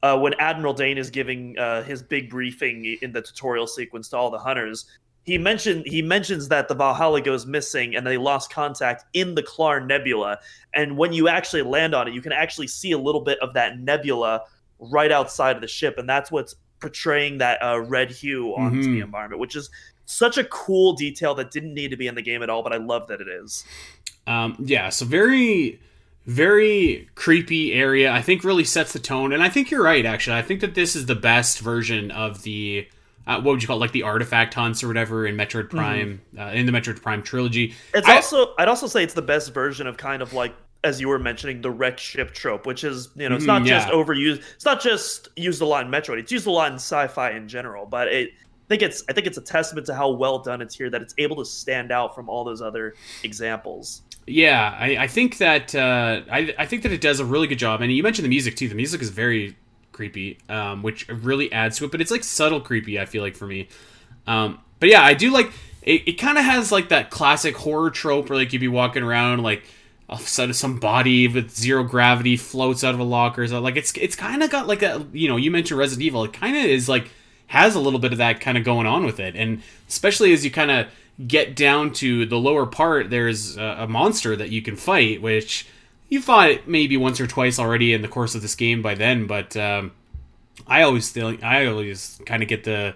uh, 0.05 0.17
when 0.17 0.35
Admiral 0.39 0.73
Dane 0.73 0.99
is 0.99 1.11
giving 1.11 1.59
uh, 1.59 1.83
his 1.83 2.01
big 2.01 2.31
briefing 2.31 2.97
in 3.03 3.11
the 3.11 3.23
tutorial 3.23 3.67
sequence 3.67 4.09
to 4.11 4.17
all 4.17 4.31
the 4.31 4.39
hunters, 4.39 4.87
he 5.29 5.37
mentioned 5.39 5.85
he 5.87 6.01
mentions 6.01 6.49
that 6.49 6.69
the 6.69 6.75
Valhalla 6.75 7.21
goes 7.21 7.45
missing 7.45 7.95
and 7.95 8.07
they 8.07 8.17
lost 8.17 8.51
contact 8.51 9.05
in 9.13 9.35
the 9.35 9.43
Klar 9.43 9.79
Nebula. 9.79 10.39
And 10.73 10.97
when 10.97 11.13
you 11.13 11.29
actually 11.29 11.63
land 11.63 11.95
on 11.95 12.09
it, 12.09 12.15
you 12.15 12.23
can 12.23 12.33
actually 12.33 12.67
see 12.69 12.93
a 12.93 12.99
little 12.99 13.21
bit 13.21 13.39
of 13.41 13.53
that 13.53 13.79
nebula 13.79 14.43
right 14.79 15.13
outside 15.13 15.55
of 15.55 15.61
the 15.63 15.69
ship, 15.69 15.99
and 15.99 16.09
that's 16.09 16.31
what's 16.31 16.55
portraying 16.81 17.39
that 17.39 17.63
uh, 17.63 17.79
red 17.81 18.11
hue 18.11 18.55
onto 18.55 18.81
Mhm. 18.81 18.93
the 18.93 19.01
environment, 19.01 19.41
which 19.41 19.55
is 19.55 19.69
such 20.07 20.39
a 20.39 20.45
cool 20.45 20.95
detail 20.95 21.35
that 21.35 21.51
didn't 21.51 21.75
need 21.75 21.91
to 21.91 21.97
be 21.97 22.07
in 22.07 22.15
the 22.15 22.23
game 22.23 22.43
at 22.43 22.49
all, 22.49 22.63
but 22.63 22.73
I 22.73 22.79
love 22.79 23.09
that 23.09 23.21
it 23.21 23.29
is. 23.29 23.65
Um, 24.27 24.57
yeah, 24.59 24.89
so 24.89 25.05
very, 25.05 25.81
very 26.25 27.09
creepy 27.17 27.75
area. 27.75 28.11
I 28.13 28.23
think 28.23 28.45
really 28.45 28.65
sets 28.65 28.93
the 28.93 28.99
tone, 28.99 29.33
and 29.33 29.43
I 29.43 29.49
think 29.49 29.71
you're 29.71 29.83
right. 29.83 30.07
Actually, 30.07 30.39
I 30.39 30.43
think 30.43 30.61
that 30.61 30.75
this 30.75 30.97
is 30.97 31.07
the 31.07 31.15
best 31.15 31.59
version 31.61 32.11
of 32.11 32.43
the 32.45 32.87
uh, 33.29 33.37
what 33.37 33.53
would 33.53 33.63
you 33.63 33.67
call 33.69 33.77
it, 33.77 33.81
like 33.81 33.93
the 33.93 34.03
artifact 34.03 34.55
hunts 34.55 34.83
or 34.83 34.89
whatever 34.89 35.27
in 35.27 35.37
Metroid 35.37 35.71
Prime 35.71 36.21
uh, 36.39 36.45
in 36.47 36.67
the 36.67 36.73
Metroid 36.73 37.01
Prime 37.03 37.23
trilogy. 37.23 37.75
It's 37.95 38.09
I- 38.09 38.17
also 38.17 38.55
I'd 38.59 38.69
also 38.69 38.87
say 38.87 39.05
it's 39.05 39.15
the 39.15 39.23
best 39.23 39.53
version 39.55 39.87
of 39.87 39.97
kind 39.97 40.23
of 40.23 40.33
like 40.33 40.55
as 40.85 41.01
you 41.01 41.09
were 41.09 41.19
mentioning 41.19 41.61
the 41.61 41.71
wrecked 41.71 41.99
ship 42.01 42.33
trope, 42.33 42.65
which 42.67 42.85
is 42.85 43.09
you 43.17 43.29
know 43.29 43.37
it's 43.37 43.45
not 43.47 43.63
Mhm, 43.63 43.67
just 43.67 43.89
overused. 43.89 44.43
It's 44.55 44.65
not 44.65 44.81
just 44.81 45.29
used 45.37 45.61
a 45.61 45.67
lot 45.67 45.85
in 45.85 45.91
Metroid. 45.91 46.19
It's 46.21 46.33
used 46.33 46.47
a 46.47 46.51
lot 46.51 46.69
in 46.71 46.77
sci-fi 46.77 47.31
in 47.33 47.49
general. 47.49 47.85
But 47.85 48.09
it 48.09 48.31
I 48.31 48.69
think 48.69 48.83
it's 48.83 49.03
I 49.09 49.13
think 49.13 49.27
it's 49.27 49.39
a 49.39 49.43
testament 49.43 49.87
to 49.87 49.95
how 49.95 50.11
well 50.11 50.39
done 50.39 50.63
it's 50.63 50.75
here 50.77 50.89
that 50.91 51.03
it's 51.03 51.15
able 51.19 51.37
to 51.37 51.45
stand 51.45 51.91
out 51.91 52.15
from 52.15 52.29
all 52.29 52.45
those 52.45 52.63
other 52.63 52.95
examples. 53.25 54.03
Yeah, 54.27 54.77
I, 54.79 54.97
I 54.99 55.07
think 55.07 55.39
that 55.39 55.75
uh, 55.75 56.21
I, 56.31 56.55
I 56.59 56.67
think 56.67 56.83
that 56.83 56.93
it 56.93 57.01
does 57.01 57.19
a 57.19 57.25
really 57.25 57.47
good 57.47 57.59
job. 57.59 57.81
And 57.81 57.91
you 57.93 58.03
mentioned 58.03 58.25
the 58.27 58.29
music 58.31 58.57
too. 58.57 58.69
The 58.69 58.75
music 58.75 59.01
is 59.01 59.09
very 59.11 59.57
creepy, 59.99 60.39
um, 60.49 60.85
which 60.85 61.09
really 61.09 61.53
adds 61.53 61.77
to 61.79 61.85
it. 61.85 61.91
But 61.91 62.01
it's 62.01 62.13
like 62.13 62.23
subtle 62.23 62.61
creepy. 62.61 63.01
I 63.01 63.05
feel 63.05 63.21
like 63.21 63.35
for 63.35 63.49
me. 63.49 63.69
Um, 64.29 64.61
but 64.79 64.89
yeah, 64.89 65.03
I 65.03 65.15
do 65.15 65.33
like 65.33 65.51
it. 65.83 66.03
It 66.07 66.13
kind 66.13 66.39
of 66.39 66.45
has 66.45 66.71
like 66.71 66.91
that 66.91 67.11
classic 67.11 67.57
horror 67.57 67.91
trope 67.91 68.31
where 68.31 68.39
like 68.39 68.53
you'd 68.53 68.61
be 68.61 68.69
walking 68.69 69.03
around 69.03 69.43
like 69.43 69.65
all 70.09 70.17
of 70.17 70.23
a 70.23 70.27
sudden 70.27 70.55
some 70.55 70.79
body 70.79 71.27
with 71.27 71.51
zero 71.51 71.83
gravity 71.83 72.37
floats 72.37 72.85
out 72.85 72.95
of 72.95 73.01
a 73.01 73.05
locker. 73.05 73.45
So 73.49 73.61
like 73.61 73.75
it's 73.75 73.93
it's 73.97 74.15
kind 74.15 74.45
of 74.45 74.51
got 74.51 74.69
like 74.69 74.83
a 74.83 75.05
you 75.13 75.27
know 75.27 75.37
you 75.37 75.51
mentioned 75.51 75.81
Resident 75.81 76.07
Evil. 76.07 76.23
It 76.23 76.33
kind 76.33 76.57
of 76.57 76.65
is 76.65 76.89
like 76.89 77.11
has 77.49 77.75
a 77.75 77.81
little 77.81 77.99
bit 77.99 78.13
of 78.13 78.19
that 78.19 78.41
kind 78.41 78.57
of 78.57 78.63
going 78.63 78.87
on 78.87 79.05
with 79.05 79.19
it, 79.19 79.35
and 79.35 79.63
especially 79.89 80.33
as 80.33 80.45
you 80.45 80.53
kind 80.53 80.71
of 80.71 80.87
get 81.27 81.57
down 81.57 81.93
to 81.93 82.25
the 82.25 82.39
lower 82.39 82.67
part, 82.67 83.11
there's 83.11 83.57
a, 83.57 83.79
a 83.81 83.89
monster 83.89 84.37
that 84.37 84.51
you 84.51 84.63
can 84.63 84.77
fight, 84.77 85.21
which 85.21 85.67
you 86.09 86.23
fought 86.23 86.51
it 86.51 86.69
maybe 86.69 86.97
once 86.97 87.21
or 87.21 87.27
twice 87.27 87.59
already 87.59 87.93
in 87.93 88.03
the 88.03 88.09
course 88.09 88.35
of 88.35 88.43
this 88.43 88.55
game 88.55 88.83
by 88.83 88.95
then, 88.95 89.27
but 89.27 89.57
um, 89.57 89.93
I 90.67 90.83
always 90.83 91.11
feel 91.11 91.37
I 91.43 91.67
always 91.67 92.21
kind 92.27 92.43
of 92.43 92.49
get 92.49 92.65
the 92.65 92.95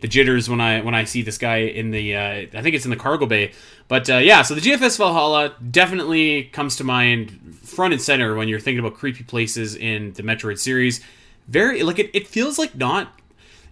the 0.00 0.08
jitters 0.08 0.48
when 0.48 0.60
I 0.60 0.80
when 0.80 0.94
I 0.94 1.04
see 1.04 1.22
this 1.22 1.38
guy 1.38 1.58
in 1.58 1.90
the 1.90 2.16
uh, 2.16 2.32
I 2.54 2.62
think 2.62 2.74
it's 2.74 2.84
in 2.84 2.90
the 2.90 2.96
cargo 2.96 3.26
bay. 3.26 3.52
But 3.88 4.08
uh, 4.08 4.18
yeah, 4.18 4.42
so 4.42 4.54
the 4.54 4.60
GFS 4.60 4.98
Valhalla 4.98 5.54
definitely 5.70 6.44
comes 6.44 6.76
to 6.76 6.84
mind 6.84 7.58
front 7.62 7.92
and 7.92 8.02
center 8.02 8.34
when 8.34 8.48
you're 8.48 8.60
thinking 8.60 8.80
about 8.80 8.94
creepy 8.94 9.24
places 9.24 9.74
in 9.74 10.12
the 10.14 10.22
Metroid 10.22 10.58
series. 10.58 11.02
Very 11.48 11.82
like 11.82 11.98
it, 11.98 12.10
it 12.14 12.26
feels 12.26 12.58
like 12.58 12.74
not 12.74 13.20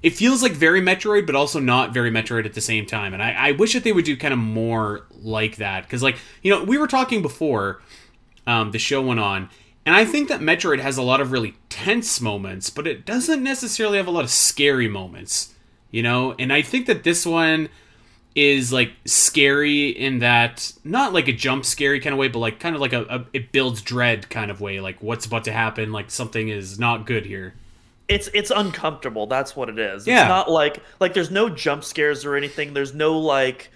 it 0.02 0.10
feels 0.10 0.42
like 0.42 0.52
very 0.52 0.80
Metroid, 0.80 1.26
but 1.26 1.34
also 1.34 1.58
not 1.58 1.92
very 1.92 2.10
Metroid 2.10 2.44
at 2.44 2.54
the 2.54 2.60
same 2.60 2.86
time. 2.86 3.14
And 3.14 3.22
I, 3.22 3.32
I 3.32 3.52
wish 3.52 3.72
that 3.72 3.84
they 3.84 3.92
would 3.92 4.04
do 4.04 4.16
kind 4.16 4.32
of 4.32 4.38
more 4.38 5.06
like 5.20 5.56
that 5.56 5.84
because 5.84 6.02
like 6.02 6.16
you 6.42 6.54
know 6.54 6.64
we 6.64 6.78
were 6.78 6.86
talking 6.86 7.22
before 7.22 7.80
um, 8.48 8.70
the 8.72 8.78
show 8.78 9.02
went 9.02 9.20
on. 9.20 9.50
And 9.86 9.94
I 9.94 10.04
think 10.04 10.28
that 10.28 10.40
Metroid 10.40 10.80
has 10.80 10.96
a 10.96 11.02
lot 11.02 11.20
of 11.20 11.32
really 11.32 11.54
tense 11.68 12.20
moments, 12.20 12.70
but 12.70 12.86
it 12.86 13.04
doesn't 13.06 13.42
necessarily 13.42 13.98
have 13.98 14.06
a 14.06 14.10
lot 14.10 14.24
of 14.24 14.30
scary 14.30 14.88
moments, 14.88 15.54
you 15.90 16.02
know? 16.02 16.34
And 16.38 16.52
I 16.52 16.62
think 16.62 16.86
that 16.86 17.04
this 17.04 17.24
one 17.24 17.68
is 18.34 18.72
like 18.72 18.92
scary 19.04 19.88
in 19.88 20.20
that 20.20 20.72
not 20.84 21.12
like 21.12 21.28
a 21.28 21.32
jump 21.32 21.64
scary 21.64 22.00
kind 22.00 22.12
of 22.12 22.18
way, 22.18 22.28
but 22.28 22.38
like 22.38 22.58
kind 22.58 22.74
of 22.74 22.80
like 22.80 22.92
a, 22.92 23.02
a 23.04 23.26
it 23.32 23.52
builds 23.52 23.82
dread 23.82 24.30
kind 24.30 24.50
of 24.50 24.60
way, 24.60 24.80
like 24.80 25.02
what's 25.02 25.26
about 25.26 25.44
to 25.44 25.52
happen, 25.52 25.92
like 25.92 26.10
something 26.10 26.48
is 26.48 26.78
not 26.78 27.06
good 27.06 27.26
here. 27.26 27.54
It's 28.08 28.28
it's 28.32 28.50
uncomfortable. 28.50 29.26
That's 29.26 29.54
what 29.54 29.68
it 29.68 29.78
is. 29.78 30.06
Yeah. 30.06 30.22
It's 30.22 30.28
not 30.28 30.50
like 30.50 30.82
like 31.00 31.12
there's 31.12 31.30
no 31.30 31.50
jump 31.50 31.84
scares 31.84 32.24
or 32.24 32.34
anything. 32.34 32.72
There's 32.72 32.94
no 32.94 33.18
like 33.18 33.70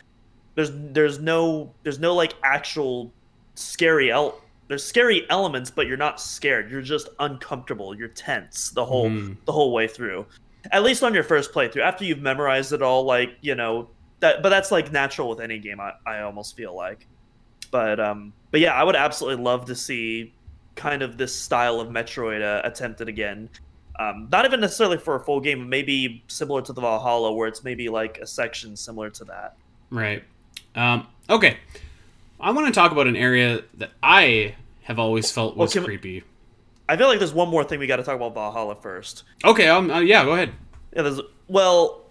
there's 0.55 0.71
there's 0.73 1.19
no 1.19 1.73
there's 1.83 1.99
no 1.99 2.15
like 2.15 2.35
actual 2.43 3.13
scary 3.55 4.11
el- 4.11 4.41
there's 4.69 4.85
scary 4.85 5.27
elements, 5.31 5.71
but 5.71 5.87
you're 5.87 5.97
not 5.97 6.21
scared. 6.21 6.71
You're 6.71 6.83
just 6.83 7.09
uncomfortable. 7.19 7.95
You're 7.95 8.09
tense 8.09 8.71
the 8.71 8.85
whole 8.85 9.09
Mhm. 9.11 9.37
the 9.45 9.53
whole 9.53 9.73
way 9.73 9.87
through. 9.89 10.27
At 10.71 10.83
least 10.83 11.03
on 11.03 11.13
your 11.15 11.25
first 11.25 11.53
playthrough. 11.53 11.83
After 11.83 12.05
you've 12.05 12.21
memorized 12.21 12.73
it 12.73 12.83
all, 12.83 13.05
like 13.05 13.37
you 13.41 13.55
know 13.55 13.89
that. 14.21 14.43
But 14.43 14.49
that's 14.51 14.71
like 14.71 14.93
natural 14.93 15.29
with 15.29 15.41
any 15.41 15.59
game. 15.59 15.81
I, 15.81 15.93
I 16.07 16.21
almost 16.21 16.57
feel 16.57 16.75
like. 16.75 17.07
But 17.71 17.99
um, 18.01 18.33
but 18.51 18.61
yeah, 18.61 18.73
I 18.75 18.85
would 18.85 18.97
absolutely 18.97 19.43
love 19.43 19.65
to 19.67 19.75
see 19.75 20.33
kind 20.75 21.03
of 21.03 21.19
this 21.19 21.35
style 21.35 21.81
of 21.81 21.89
Metroid 21.89 22.43
uh, 22.43 22.67
attempted 22.67 23.09
again. 23.09 23.49
Um, 23.99 24.29
not 24.33 24.47
even 24.47 24.61
necessarily 24.61 24.97
for 24.97 25.17
a 25.17 25.21
full 25.21 25.39
game, 25.41 25.69
maybe 25.69 26.25
similar 26.27 26.63
to 26.63 26.73
the 26.73 26.81
Valhalla, 26.81 27.31
where 27.33 27.47
it's 27.47 27.63
maybe 27.63 27.89
like 27.91 28.19
a 28.19 28.27
section 28.27 28.75
similar 28.75 29.11
to 29.11 29.25
that. 29.25 29.57
Right. 29.91 30.25
Um, 30.75 31.07
okay. 31.29 31.59
I 32.43 32.51
want 32.51 32.67
to 32.67 32.73
talk 32.73 32.91
about 32.91 33.07
an 33.07 33.15
area 33.15 33.63
that 33.75 33.93
I 34.03 34.57
have 34.83 34.99
always 34.99 35.31
felt 35.31 35.57
was 35.57 35.73
can- 35.73 35.85
creepy. 35.85 36.25
I 36.89 36.97
feel 36.97 37.07
like 37.07 37.21
there's 37.21 37.33
one 37.33 37.49
more 37.49 37.63
thing 37.63 37.79
we 37.79 37.87
got 37.87 37.97
to 37.97 38.03
talk 38.03 38.17
about 38.17 38.35
Valhalla 38.35 38.75
first. 38.75 39.23
Okay, 39.45 39.69
um, 39.69 39.91
uh, 39.91 40.01
yeah, 40.01 40.25
go 40.25 40.33
ahead. 40.33 40.53
Yeah, 40.95 41.03
there's 41.03 41.21
well, 41.47 42.11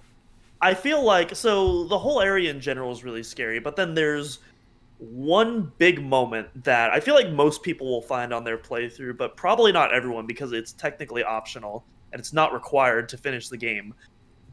I 0.61 0.73
feel 0.73 1.03
like 1.03 1.35
so 1.35 1.83
the 1.83 1.99
whole 1.99 2.21
area 2.21 2.49
in 2.49 2.61
general 2.61 2.91
is 2.91 3.03
really 3.03 3.23
scary, 3.23 3.59
but 3.59 3.75
then 3.75 3.93
there's 3.93 4.39
one 4.99 5.71
big 5.77 6.01
moment 6.01 6.47
that 6.63 6.91
I 6.91 6.99
feel 6.99 7.15
like 7.15 7.29
most 7.31 7.61
people 7.63 7.87
will 7.87 8.01
find 8.01 8.33
on 8.33 8.43
their 8.43 8.57
playthrough, 8.57 9.17
but 9.17 9.35
probably 9.35 9.71
not 9.71 9.93
everyone 9.93 10.25
because 10.25 10.53
it's 10.53 10.71
technically 10.71 11.23
optional 11.23 11.83
and 12.13 12.19
it's 12.19 12.33
not 12.33 12.53
required 12.53 13.09
to 13.09 13.17
finish 13.17 13.49
the 13.49 13.57
game. 13.57 13.93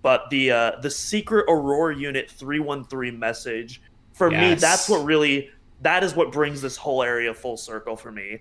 But 0.03 0.29
the 0.31 0.51
uh, 0.51 0.73
the 0.81 0.91
secret 0.91 1.47
Aurora 1.49 1.97
Unit 1.97 2.31
313 2.31 3.19
message 3.19 3.81
for 4.19 4.31
me, 4.31 4.55
that's 4.55 4.89
what 4.89 5.05
really 5.05 5.51
that 5.83 6.03
is 6.05 6.15
what 6.15 6.33
brings 6.33 6.61
this 6.61 6.77
whole 6.77 7.03
area 7.03 7.33
full 7.35 7.57
circle 7.57 7.97
for 7.97 8.11
me. 8.13 8.41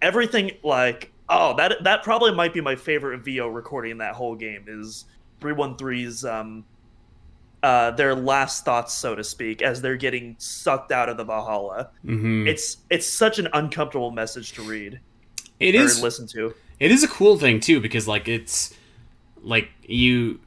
Everything 0.00 0.50
like 0.62 1.12
oh 1.28 1.54
that 1.56 1.84
that 1.84 2.02
probably 2.02 2.32
might 2.34 2.52
be 2.52 2.60
my 2.60 2.74
favorite 2.76 3.24
VO 3.24 3.46
recording 3.48 3.92
in 3.92 3.98
that 3.98 4.14
whole 4.14 4.34
game 4.34 4.64
is 4.66 5.04
313's 5.40 6.24
um 6.24 6.64
uh 7.62 7.92
their 7.92 8.14
last 8.14 8.64
thoughts 8.64 8.92
so 8.92 9.14
to 9.14 9.22
speak 9.22 9.62
as 9.62 9.80
they're 9.80 9.96
getting 9.96 10.34
sucked 10.38 10.90
out 10.90 11.08
of 11.08 11.16
the 11.16 11.24
Valhalla. 11.24 11.90
hmm 12.04 12.46
It's 12.46 12.78
it's 12.90 13.06
such 13.06 13.38
an 13.38 13.48
uncomfortable 13.52 14.10
message 14.10 14.52
to 14.54 14.62
read 14.62 14.98
It 15.60 15.74
or 15.76 15.78
is. 15.84 16.02
listen 16.02 16.26
to. 16.28 16.54
It 16.80 16.90
is 16.90 17.04
a 17.04 17.08
cool 17.08 17.38
thing 17.38 17.60
too 17.60 17.80
because 17.80 18.08
like 18.08 18.26
it's 18.28 18.74
like 19.42 19.68
you 19.86 20.40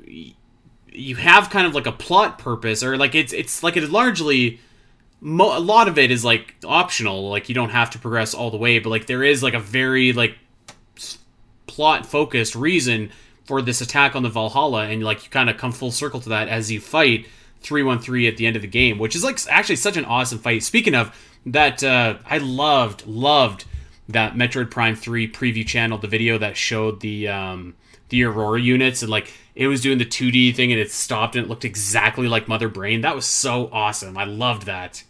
you 0.91 1.15
have 1.15 1.50
kind 1.50 1.65
of 1.68 1.74
like 1.76 1.88
a 1.88 1.91
plot 1.94 2.38
purpose 2.39 2.84
or 2.84 2.98
like 2.98 3.15
it's 3.15 3.32
it's 3.32 3.63
like 3.63 3.78
it 3.78 3.89
largely 3.89 4.60
mo- 5.26 5.58
a 5.58 5.60
lot 5.60 5.88
of 5.88 5.98
it 5.98 6.12
is 6.12 6.24
like 6.24 6.56
optional 6.64 7.30
like 7.30 7.50
you 7.50 7.56
don't 7.56 7.72
have 7.72 7.90
to 7.90 8.00
progress 8.00 8.34
all 8.34 8.52
the 8.52 8.58
way 8.58 8.78
but 8.78 8.92
like 8.92 9.08
there 9.08 9.24
is 9.24 9.42
like 9.42 9.56
a 9.56 9.60
very 9.60 10.14
like 10.14 10.38
plot 11.66 12.06
focused 12.06 12.56
reason 12.56 13.12
for 13.44 13.62
this 13.62 13.82
attack 13.82 14.16
on 14.16 14.22
the 14.22 14.30
Valhalla 14.30 14.86
and 14.86 15.04
like 15.04 15.24
you 15.24 15.30
kind 15.32 15.50
of 15.50 15.58
come 15.58 15.72
full 15.72 15.92
circle 15.92 16.20
to 16.20 16.30
that 16.30 16.48
as 16.48 16.72
you 16.72 16.80
fight 16.80 17.28
313 17.62 18.28
at 18.28 18.38
the 18.38 18.46
end 18.46 18.56
of 18.56 18.62
the 18.62 18.68
game 18.68 19.00
which 19.00 19.16
is 19.16 19.24
like 19.24 19.40
actually 19.50 19.76
such 19.76 19.98
an 19.98 20.06
awesome 20.06 20.38
fight. 20.38 20.62
Speaking 20.62 20.94
of 20.94 21.14
that 21.48 21.84
uh 21.84 22.18
I 22.28 22.38
loved 22.38 23.08
loved 23.08 23.66
that 24.08 24.36
Metroid 24.36 24.70
Prime 24.70 24.96
3 24.96 25.32
preview 25.32 25.66
channel 25.66 25.98
the 25.98 26.08
video 26.08 26.38
that 26.38 26.56
showed 26.56 27.00
the 27.00 27.30
um 27.30 27.74
the 28.10 28.24
Aurora 28.24 28.62
units 28.62 29.02
and 29.02 29.10
like 29.10 29.34
it 29.56 29.66
was 29.68 29.82
doing 29.82 29.98
the 29.98 30.06
2D 30.06 30.56
thing 30.56 30.72
and 30.72 30.80
it 30.80 30.92
stopped 30.92 31.36
and 31.36 31.46
it 31.46 31.50
looked 31.50 31.66
exactly 31.66 32.28
like 32.28 32.48
Mother 32.48 32.70
Brain. 32.70 33.02
That 33.02 33.16
was 33.16 33.26
so 33.26 33.70
awesome. 33.72 34.18
I 34.20 34.26
loved 34.26 34.68
that 34.68 35.04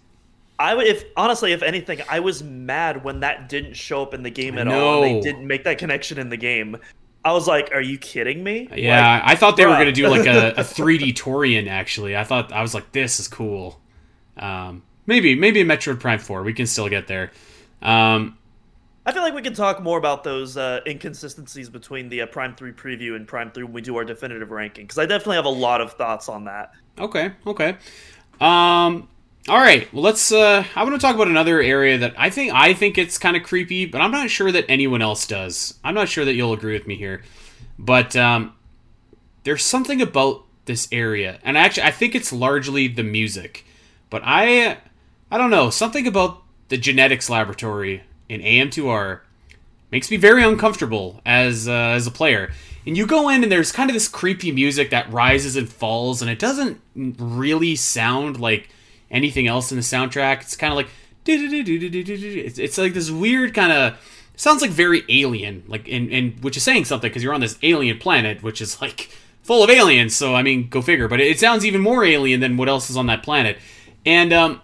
I 0.57 0.73
would, 0.73 0.87
if 0.87 1.03
honestly, 1.17 1.51
if 1.51 1.61
anything, 1.61 2.01
I 2.09 2.19
was 2.21 2.41
mad 2.43 3.03
when 3.03 3.19
that 3.21 3.49
didn't 3.49 3.73
show 3.73 4.01
up 4.01 4.13
in 4.13 4.23
the 4.23 4.29
game 4.29 4.57
at 4.57 4.67
all. 4.67 5.01
They 5.01 5.19
didn't 5.19 5.45
make 5.45 5.65
that 5.65 5.77
connection 5.77 6.17
in 6.17 6.29
the 6.29 6.37
game. 6.37 6.77
I 7.25 7.33
was 7.33 7.47
like, 7.47 7.71
"Are 7.73 7.81
you 7.81 7.97
kidding 7.97 8.43
me?" 8.43 8.69
Yeah, 8.73 9.21
I 9.25 9.35
thought 9.35 9.57
they 9.57 9.65
were 9.65 9.73
gonna 9.73 9.91
do 9.91 10.07
like 10.07 10.27
a, 10.27 10.51
a 10.51 10.63
3D 10.63 11.13
Tourian. 11.15 11.67
Actually, 11.67 12.15
I 12.15 12.23
thought 12.23 12.53
I 12.53 12.61
was 12.61 12.73
like, 12.73 12.91
this 12.91 13.19
is 13.19 13.27
cool. 13.27 13.81
Um, 14.37 14.83
maybe 15.07 15.35
maybe 15.35 15.63
Metroid 15.63 15.99
Prime 15.99 16.19
Four, 16.19 16.43
we 16.43 16.53
can 16.53 16.67
still 16.67 16.87
get 16.87 17.07
there. 17.07 17.31
Um, 17.81 18.37
I 19.07 19.11
feel 19.11 19.21
like 19.21 19.33
we 19.33 19.41
can 19.41 19.53
talk 19.53 19.81
more 19.83 19.97
about 19.97 20.23
those 20.23 20.55
uh, 20.55 20.79
inconsistencies 20.87 21.69
between 21.69 22.09
the 22.09 22.21
uh, 22.21 22.27
Prime 22.27 22.55
Three 22.55 22.71
preview 22.71 23.15
and 23.15 23.27
Prime 23.27 23.51
Three 23.51 23.63
when 23.63 23.73
we 23.73 23.81
do 23.81 23.97
our 23.97 24.05
definitive 24.05 24.51
ranking 24.51 24.85
because 24.85 24.97
I 24.97 25.05
definitely 25.05 25.35
have 25.35 25.45
a 25.45 25.49
lot 25.49 25.81
of 25.81 25.93
thoughts 25.93 26.29
on 26.29 26.45
that. 26.45 26.71
okay, 26.97 27.31
okay. 27.45 27.75
Um, 28.39 29.07
all 29.47 29.58
right. 29.58 29.91
Well, 29.93 30.01
let's. 30.01 30.31
Uh, 30.31 30.63
I 30.75 30.84
want 30.84 30.95
to 30.95 30.99
talk 30.99 31.13
about 31.13 31.27
another 31.27 31.62
area 31.62 31.99
that 31.99 32.15
I 32.17 32.31
think 32.31 32.51
I 32.53 32.73
think 32.73 32.97
it's 32.97 33.19
kind 33.19 33.38
of 33.38 33.43
creepy, 33.43 33.86
but 33.86 34.01
I'm 34.01 34.12
not 34.12 34.29
sure 34.31 34.51
that 34.51 34.65
anyone 34.67 35.03
else 35.03 35.27
does. 35.27 35.75
I'm 35.84 35.93
not 35.93 36.10
sure 36.10 36.25
that 36.25 36.34
you'll 36.34 36.53
agree 36.53 36.73
with 36.73 36.88
me 36.88 36.95
here. 36.95 37.23
But 37.77 38.15
um, 38.15 38.55
there's 39.43 39.63
something 39.63 40.01
about 40.01 40.43
this 40.65 40.88
area, 40.91 41.39
and 41.43 41.58
actually, 41.58 41.84
I 41.84 41.91
think 41.91 42.15
it's 42.15 42.34
largely 42.34 42.88
the 42.88 43.03
music. 43.03 43.65
But 44.10 44.23
I, 44.25 44.77
I 45.29 45.38
don't 45.38 45.51
know, 45.51 45.69
something 45.69 46.08
about 46.08 46.41
the 46.69 46.77
genetics 46.77 47.29
laboratory 47.29 48.03
in 48.27 48.41
AM2R 48.41 49.19
makes 49.91 50.10
me 50.10 50.17
very 50.17 50.43
uncomfortable 50.43 51.21
as 51.23 51.67
uh, 51.67 51.71
as 51.71 52.08
a 52.08 52.12
player. 52.12 52.51
And 52.88 52.97
you 52.97 53.05
go 53.05 53.29
in 53.29 53.43
and 53.43 53.51
there's 53.51 53.71
kind 53.71 53.89
of 53.89 53.93
this 53.93 54.08
creepy 54.08 54.51
music 54.51 54.89
that 54.89 55.12
rises 55.12 55.55
and 55.55 55.69
falls, 55.69 56.23
and 56.23 56.31
it 56.31 56.39
doesn't 56.39 56.81
really 56.95 57.75
sound 57.75 58.39
like 58.39 58.69
anything 59.11 59.47
else 59.47 59.71
in 59.71 59.77
the 59.77 59.83
soundtrack. 59.83 60.41
It's 60.41 60.55
kind 60.55 60.71
of 60.71 60.77
like 60.77 60.89
it's, 61.27 62.59
it's 62.59 62.77
like 62.77 62.93
this 62.93 63.09
weird 63.09 63.53
kind 63.53 63.71
of 63.71 63.97
sounds 64.35 64.61
like 64.61 64.71
very 64.71 65.03
alien, 65.09 65.63
like 65.67 65.87
in, 65.87 66.09
in 66.09 66.31
which 66.41 66.57
is 66.57 66.63
saying 66.63 66.85
something 66.85 67.09
because 67.09 67.23
you're 67.23 67.33
on 67.33 67.41
this 67.41 67.57
alien 67.63 67.97
planet, 67.97 68.43
which 68.43 68.61
is 68.61 68.81
like 68.81 69.09
full 69.43 69.63
of 69.63 69.69
aliens. 69.69 70.15
So 70.15 70.35
I 70.35 70.43
mean, 70.43 70.69
go 70.69 70.81
figure. 70.81 71.07
But 71.07 71.19
it, 71.19 71.39
sounds 71.39 71.65
even 71.65 71.81
more 71.81 72.03
alien 72.03 72.39
than 72.39 72.57
what 72.57 72.69
else 72.69 72.89
is 72.89 72.97
on 72.97 73.07
that 73.07 73.23
planet. 73.23 73.57
And 74.05 74.33
um, 74.33 74.61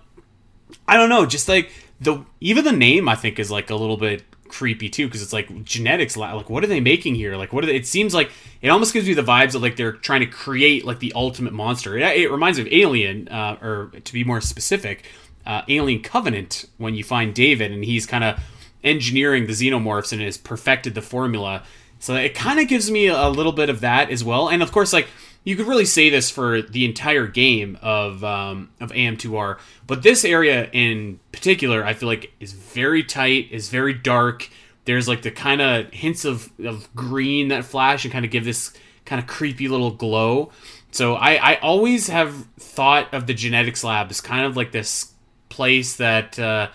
I 0.87 0.97
don't 0.97 1.09
know, 1.09 1.25
just 1.25 1.47
like 1.47 1.71
the 1.99 2.23
even 2.39 2.63
the 2.63 2.71
name 2.71 3.07
I 3.07 3.15
think 3.15 3.39
is 3.39 3.51
like 3.51 3.69
a 3.69 3.75
little 3.75 3.97
bit 3.97 4.23
creepy 4.51 4.89
too 4.89 5.07
because 5.07 5.21
it's 5.21 5.33
like 5.33 5.63
genetics 5.63 6.17
like 6.17 6.49
what 6.49 6.63
are 6.63 6.67
they 6.67 6.79
making 6.79 7.15
here? 7.15 7.35
Like 7.35 7.53
what 7.53 7.63
are 7.63 7.67
they, 7.67 7.75
it 7.75 7.87
seems 7.87 8.13
like 8.13 8.31
it 8.61 8.69
almost 8.69 8.93
gives 8.93 9.07
me 9.07 9.13
the 9.13 9.23
vibes 9.23 9.55
of 9.55 9.61
like 9.61 9.77
they're 9.77 9.93
trying 9.93 10.19
to 10.19 10.27
create 10.27 10.85
like 10.85 10.99
the 10.99 11.13
ultimate 11.15 11.53
monster. 11.53 11.97
It, 11.97 12.03
it 12.17 12.31
reminds 12.31 12.59
me 12.59 12.65
of 12.65 12.73
alien 12.73 13.27
uh, 13.29 13.57
or 13.61 13.91
to 14.03 14.13
be 14.13 14.23
more 14.23 14.41
specific 14.41 15.05
uh, 15.45 15.61
alien 15.67 16.01
covenant 16.01 16.65
when 16.77 16.93
you 16.93 17.03
find 17.03 17.33
david 17.33 17.71
and 17.71 17.83
he's 17.83 18.05
kind 18.05 18.23
of 18.23 18.39
engineering 18.83 19.47
the 19.47 19.53
xenomorphs 19.53 20.11
and 20.11 20.21
has 20.21 20.37
perfected 20.37 20.93
the 20.93 21.01
formula. 21.01 21.63
So 21.99 22.15
it 22.15 22.35
kind 22.35 22.59
of 22.59 22.67
gives 22.67 22.91
me 22.91 23.07
a 23.07 23.29
little 23.29 23.51
bit 23.51 23.69
of 23.69 23.81
that 23.81 24.09
as 24.09 24.23
well. 24.23 24.49
And 24.49 24.61
of 24.61 24.71
course 24.71 24.91
like 24.91 25.07
you 25.43 25.55
could 25.55 25.67
really 25.67 25.85
say 25.85 26.09
this 26.09 26.29
for 26.29 26.61
the 26.61 26.85
entire 26.85 27.27
game 27.27 27.77
of 27.81 28.23
um, 28.23 28.69
of 28.79 28.91
AM2R, 28.91 29.57
but 29.87 30.03
this 30.03 30.23
area 30.23 30.69
in 30.71 31.19
particular, 31.31 31.83
I 31.83 31.93
feel 31.93 32.09
like 32.09 32.31
is 32.39 32.53
very 32.53 33.03
tight, 33.03 33.47
is 33.51 33.69
very 33.69 33.93
dark. 33.93 34.49
There's 34.85 35.07
like 35.07 35.21
the 35.21 35.31
kind 35.31 35.61
of 35.61 35.91
hints 35.91 36.25
of, 36.25 36.51
of 36.63 36.93
green 36.95 37.49
that 37.49 37.65
flash 37.65 38.03
and 38.03 38.11
kind 38.11 38.25
of 38.25 38.31
give 38.31 38.45
this 38.45 38.73
kind 39.05 39.21
of 39.21 39.27
creepy 39.27 39.67
little 39.67 39.91
glow. 39.91 40.51
So 40.91 41.15
I, 41.15 41.53
I 41.53 41.59
always 41.59 42.07
have 42.07 42.45
thought 42.59 43.13
of 43.13 43.25
the 43.25 43.33
genetics 43.33 43.83
lab 43.83 44.11
as 44.11 44.21
kind 44.21 44.45
of 44.45 44.57
like 44.57 44.71
this 44.71 45.13
place 45.49 45.97
that 45.97 46.37
uh, 46.37 46.69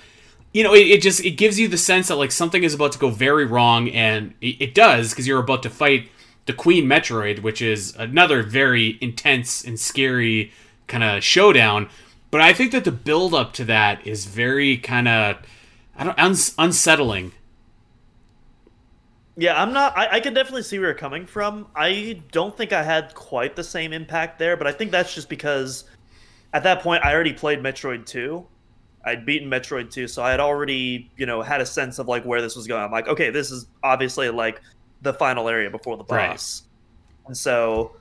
you 0.53 0.65
know 0.65 0.75
it, 0.75 0.87
it, 0.87 1.03
just 1.03 1.25
it 1.25 1.33
gives 1.33 1.59
you 1.59 1.69
the 1.69 1.79
sense 1.79 2.09
that 2.09 2.17
like 2.17 2.33
something 2.33 2.65
is 2.65 2.75
about 2.75 2.93
to 2.93 2.99
go 2.99 3.11
very 3.11 3.47
wrong, 3.47 3.89
and 3.91 4.35
it, 4.41 4.61
it 4.61 4.75
does 4.75 5.11
because 5.11 5.29
you're 5.29 5.41
about 5.41 5.63
to 5.63 5.71
fight 5.71 6.11
the 6.47 6.53
Queen 6.53 6.87
Metroid, 6.87 7.43
which 7.43 7.61
is 7.61 7.95
another 7.97 8.43
very 8.43 8.99
intense 9.01 9.65
and 9.65 9.79
scary 9.79 10.53
kind 10.87 11.05
of 11.05 11.23
showdown. 11.23 11.89
But 12.31 12.41
I 12.41 12.53
think 12.53 12.73
that 12.73 12.85
the 12.85 12.93
build 12.93 13.35
up 13.35 13.53
to 13.55 13.65
that 13.65 14.07
is 14.07 14.27
very 14.27 14.79
kind 14.79 15.09
of 15.09 15.39
I 15.97 16.05
don't 16.05 16.19
uns- 16.19 16.55
unsettling. 16.59 17.33
Yeah, 19.37 19.61
I'm 19.61 19.73
not. 19.73 19.97
I, 19.97 20.17
I 20.17 20.21
can 20.21 20.35
definitely 20.35 20.63
see 20.63 20.79
where 20.79 20.89
you're 20.89 20.95
coming 20.99 21.27
from. 21.27 21.67
I 21.75 22.23
don't 22.33 22.57
think 22.57 22.73
I 22.73 22.83
had 22.83 23.15
quite 23.15 23.55
the 23.55 23.65
same 23.65 23.93
impact 23.93 24.39
there, 24.39 24.57
but 24.57 24.67
I 24.67 24.73
think 24.73 24.91
that's 24.91 25.15
just 25.15 25.29
because 25.29 25.85
at 26.53 26.63
that 26.63 26.81
point 26.81 27.05
I 27.05 27.13
already 27.13 27.33
played 27.33 27.61
Metroid 27.61 28.07
2. 28.07 28.47
I'd 29.05 29.25
beaten 29.25 29.49
Metroid 29.49 29.91
2, 29.91 30.09
so 30.09 30.23
I 30.23 30.31
had 30.31 30.41
already, 30.41 31.11
you 31.17 31.27
know, 31.27 31.41
had 31.41 31.61
a 31.61 31.67
sense 31.67 31.99
of 31.99 32.09
like 32.09 32.25
where 32.25 32.43
this 32.43 32.57
was 32.57 32.67
going. 32.67 32.83
I'm 32.83 32.91
like, 32.91 33.09
okay, 33.09 33.31
this 33.31 33.51
is 33.51 33.67
obviously 33.83 34.31
like 34.31 34.61
the 35.03 35.15
final 35.15 35.49
area 35.49 35.71
before 35.71 35.97
the 35.97 36.05
boss. 36.05 36.63
Right. 36.63 37.29
And 37.29 37.37
so, 37.37 37.97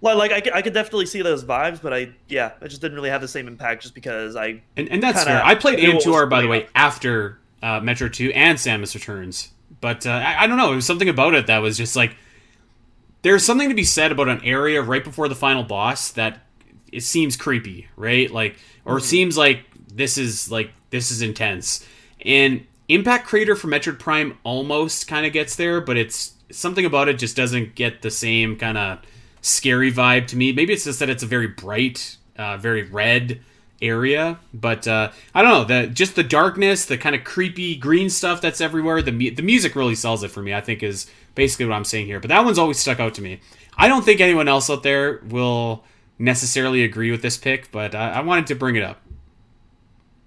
well, 0.00 0.16
like, 0.16 0.32
I, 0.32 0.58
I 0.58 0.62
could 0.62 0.74
definitely 0.74 1.06
see 1.06 1.22
those 1.22 1.44
vibes, 1.44 1.80
but 1.82 1.92
I, 1.92 2.12
yeah, 2.28 2.52
I 2.60 2.68
just 2.68 2.80
didn't 2.80 2.96
really 2.96 3.10
have 3.10 3.20
the 3.20 3.28
same 3.28 3.46
impact 3.46 3.82
just 3.82 3.94
because 3.94 4.36
I. 4.36 4.62
And, 4.76 4.88
and 4.88 5.02
that's 5.02 5.24
fair. 5.24 5.44
I 5.44 5.54
played 5.54 5.78
AM2R, 5.78 6.28
by 6.28 6.42
the 6.42 6.48
way, 6.48 6.68
after 6.74 7.38
uh, 7.62 7.80
Metro 7.80 8.08
2 8.08 8.32
and 8.34 8.58
Samus 8.58 8.94
Returns. 8.94 9.50
But 9.80 10.06
uh, 10.06 10.10
I, 10.10 10.44
I 10.44 10.46
don't 10.46 10.56
know. 10.56 10.72
It 10.72 10.76
was 10.76 10.86
something 10.86 11.08
about 11.08 11.34
it 11.34 11.46
that 11.46 11.58
was 11.58 11.76
just 11.76 11.96
like. 11.96 12.16
There's 13.22 13.44
something 13.44 13.68
to 13.68 13.74
be 13.74 13.84
said 13.84 14.12
about 14.12 14.28
an 14.28 14.42
area 14.44 14.80
right 14.80 15.04
before 15.04 15.28
the 15.28 15.34
final 15.34 15.62
boss 15.62 16.10
that 16.12 16.40
it 16.90 17.02
seems 17.02 17.36
creepy, 17.36 17.86
right? 17.94 18.30
Like, 18.30 18.56
or 18.86 18.96
mm-hmm. 18.96 19.04
seems 19.04 19.36
like 19.36 19.66
this 19.92 20.16
is 20.16 20.50
like 20.50 20.70
this 20.88 21.10
is 21.10 21.20
intense. 21.20 21.86
And 22.24 22.66
Impact 22.88 23.26
Crater 23.26 23.54
for 23.56 23.68
Metroid 23.68 23.98
Prime 23.98 24.38
almost 24.42 25.06
kind 25.06 25.26
of 25.26 25.32
gets 25.32 25.56
there, 25.56 25.80
but 25.80 25.96
it's 25.96 26.32
something 26.52 26.84
about 26.84 27.08
it 27.08 27.18
just 27.18 27.36
doesn't 27.36 27.74
get 27.74 28.02
the 28.02 28.10
same 28.10 28.56
kind 28.56 28.78
of 28.78 28.98
scary 29.40 29.92
vibe 29.92 30.26
to 30.28 30.36
me. 30.36 30.52
Maybe 30.52 30.72
it's 30.72 30.84
just 30.84 30.98
that 30.98 31.08
it's 31.08 31.22
a 31.22 31.26
very 31.26 31.46
bright, 31.46 32.16
uh, 32.36 32.56
very 32.56 32.82
red 32.82 33.40
area, 33.82 34.38
but 34.52 34.86
uh, 34.86 35.10
I 35.34 35.42
don't 35.42 35.50
know. 35.50 35.64
The 35.64 35.86
just 35.88 36.14
the 36.16 36.22
darkness, 36.22 36.84
the 36.84 36.98
kind 36.98 37.14
of 37.14 37.24
creepy 37.24 37.76
green 37.76 38.10
stuff 38.10 38.40
that's 38.40 38.60
everywhere. 38.60 39.02
The 39.02 39.30
the 39.30 39.42
music 39.42 39.74
really 39.74 39.94
sells 39.94 40.22
it 40.22 40.30
for 40.30 40.42
me. 40.42 40.54
I 40.54 40.60
think 40.60 40.82
is 40.82 41.06
basically 41.34 41.66
what 41.66 41.74
I'm 41.74 41.84
saying 41.84 42.06
here. 42.06 42.20
But 42.20 42.28
that 42.28 42.44
one's 42.44 42.58
always 42.58 42.78
stuck 42.78 43.00
out 43.00 43.14
to 43.14 43.22
me. 43.22 43.40
I 43.76 43.88
don't 43.88 44.04
think 44.04 44.20
anyone 44.20 44.48
else 44.48 44.68
out 44.68 44.82
there 44.82 45.20
will 45.28 45.84
necessarily 46.18 46.84
agree 46.84 47.10
with 47.10 47.22
this 47.22 47.38
pick, 47.38 47.70
but 47.72 47.94
I, 47.94 48.10
I 48.10 48.20
wanted 48.20 48.46
to 48.48 48.54
bring 48.54 48.76
it 48.76 48.82
up. 48.82 49.00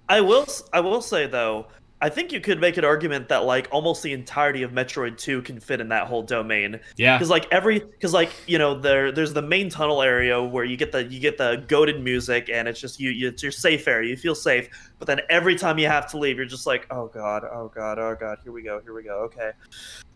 I 0.08 0.20
will. 0.20 0.46
I 0.72 0.80
will 0.80 1.00
say 1.00 1.26
though, 1.26 1.66
I 2.04 2.10
think 2.10 2.32
you 2.32 2.40
could 2.40 2.60
make 2.60 2.76
an 2.76 2.84
argument 2.84 3.30
that 3.30 3.44
like 3.44 3.66
almost 3.70 4.02
the 4.02 4.12
entirety 4.12 4.62
of 4.62 4.72
Metroid 4.72 5.16
2 5.16 5.40
can 5.40 5.58
fit 5.58 5.80
in 5.80 5.88
that 5.88 6.06
whole 6.06 6.22
domain. 6.22 6.78
Yeah. 6.98 7.16
Because 7.16 7.30
like 7.30 7.50
every 7.50 7.78
because 7.78 8.12
like 8.12 8.30
you 8.46 8.58
know 8.58 8.78
there 8.78 9.10
there's 9.10 9.32
the 9.32 9.40
main 9.40 9.70
tunnel 9.70 10.02
area 10.02 10.42
where 10.42 10.64
you 10.64 10.76
get 10.76 10.92
the 10.92 11.04
you 11.04 11.18
get 11.18 11.38
the 11.38 11.64
goaded 11.66 12.04
music 12.04 12.50
and 12.52 12.68
it's 12.68 12.78
just 12.78 13.00
you, 13.00 13.08
you 13.08 13.28
it's 13.28 13.42
your 13.42 13.52
safe 13.52 13.88
area. 13.88 14.10
You 14.10 14.18
feel 14.18 14.34
safe. 14.34 14.68
But 14.98 15.06
then 15.06 15.22
every 15.30 15.56
time 15.56 15.78
you 15.78 15.86
have 15.86 16.06
to 16.10 16.18
leave 16.18 16.36
you're 16.36 16.44
just 16.44 16.66
like 16.66 16.86
oh 16.90 17.06
god 17.06 17.42
oh 17.50 17.72
god 17.74 17.98
oh 17.98 18.14
god 18.20 18.36
here 18.44 18.52
we 18.52 18.62
go 18.62 18.82
here 18.82 18.92
we 18.92 19.02
go 19.02 19.30
okay. 19.32 19.52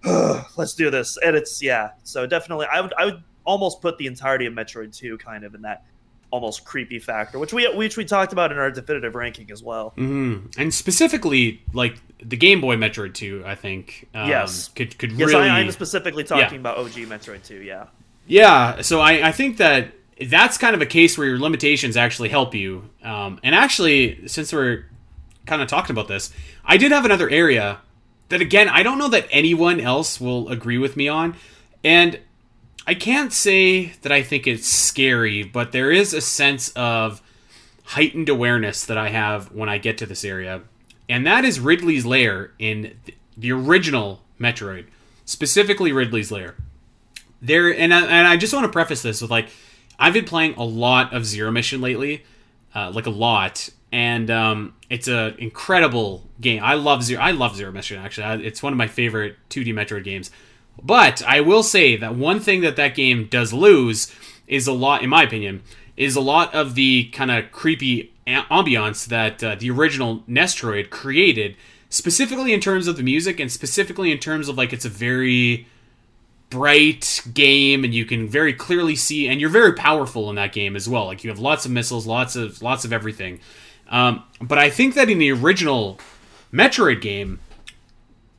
Let's 0.58 0.74
do 0.74 0.90
this. 0.90 1.16
And 1.24 1.34
it's 1.34 1.62
yeah. 1.62 1.92
So 2.02 2.26
definitely 2.26 2.66
I 2.70 2.82
would 2.82 2.92
I 2.98 3.06
would 3.06 3.22
almost 3.46 3.80
put 3.80 3.96
the 3.96 4.06
entirety 4.06 4.44
of 4.44 4.52
Metroid 4.52 4.94
2 4.94 5.16
kind 5.16 5.42
of 5.42 5.54
in 5.54 5.62
that 5.62 5.86
almost 6.30 6.64
creepy 6.64 6.98
factor, 6.98 7.38
which 7.38 7.52
we 7.52 7.66
which 7.74 7.96
we 7.96 8.04
talked 8.04 8.32
about 8.32 8.52
in 8.52 8.58
our 8.58 8.70
definitive 8.70 9.14
ranking 9.14 9.50
as 9.50 9.62
well. 9.62 9.94
Mm-hmm. 9.96 10.60
And 10.60 10.72
specifically, 10.72 11.62
like 11.72 11.98
the 12.22 12.36
Game 12.36 12.60
Boy 12.60 12.76
Metroid 12.76 13.14
Two, 13.14 13.42
I 13.46 13.54
think. 13.54 14.08
Um, 14.14 14.28
yes, 14.28 14.68
could 14.68 14.98
could 14.98 15.12
yes, 15.12 15.28
really. 15.28 15.48
I, 15.48 15.60
am 15.60 15.70
specifically 15.70 16.24
talking 16.24 16.54
yeah. 16.54 16.60
about 16.60 16.78
OG 16.78 16.92
Metroid 16.92 17.44
Two. 17.44 17.62
Yeah. 17.62 17.86
Yeah. 18.26 18.82
So 18.82 19.00
I 19.00 19.28
I 19.28 19.32
think 19.32 19.56
that 19.58 19.92
that's 20.26 20.58
kind 20.58 20.74
of 20.74 20.82
a 20.82 20.86
case 20.86 21.16
where 21.16 21.26
your 21.26 21.38
limitations 21.38 21.96
actually 21.96 22.28
help 22.28 22.54
you. 22.54 22.88
Um, 23.02 23.38
and 23.42 23.54
actually, 23.54 24.26
since 24.28 24.52
we're 24.52 24.86
kind 25.46 25.62
of 25.62 25.68
talking 25.68 25.94
about 25.94 26.08
this, 26.08 26.32
I 26.64 26.76
did 26.76 26.92
have 26.92 27.04
another 27.04 27.28
area 27.28 27.78
that 28.28 28.40
again 28.40 28.68
I 28.68 28.82
don't 28.82 28.98
know 28.98 29.08
that 29.08 29.26
anyone 29.30 29.80
else 29.80 30.20
will 30.20 30.48
agree 30.48 30.78
with 30.78 30.96
me 30.96 31.08
on, 31.08 31.36
and 31.82 32.20
I 32.88 32.94
can't 32.94 33.34
say 33.34 33.92
that 34.00 34.10
I 34.12 34.22
think 34.22 34.46
it's 34.46 34.66
scary, 34.66 35.42
but 35.42 35.72
there 35.72 35.90
is 35.90 36.14
a 36.14 36.22
sense 36.22 36.70
of 36.70 37.20
heightened 37.84 38.30
awareness 38.30 38.86
that 38.86 38.96
I 38.96 39.10
have 39.10 39.52
when 39.52 39.68
I 39.68 39.76
get 39.76 39.98
to 39.98 40.06
this 40.06 40.24
area. 40.24 40.62
And 41.06 41.26
that 41.26 41.44
is 41.44 41.60
Ridley's 41.60 42.06
Lair 42.06 42.52
in 42.58 42.98
the 43.36 43.52
original 43.52 44.22
Metroid, 44.40 44.86
specifically 45.26 45.92
Ridley's 45.92 46.32
Lair. 46.32 46.56
There 47.42 47.70
and 47.70 47.92
I, 47.92 48.06
and 48.06 48.26
I 48.26 48.38
just 48.38 48.54
want 48.54 48.64
to 48.64 48.72
preface 48.72 49.02
this 49.02 49.20
with 49.20 49.30
like 49.30 49.50
I've 49.98 50.14
been 50.14 50.24
playing 50.24 50.54
a 50.54 50.64
lot 50.64 51.12
of 51.12 51.26
Zero 51.26 51.50
Mission 51.50 51.82
lately, 51.82 52.24
uh, 52.74 52.90
like 52.90 53.04
a 53.04 53.10
lot, 53.10 53.68
and 53.92 54.30
um, 54.30 54.74
it's 54.88 55.08
an 55.08 55.34
incredible 55.38 56.26
game. 56.40 56.64
I 56.64 56.72
love 56.72 57.02
Zero. 57.02 57.20
I 57.20 57.32
love 57.32 57.54
Zero 57.54 57.70
Mission 57.70 57.98
actually. 57.98 58.46
It's 58.46 58.62
one 58.62 58.72
of 58.72 58.78
my 58.78 58.86
favorite 58.86 59.36
2D 59.50 59.74
Metroid 59.74 60.04
games. 60.04 60.30
But 60.82 61.22
I 61.24 61.40
will 61.40 61.62
say 61.62 61.96
that 61.96 62.14
one 62.14 62.40
thing 62.40 62.60
that 62.62 62.76
that 62.76 62.94
game 62.94 63.26
does 63.26 63.52
lose 63.52 64.14
is 64.46 64.66
a 64.66 64.72
lot, 64.72 65.02
in 65.02 65.10
my 65.10 65.22
opinion, 65.22 65.62
is 65.96 66.16
a 66.16 66.20
lot 66.20 66.54
of 66.54 66.74
the 66.74 67.10
kind 67.12 67.30
of 67.30 67.50
creepy 67.50 68.12
ambiance 68.26 69.06
that 69.06 69.42
uh, 69.42 69.54
the 69.56 69.70
original 69.70 70.20
Nestroid 70.28 70.90
created, 70.90 71.56
specifically 71.88 72.52
in 72.52 72.60
terms 72.60 72.86
of 72.86 72.96
the 72.96 73.02
music 73.02 73.40
and 73.40 73.50
specifically 73.50 74.12
in 74.12 74.18
terms 74.18 74.48
of 74.48 74.56
like 74.56 74.72
it's 74.72 74.84
a 74.84 74.90
very 74.90 75.66
bright 76.50 77.22
game 77.34 77.84
and 77.84 77.94
you 77.94 78.04
can 78.06 78.28
very 78.28 78.54
clearly 78.54 78.96
see 78.96 79.28
and 79.28 79.40
you're 79.40 79.50
very 79.50 79.72
powerful 79.72 80.30
in 80.30 80.36
that 80.36 80.52
game 80.52 80.76
as 80.76 80.88
well. 80.88 81.06
Like 81.06 81.24
you 81.24 81.30
have 81.30 81.38
lots 81.38 81.66
of 81.66 81.72
missiles 81.72 82.06
lots 82.06 82.36
of 82.36 82.62
lots 82.62 82.84
of 82.84 82.92
everything. 82.92 83.40
Um, 83.90 84.24
but 84.40 84.58
i 84.58 84.68
think 84.68 84.94
that 84.94 85.08
in 85.08 85.18
the 85.18 85.32
original 85.32 85.98
metroid 86.52 87.00
game 87.00 87.40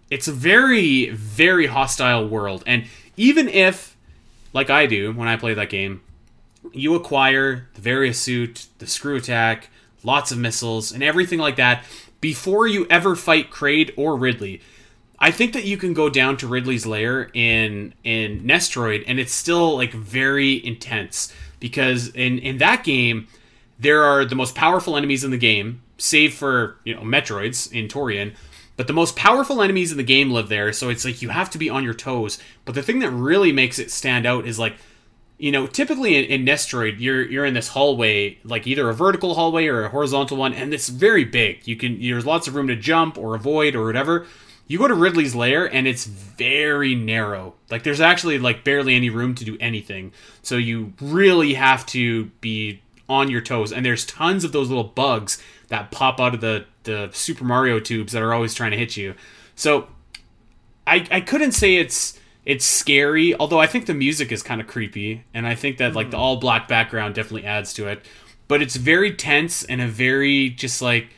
it's 0.10 0.28
a 0.28 0.32
very 0.32 1.10
very 1.10 1.68
hostile 1.68 2.28
world 2.28 2.64
and 2.66 2.86
even 3.18 3.48
if 3.48 3.96
like 4.54 4.70
i 4.70 4.86
do 4.86 5.14
when 5.14 5.28
i 5.28 5.36
play 5.36 5.54
that 5.54 5.70
game 5.70 6.02
you 6.74 6.96
acquire 6.96 7.68
the 7.76 7.82
various 7.82 8.20
suit 8.20 8.68
the 8.80 8.88
screw 8.88 9.16
attack 9.16 9.70
lots 10.04 10.32
of 10.32 10.38
missiles 10.38 10.92
and 10.92 11.04
everything 11.04 11.40
like 11.40 11.56
that 11.56 11.84
before 12.22 12.68
you 12.68 12.86
ever 12.90 13.16
fight 13.16 13.50
kraid 13.52 13.92
or 13.96 14.16
ridley 14.16 14.62
I 15.20 15.32
think 15.32 15.54
that 15.54 15.66
you 15.66 15.76
can 15.76 15.94
go 15.94 16.10
down 16.10 16.38
to 16.38 16.48
Ridley's 16.48 16.86
lair 16.86 17.30
in 17.34 17.94
in 18.04 18.42
Nestroid, 18.42 19.04
and 19.06 19.20
it's 19.20 19.34
still 19.34 19.76
like 19.76 19.92
very 19.92 20.66
intense 20.66 21.34
because 21.60 22.08
in 22.10 22.40
in 22.40 22.58
that 22.60 22.84
game 22.84 23.28
there 23.78 24.04
are 24.04 24.26
the 24.26 24.36
most 24.36 24.56
powerful 24.56 24.96
enemies 24.96 25.24
in 25.24 25.32
the 25.32 25.38
game, 25.38 25.82
save 25.98 26.34
for 26.34 26.78
you 26.86 26.96
know 26.96 27.02
Metroids 27.02 27.72
in 27.72 27.88
Tourian. 27.88 28.34
But 28.80 28.88
the 28.88 28.94
most 28.94 29.18
powerful 29.18 29.62
enemies 29.62 29.92
in 29.92 29.98
the 29.98 30.04
game 30.06 30.32
live 30.32 30.48
there, 30.48 30.72
so 30.72 30.88
it's 30.88 31.04
like 31.04 31.22
you 31.22 31.28
have 31.28 31.50
to 31.50 31.58
be 31.58 31.70
on 31.70 31.84
your 31.84 31.94
toes. 31.94 32.40
But 32.64 32.76
the 32.76 32.82
thing 32.82 33.00
that 33.00 33.10
really 33.12 33.52
makes 33.52 33.78
it 33.78 33.92
stand 33.92 34.26
out 34.26 34.48
is 34.48 34.58
like 34.58 34.76
you 35.38 35.52
know, 35.52 35.68
typically 35.68 36.16
in, 36.16 36.24
in 36.24 36.46
Nestroid, 36.46 36.96
you're 36.98 37.22
you're 37.30 37.44
in 37.44 37.54
this 37.54 37.68
hallway, 37.68 38.38
like 38.46 38.66
either 38.66 38.90
a 38.90 38.94
vertical 38.94 39.36
hallway 39.36 39.68
or 39.68 39.84
a 39.84 39.90
horizontal 39.90 40.38
one, 40.38 40.54
and 40.54 40.74
it's 40.74 40.88
very 40.88 41.26
big. 41.26 41.68
You 41.68 41.76
can 41.76 42.00
there's 42.00 42.26
lots 42.26 42.48
of 42.48 42.56
room 42.56 42.70
to 42.70 42.76
jump 42.78 43.18
or 43.18 43.36
avoid 43.36 43.76
or 43.76 43.84
whatever. 43.84 44.26
You 44.68 44.78
go 44.78 44.88
to 44.88 44.96
Ridley's 44.96 45.36
lair 45.36 45.66
and 45.66 45.86
it's 45.86 46.06
very 46.06 46.96
narrow. 46.96 47.56
Like 47.70 47.84
there's 47.84 48.00
actually 48.00 48.40
like 48.40 48.64
barely 48.64 48.96
any 48.96 49.10
room 49.10 49.36
to 49.36 49.44
do 49.44 49.58
anything. 49.60 50.14
So 50.42 50.56
you 50.56 50.94
really 51.02 51.56
have 51.56 51.86
to 51.88 52.28
be 52.40 52.82
on 53.10 53.30
your 53.30 53.42
toes. 53.42 53.74
And 53.74 53.86
there's 53.86 54.06
tons 54.06 54.44
of 54.44 54.52
those 54.52 54.70
little 54.70 54.84
bugs 54.84 55.42
that 55.68 55.92
pop 55.92 56.20
out 56.20 56.34
of 56.34 56.42
the 56.42 56.66
the 56.84 57.10
Super 57.12 57.44
Mario 57.44 57.80
tubes 57.80 58.14
that 58.14 58.22
are 58.22 58.34
always 58.34 58.54
trying 58.54 58.72
to 58.72 58.78
hit 58.78 58.96
you. 58.96 59.16
So 59.56 59.88
I 60.86 61.06
I 61.12 61.22
couldn't 61.22 61.54
say 61.54 61.78
it's 61.78 62.20
it's 62.46 62.66
scary, 62.66 63.36
although 63.36 63.60
I 63.60 63.68
think 63.68 63.86
the 63.86 63.94
music 63.94 64.32
is 64.32 64.42
kind 64.42 64.62
of 64.62 64.68
creepy, 64.68 65.24
and 65.34 65.46
I 65.46 65.56
think 65.56 65.78
that 65.78 65.94
like 65.94 66.12
the 66.12 66.18
hmm. 66.18 66.24
all 66.24 66.38
black 66.38 66.68
background 66.68 67.16
definitely 67.16 67.46
adds 67.46 67.74
to 67.74 67.88
it. 67.88 68.06
But 68.48 68.62
it's 68.62 68.76
very 68.76 69.14
tense 69.14 69.64
and 69.64 69.82
a 69.82 69.88
very 69.88 70.50
just 70.50 70.82
like 70.82 71.10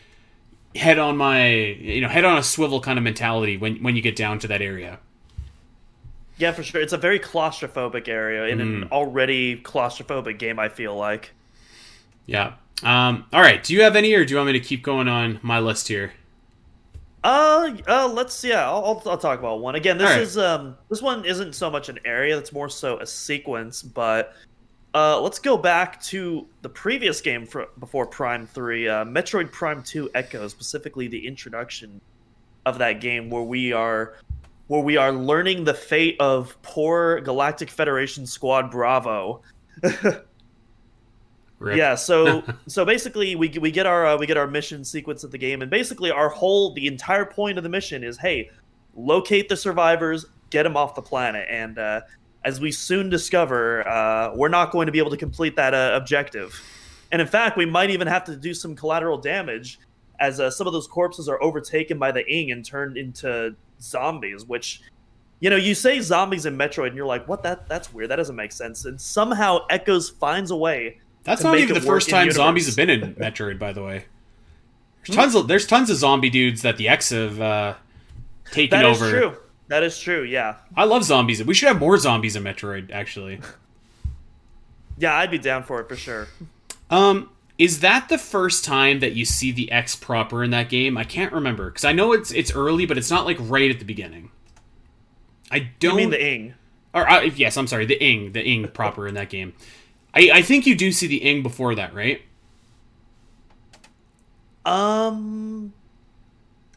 head 0.76 1.00
on 1.00 1.18
my 1.18 1.54
you 1.54 2.02
know 2.02 2.10
head 2.10 2.26
on 2.26 2.38
a 2.38 2.44
swivel 2.44 2.82
kind 2.82 2.98
of 2.98 3.04
mentality 3.04 3.58
when 3.58 3.78
when 3.84 3.96
you 3.96 4.02
get 4.02 4.16
down 4.16 4.40
to 4.40 4.48
that 4.48 4.62
area. 4.62 5.00
Yeah, 6.38 6.54
for 6.54 6.64
sure. 6.64 6.82
It's 6.82 6.94
a 6.94 6.98
very 6.98 7.20
claustrophobic 7.20 8.08
area 8.08 8.48
in 8.48 8.60
an 8.60 8.82
hmm. 8.84 8.92
already 8.92 9.62
claustrophobic 9.62 10.40
game. 10.40 10.60
I 10.60 10.70
feel 10.70 10.96
like. 10.96 11.34
Yeah. 12.32 12.54
Um, 12.84 13.26
all 13.34 13.42
right. 13.42 13.64
Do 13.64 13.74
you 13.74 13.82
have 13.84 13.96
any, 13.96 14.14
or 14.14 14.26
do 14.26 14.32
you 14.32 14.38
want 14.38 14.48
me 14.48 14.54
to 14.54 14.60
keep 14.60 14.84
going 14.84 15.08
on 15.08 15.40
my 15.44 15.60
list 15.60 15.88
here? 15.88 16.14
Uh, 17.24 17.78
uh, 17.88 18.08
let's 18.12 18.44
yeah, 18.44 18.68
I'll, 18.68 18.84
I'll, 18.84 19.04
I'll 19.06 19.18
talk 19.18 19.38
about 19.38 19.60
one 19.60 19.76
again. 19.76 19.98
This 19.98 20.10
Alright. 20.10 20.24
is 20.24 20.38
um, 20.40 20.76
this 20.90 21.02
one 21.04 21.24
isn't 21.24 21.54
so 21.54 21.70
much 21.70 21.88
an 21.88 22.00
area; 22.04 22.36
it's 22.36 22.52
more 22.52 22.70
so 22.70 22.98
a 23.00 23.06
sequence. 23.06 23.84
But 23.84 24.34
uh, 24.96 25.22
let's 25.22 25.38
go 25.38 25.56
back 25.56 26.02
to 26.06 26.48
the 26.64 26.70
previous 26.70 27.22
game 27.22 27.46
for, 27.46 27.68
before 27.80 28.08
Prime 28.08 28.48
Three, 28.48 28.88
uh, 28.88 29.06
Metroid 29.06 29.52
Prime 29.52 29.84
Two 29.84 30.10
Echo, 30.16 30.48
specifically 30.48 31.08
the 31.08 31.28
introduction 31.28 32.02
of 32.66 32.80
that 32.80 33.02
game, 33.02 33.30
where 33.30 33.44
we 33.44 33.72
are 33.72 34.16
where 34.66 34.82
we 34.82 34.98
are 34.98 35.12
learning 35.12 35.64
the 35.64 35.74
fate 35.76 36.16
of 36.20 36.60
poor 36.64 37.22
Galactic 37.22 37.70
Federation 37.70 38.26
Squad 38.26 38.72
Bravo. 38.72 39.44
Rip. 41.62 41.78
Yeah, 41.78 41.94
so 41.94 42.44
so 42.68 42.84
basically 42.84 43.36
we 43.36 43.50
we 43.50 43.72
get 43.72 43.86
our 43.86 44.06
uh, 44.08 44.18
we 44.18 44.26
get 44.26 44.36
our 44.36 44.48
mission 44.48 44.84
sequence 44.84 45.24
of 45.24 45.32
the 45.32 45.38
game, 45.38 45.62
and 45.62 45.70
basically 45.70 46.10
our 46.10 46.30
whole 46.30 46.74
the 46.74 46.88
entire 46.88 47.24
point 47.24 47.58
of 47.58 47.64
the 47.64 47.70
mission 47.70 48.04
is 48.04 48.18
hey, 48.18 48.50
locate 48.96 49.48
the 49.48 49.56
survivors, 49.56 50.26
get 50.50 50.64
them 50.64 50.76
off 50.76 50.96
the 50.96 51.02
planet, 51.02 51.48
and 51.50 51.78
uh, 51.78 52.02
as 52.44 52.60
we 52.60 52.72
soon 52.72 53.10
discover, 53.10 53.88
uh, 53.88 54.34
we're 54.36 54.50
not 54.50 54.72
going 54.72 54.88
to 54.88 54.92
be 54.92 54.98
able 54.98 55.12
to 55.12 55.18
complete 55.18 55.56
that 55.56 55.76
uh, 55.76 55.92
objective, 55.94 56.60
and 57.12 57.22
in 57.22 57.28
fact, 57.28 57.58
we 57.58 57.66
might 57.66 57.92
even 57.92 58.08
have 58.08 58.24
to 58.24 58.36
do 58.36 58.56
some 58.56 58.76
collateral 58.76 59.20
damage 59.20 59.80
as 60.20 60.40
uh, 60.40 60.50
some 60.50 60.66
of 60.66 60.74
those 60.74 60.88
corpses 60.88 61.30
are 61.30 61.42
overtaken 61.44 62.00
by 62.00 62.12
the 62.12 62.28
Ing 62.28 62.52
and 62.52 62.66
turned 62.66 62.98
into 62.98 63.56
zombies, 63.80 64.46
which. 64.46 64.82
You 65.44 65.50
know, 65.50 65.56
you 65.56 65.74
say 65.74 66.00
zombies 66.02 66.46
in 66.46 66.56
Metroid, 66.56 66.90
and 66.90 66.96
you're 66.96 67.08
like, 67.08 67.28
"What? 67.28 67.42
That 67.42 67.68
that's 67.68 67.92
weird. 67.92 68.12
That 68.12 68.18
doesn't 68.18 68.36
make 68.36 68.52
sense." 68.52 68.86
And 68.86 69.02
somehow 69.02 69.66
Echoes 69.72 70.08
finds 70.08 70.52
a 70.52 70.56
way 70.56 71.00
That's 71.24 71.44
not 71.44 71.58
even 71.60 71.74
the 71.76 71.82
first 71.82 72.10
time 72.10 72.22
universe. 72.22 72.36
zombies 72.38 72.66
have 72.68 72.76
been 72.76 72.90
in 72.90 73.16
Metroid, 73.20 73.60
by 73.60 73.74
the 73.74 73.84
way. 73.84 74.06
There's 75.06 75.16
tons 75.16 75.36
of 75.36 75.48
there's 75.48 75.66
tons 75.68 75.90
of 75.90 75.98
zombie 75.98 76.30
dudes 76.30 76.62
that 76.62 76.78
the 76.78 76.88
X 76.88 77.10
have 77.10 77.40
uh, 77.42 77.76
taken 78.52 78.80
That 78.80 78.90
is 78.90 79.02
over. 79.02 79.12
true. 79.12 79.38
That 79.68 79.84
is 79.84 80.00
true. 80.00 80.24
Yeah. 80.24 80.56
I 80.76 80.84
love 80.84 81.04
zombies. 81.04 81.44
We 81.44 81.54
should 81.54 81.68
have 81.70 81.80
more 81.80 81.98
zombies 81.98 82.36
in 82.36 82.44
Metroid, 82.44 82.92
actually. 82.92 83.40
Yeah, 84.98 85.16
I'd 85.16 85.32
be 85.32 85.40
down 85.40 85.64
for 85.64 85.80
it 85.80 85.90
for 85.90 85.96
sure. 85.96 86.28
Um, 86.92 87.32
is 87.58 87.80
that 87.80 88.08
the 88.10 88.20
first 88.20 88.64
time 88.64 89.00
that 89.00 89.14
you 89.14 89.26
see 89.26 89.52
the 89.52 89.72
X 89.72 89.96
proper 89.96 90.44
in 90.44 90.52
that 90.52 90.70
game? 90.70 90.96
I 90.96 91.06
can't 91.06 91.34
remember 91.34 91.72
because 91.72 91.86
I 91.86 91.92
know 91.92 92.12
it's 92.14 92.32
it's 92.32 92.54
early, 92.54 92.86
but 92.86 93.00
it's 93.00 93.10
not 93.10 93.26
like 93.26 93.38
right 93.40 93.72
at 93.72 93.80
the 93.80 93.86
beginning. 93.86 94.30
I 95.50 95.72
don't 95.80 95.96
mean 95.96 96.12
the 96.12 96.24
Ing? 96.24 96.54
or 96.94 97.10
uh, 97.10 97.22
yes, 97.22 97.58
I'm 97.58 97.66
sorry, 97.66 97.86
the 97.88 98.00
Ing, 98.04 98.34
the 98.34 98.46
Ing 98.46 98.68
proper 98.68 99.08
in 99.08 99.16
that 99.16 99.30
game. 99.32 99.54
I 100.14 100.30
I 100.34 100.42
think 100.42 100.66
you 100.66 100.76
do 100.76 100.92
see 100.92 101.08
the 101.08 101.18
Ing 101.18 101.42
before 101.44 101.76
that, 101.76 101.94
right? 101.94 102.22
Um. 104.66 105.74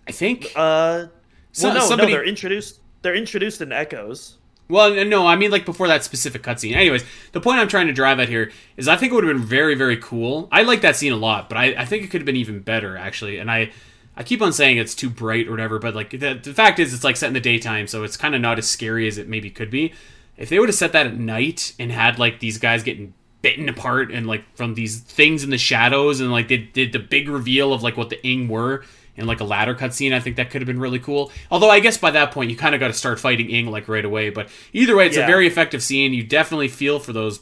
I 0.07 0.12
think. 0.12 0.53
Uh. 0.57 1.07
So- 1.53 1.68
well, 1.68 1.75
no, 1.75 1.81
somebody- 1.87 2.12
no. 2.12 2.18
They're 2.18 2.27
introduced. 2.27 2.81
They're 3.03 3.14
introduced 3.14 3.61
in 3.61 3.73
Echoes. 3.73 4.38
Well, 4.66 5.05
no, 5.05 5.27
I 5.27 5.37
mean 5.37 5.51
like 5.51 5.66
before 5.66 5.88
that 5.88 6.05
specific 6.05 6.42
cutscene. 6.42 6.75
Anyways, 6.75 7.05
the 7.33 7.40
point 7.40 7.59
I'm 7.61 7.68
trying 7.68 7.87
to 7.88 7.92
drive 7.92 8.18
at 8.18 8.31
here 8.31 8.51
is 8.79 8.88
I 8.88 8.97
think 8.97 9.12
it 9.12 9.14
would 9.14 9.25
have 9.25 9.37
been 9.37 9.44
very, 9.44 9.75
very 9.75 9.99
cool. 9.99 10.49
I 10.51 10.62
like 10.62 10.81
that 10.81 10.97
scene 10.97 11.12
a 11.12 11.16
lot, 11.16 11.51
but 11.51 11.59
I, 11.59 11.75
I 11.77 11.85
think 11.85 12.03
it 12.03 12.07
could 12.11 12.23
have 12.23 12.27
been 12.27 12.35
even 12.37 12.61
better 12.61 12.97
actually. 12.97 13.37
And 13.37 13.51
I, 13.51 13.73
I 14.16 14.23
keep 14.23 14.40
on 14.40 14.55
saying 14.55 14.79
it's 14.79 14.94
too 14.94 15.11
bright 15.11 15.49
or 15.49 15.51
whatever, 15.51 15.79
but 15.79 15.94
like 15.94 16.11
the, 16.18 16.40
the 16.42 16.55
fact 16.55 16.79
is, 16.79 16.94
it's 16.94 17.05
like 17.05 17.16
set 17.18 17.27
in 17.27 17.35
the 17.35 17.40
daytime, 17.40 17.87
so 17.87 18.05
it's 18.05 18.16
kind 18.16 18.35
of 18.35 18.40
not 18.40 18.57
as 18.57 18.66
scary 18.68 19.07
as 19.07 19.18
it 19.18 19.29
maybe 19.29 19.51
could 19.51 19.70
be. 19.70 19.92
If 20.38 20.49
they 20.49 20.59
would 20.59 20.70
have 20.70 20.77
set 20.77 20.92
that 20.92 21.07
at 21.09 21.18
night 21.18 21.75
and 21.79 21.92
had 21.92 22.18
like 22.18 22.40
these 22.40 22.57
guys 22.57 22.83
getting 22.83 23.12
bitten 23.44 23.68
apart 23.68 24.11
and 24.11 24.26
like 24.26 24.42
from 24.57 24.72
these 24.72 25.00
things 25.00 25.44
in 25.44 25.50
the 25.50 25.59
shadows 25.59 26.18
and 26.18 26.33
like 26.33 26.48
they 26.48 26.57
did 26.57 26.92
the 26.92 26.98
big 26.98 27.28
reveal 27.28 27.74
of 27.74 27.83
like 27.83 27.94
what 27.94 28.09
the 28.09 28.26
Ing 28.26 28.48
were 28.48 28.83
in 29.16 29.26
like 29.26 29.40
a 29.40 29.44
ladder 29.44 29.74
cutscene. 29.74 30.14
I 30.14 30.20
think 30.20 30.37
that 30.37 30.48
could 30.48 30.62
have 30.62 30.66
been 30.66 30.80
really 30.80 30.98
cool. 30.98 31.30
Although 31.50 31.68
I 31.68 31.80
guess 31.80 31.98
by 31.98 32.11
that 32.12 32.30
point 32.30 32.50
you 32.50 32.57
kind 32.57 32.74
of 32.74 32.80
got 32.80 32.87
to 32.87 32.94
start 32.94 33.20
fighting 33.20 33.50
Ing 33.50 33.66
like 33.66 33.87
right 33.87 34.04
away. 34.04 34.30
But 34.30 34.48
either 34.72 34.96
way, 34.96 35.09
it's 35.09 35.18
a 35.18 35.26
very 35.26 35.46
effective 35.46 35.83
scene. 35.83 36.14
You 36.14 36.24
definitely 36.24 36.68
feel 36.68 36.98
for 36.98 37.12
those 37.12 37.40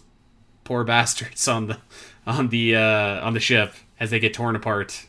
poor 0.64 0.82
bastards 0.92 1.46
on 1.46 1.68
the 1.68 1.78
on 2.26 2.48
the 2.48 2.74
uh, 2.74 3.24
on 3.24 3.34
the 3.34 3.40
ship 3.40 3.72
as 4.00 4.10
they 4.10 4.18
get 4.18 4.34
torn 4.34 4.56
apart. 4.56 5.06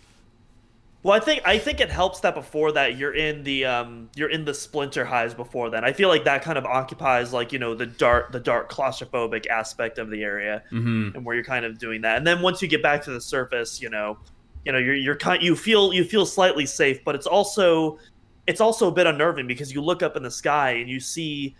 Well, 1.03 1.13
I 1.13 1.19
think 1.19 1.41
I 1.45 1.57
think 1.57 1.81
it 1.81 1.89
helps 1.89 2.21
that 2.21 2.33
before 2.33 2.71
that 2.71 2.97
you're 2.97 3.13
in 3.13 3.43
the 3.43 3.65
um 3.65 4.09
you're 4.15 4.29
in 4.29 4.45
the 4.45 4.53
splinter 4.53 5.03
highs 5.03 5.33
before 5.33 5.69
then. 5.69 5.83
I 5.83 5.91
feel 5.91 6.07
like 6.07 6.23
that 6.23 6.43
kind 6.43 6.57
of 6.57 6.65
occupies 6.65 7.33
like 7.33 7.51
you 7.51 7.59
know 7.59 7.75
the 7.75 7.85
dark 7.85 8.31
the 8.31 8.39
dark 8.39 8.71
claustrophobic 8.71 9.45
aspect 9.47 9.99
of 9.99 10.09
the 10.09 10.23
area, 10.23 10.63
hmm 10.69 11.09
and 11.13 11.25
where 11.25 11.35
you're 11.35 11.43
kind 11.43 11.65
of 11.65 11.77
doing 11.77 12.01
that. 12.01 12.17
And 12.17 12.25
then 12.25 12.41
once 12.41 12.61
you 12.61 12.69
get 12.69 12.81
back 12.81 13.03
to 13.03 13.11
the 13.11 13.19
surface, 13.19 13.81
you 13.81 13.89
know, 13.89 14.17
you 14.63 14.71
know 14.71 14.77
you're 14.77 14.95
you're 14.95 15.17
kind 15.17 15.43
you 15.43 15.57
feel 15.57 15.93
you 15.93 16.05
feel 16.05 16.25
slightly 16.25 16.65
safe, 16.65 17.03
but 17.03 17.15
it's 17.15 17.27
also 17.27 17.99
it's 18.47 18.61
also 18.61 18.87
a 18.87 18.91
bit 18.91 19.05
unnerving 19.05 19.45
because 19.45 19.73
you 19.73 19.81
look 19.81 20.03
up 20.03 20.15
in 20.15 20.23
the 20.23 20.31
sky 20.31 20.71
and 20.71 20.89
you 20.89 21.01
see 21.01 21.53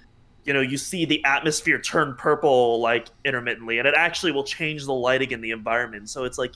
you 0.46 0.54
know 0.54 0.62
you 0.62 0.78
see 0.78 1.04
the 1.06 1.24
atmosphere 1.26 1.80
turn 1.80 2.16
purple 2.16 2.80
like 2.82 3.08
intermittently 3.24 3.80
and 3.80 3.88
it 3.88 3.94
actually 3.96 4.32
will 4.32 4.44
change 4.44 4.86
the 4.86 4.94
lighting 4.94 5.32
in 5.32 5.40
the 5.40 5.52
environment 5.52 6.10
so 6.10 6.26
it's 6.26 6.38
like 6.38 6.52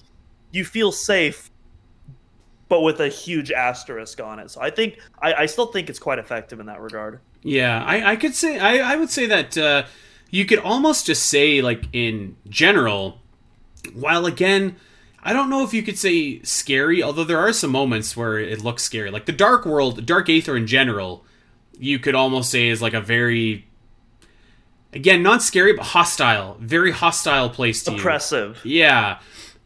you 0.52 0.66
feel 0.66 0.92
safe 0.92 1.50
but 2.70 2.82
with 2.82 3.00
a 3.00 3.08
huge 3.08 3.52
asterisk 3.52 4.20
on 4.20 4.40
it 4.40 4.52
so 4.52 4.62
i 4.62 4.70
think 4.70 5.00
i, 5.22 5.34
I 5.34 5.46
still 5.46 5.68
think 5.68 5.90
it's 5.90 6.00
quite 6.00 6.20
effective 6.20 6.60
in 6.60 6.66
that 6.68 6.82
regard 6.82 7.20
Yeah, 7.44 7.84
I, 7.86 8.12
I 8.12 8.16
could 8.16 8.36
say 8.36 8.60
I, 8.60 8.94
I 8.94 8.96
would 8.96 9.10
say 9.10 9.26
that 9.28 9.58
uh, 9.58 9.84
you 10.30 10.46
could 10.46 10.60
almost 10.60 11.06
just 11.06 11.26
say 11.28 11.62
like 11.62 11.86
in 11.94 12.36
general. 12.50 13.20
While 13.94 14.26
again, 14.26 14.76
I 15.24 15.34
don't 15.34 15.50
know 15.50 15.64
if 15.64 15.74
you 15.74 15.82
could 15.82 15.98
say 15.98 16.42
scary, 16.42 17.02
although 17.02 17.24
there 17.24 17.40
are 17.40 17.54
some 17.54 17.72
moments 17.72 18.18
where 18.18 18.38
it 18.38 18.64
looks 18.64 18.84
scary. 18.84 19.12
Like 19.12 19.26
the 19.26 19.32
Dark 19.32 19.66
World, 19.66 20.06
Dark 20.06 20.30
Aether 20.30 20.58
in 20.58 20.68
general, 20.68 21.24
you 21.80 22.00
could 22.00 22.16
almost 22.16 22.50
say 22.52 22.68
is 22.68 22.82
like 22.82 22.94
a 22.94 23.02
very 23.02 23.66
again 24.92 25.24
not 25.24 25.42
scary 25.42 25.74
but 25.74 25.86
hostile, 25.86 26.58
very 26.60 26.92
hostile 26.92 27.50
place 27.50 27.84
to 27.84 27.92
you. 27.92 27.98
oppressive 27.98 28.60
Yeah. 28.66 29.20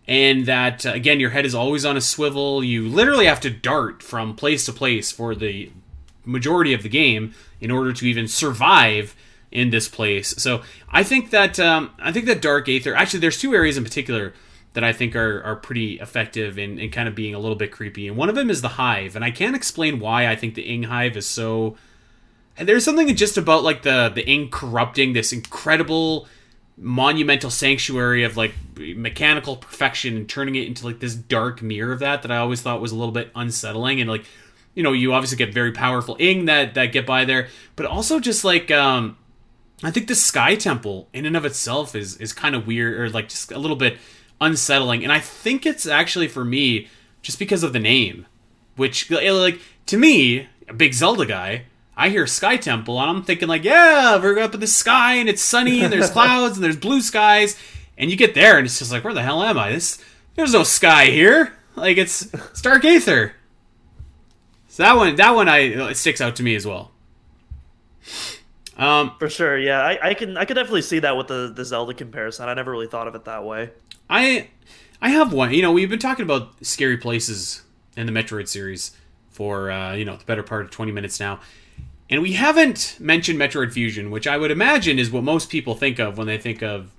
And 0.07 0.45
that, 0.45 0.85
uh, 0.85 0.91
again, 0.91 1.19
your 1.19 1.29
head 1.29 1.45
is 1.45 1.55
always 1.55 1.85
on 1.85 1.95
a 1.95 2.01
swivel. 2.01 2.63
You 2.63 2.87
literally 2.87 3.25
have 3.25 3.39
to 3.41 3.49
dart 3.49 4.01
from 4.01 4.35
place 4.35 4.65
to 4.65 4.73
place 4.73 5.11
for 5.11 5.35
the 5.35 5.71
majority 6.25 6.73
of 6.73 6.83
the 6.83 6.89
game 6.89 7.33
in 7.59 7.71
order 7.71 7.93
to 7.93 8.05
even 8.05 8.27
survive 8.27 9.15
in 9.51 9.69
this 9.69 9.87
place. 9.87 10.29
So 10.37 10.63
I 10.89 11.03
think 11.03 11.29
that 11.31 11.59
um, 11.59 11.91
I 11.99 12.11
think 12.11 12.25
that 12.25 12.41
Dark 12.41 12.67
Aether. 12.67 12.95
Actually, 12.95 13.19
there's 13.19 13.39
two 13.39 13.53
areas 13.53 13.77
in 13.77 13.83
particular 13.83 14.33
that 14.73 14.83
I 14.83 14.93
think 14.93 15.15
are, 15.15 15.43
are 15.43 15.57
pretty 15.57 15.99
effective 15.99 16.57
in, 16.57 16.79
in 16.79 16.91
kind 16.91 17.09
of 17.09 17.15
being 17.15 17.35
a 17.35 17.39
little 17.39 17.57
bit 17.57 17.71
creepy. 17.71 18.07
And 18.07 18.15
one 18.15 18.29
of 18.29 18.35
them 18.35 18.49
is 18.49 18.61
the 18.61 18.69
Hive, 18.69 19.15
and 19.17 19.25
I 19.25 19.31
can't 19.31 19.55
explain 19.55 19.99
why 19.99 20.27
I 20.27 20.35
think 20.35 20.55
the 20.55 20.61
Ing 20.61 20.83
Hive 20.83 21.17
is 21.17 21.27
so. 21.27 21.75
There's 22.57 22.85
something 22.85 23.13
just 23.15 23.37
about 23.37 23.63
like 23.63 23.83
the 23.83 24.11
the 24.13 24.27
Ing 24.27 24.49
corrupting 24.49 25.13
this 25.13 25.33
incredible 25.33 26.27
monumental 26.81 27.51
sanctuary 27.51 28.23
of 28.23 28.35
like 28.35 28.53
mechanical 28.75 29.55
perfection 29.55 30.17
and 30.17 30.27
turning 30.27 30.55
it 30.55 30.67
into 30.67 30.83
like 30.83 30.99
this 30.99 31.13
dark 31.13 31.61
mirror 31.61 31.93
of 31.93 31.99
that 31.99 32.23
that 32.23 32.31
I 32.31 32.37
always 32.37 32.61
thought 32.61 32.81
was 32.81 32.91
a 32.91 32.95
little 32.95 33.11
bit 33.11 33.29
unsettling 33.35 34.01
and 34.01 34.09
like 34.09 34.25
you 34.73 34.83
know, 34.83 34.93
you 34.93 35.13
obviously 35.13 35.37
get 35.37 35.53
very 35.53 35.73
powerful 35.73 36.15
ing 36.19 36.45
that 36.45 36.73
that 36.73 36.87
get 36.87 37.05
by 37.05 37.25
there, 37.25 37.49
but 37.75 37.85
also 37.85 38.19
just 38.19 38.43
like 38.43 38.71
um 38.71 39.17
I 39.83 39.91
think 39.91 40.07
the 40.07 40.15
Sky 40.15 40.55
Temple 40.55 41.07
in 41.13 41.25
and 41.25 41.37
of 41.37 41.45
itself 41.45 41.95
is 41.95 42.17
is 42.17 42.33
kind 42.33 42.55
of 42.55 42.65
weird 42.67 42.99
or 42.99 43.09
like 43.09 43.29
just 43.29 43.51
a 43.51 43.59
little 43.59 43.77
bit 43.77 43.97
unsettling, 44.39 45.03
and 45.03 45.11
I 45.11 45.19
think 45.19 45.65
it's 45.65 45.85
actually 45.85 46.27
for 46.27 46.43
me 46.43 46.87
just 47.21 47.37
because 47.37 47.61
of 47.63 47.73
the 47.73 47.79
name, 47.79 48.25
which 48.75 49.11
like 49.11 49.59
to 49.87 49.97
me, 49.97 50.47
a 50.67 50.73
big 50.73 50.93
Zelda 50.93 51.25
guy, 51.25 51.65
I 51.95 52.09
hear 52.09 52.25
Sky 52.25 52.57
Temple 52.57 52.99
and 52.99 53.09
I'm 53.09 53.23
thinking 53.23 53.47
like, 53.47 53.63
yeah, 53.63 54.17
we're 54.17 54.39
up 54.39 54.53
in 54.53 54.59
the 54.59 54.67
sky 54.67 55.15
and 55.15 55.29
it's 55.29 55.41
sunny 55.41 55.81
and 55.81 55.91
there's 55.91 56.09
clouds 56.11 56.57
and 56.57 56.63
there's 56.63 56.77
blue 56.77 57.01
skies, 57.01 57.57
and 57.97 58.09
you 58.09 58.17
get 58.17 58.33
there 58.33 58.57
and 58.57 58.65
it's 58.65 58.79
just 58.79 58.91
like, 58.91 59.03
where 59.03 59.13
the 59.13 59.23
hell 59.23 59.43
am 59.43 59.57
I? 59.57 59.71
This 59.71 60.03
there's 60.35 60.53
no 60.53 60.63
sky 60.63 61.05
here. 61.05 61.53
Like 61.75 61.97
it's, 61.97 62.25
Dark 62.61 62.83
Aether. 62.85 63.33
So 64.67 64.83
that 64.83 64.95
one, 64.95 65.15
that 65.15 65.35
one, 65.35 65.49
I 65.49 65.59
it 65.59 65.97
sticks 65.97 66.21
out 66.21 66.35
to 66.37 66.43
me 66.43 66.55
as 66.55 66.65
well. 66.65 66.91
Um, 68.77 69.13
For 69.19 69.29
sure, 69.29 69.57
yeah, 69.57 69.81
I, 69.81 70.09
I 70.09 70.13
can 70.13 70.37
I 70.37 70.45
can 70.45 70.55
definitely 70.55 70.81
see 70.81 70.99
that 70.99 71.15
with 71.17 71.27
the 71.27 71.51
the 71.53 71.65
Zelda 71.65 71.93
comparison. 71.93 72.47
I 72.47 72.53
never 72.53 72.71
really 72.71 72.87
thought 72.87 73.07
of 73.07 73.15
it 73.15 73.25
that 73.25 73.43
way. 73.43 73.69
I 74.09 74.49
I 75.01 75.09
have 75.09 75.33
one. 75.33 75.53
You 75.53 75.61
know, 75.61 75.71
we've 75.71 75.89
been 75.89 75.99
talking 75.99 76.23
about 76.23 76.53
scary 76.65 76.97
places 76.97 77.63
in 77.97 78.05
the 78.05 78.11
Metroid 78.11 78.47
series 78.47 78.95
for 79.29 79.69
uh, 79.69 79.93
you 79.93 80.05
know 80.05 80.15
the 80.15 80.25
better 80.25 80.41
part 80.41 80.63
of 80.65 80.71
twenty 80.71 80.91
minutes 80.91 81.19
now, 81.19 81.41
and 82.11 82.21
we 82.21 82.33
haven't 82.33 82.97
mentioned 82.99 83.39
Metroid 83.39 83.71
Fusion, 83.71 84.11
which 84.11 84.27
I 84.27 84.37
would 84.37 84.51
imagine 84.51 84.99
is 84.99 85.09
what 85.09 85.23
most 85.23 85.49
people 85.49 85.75
think 85.75 85.97
of 85.97 86.17
when 86.17 86.27
they 86.27 86.37
think 86.37 86.61
of 86.61 86.91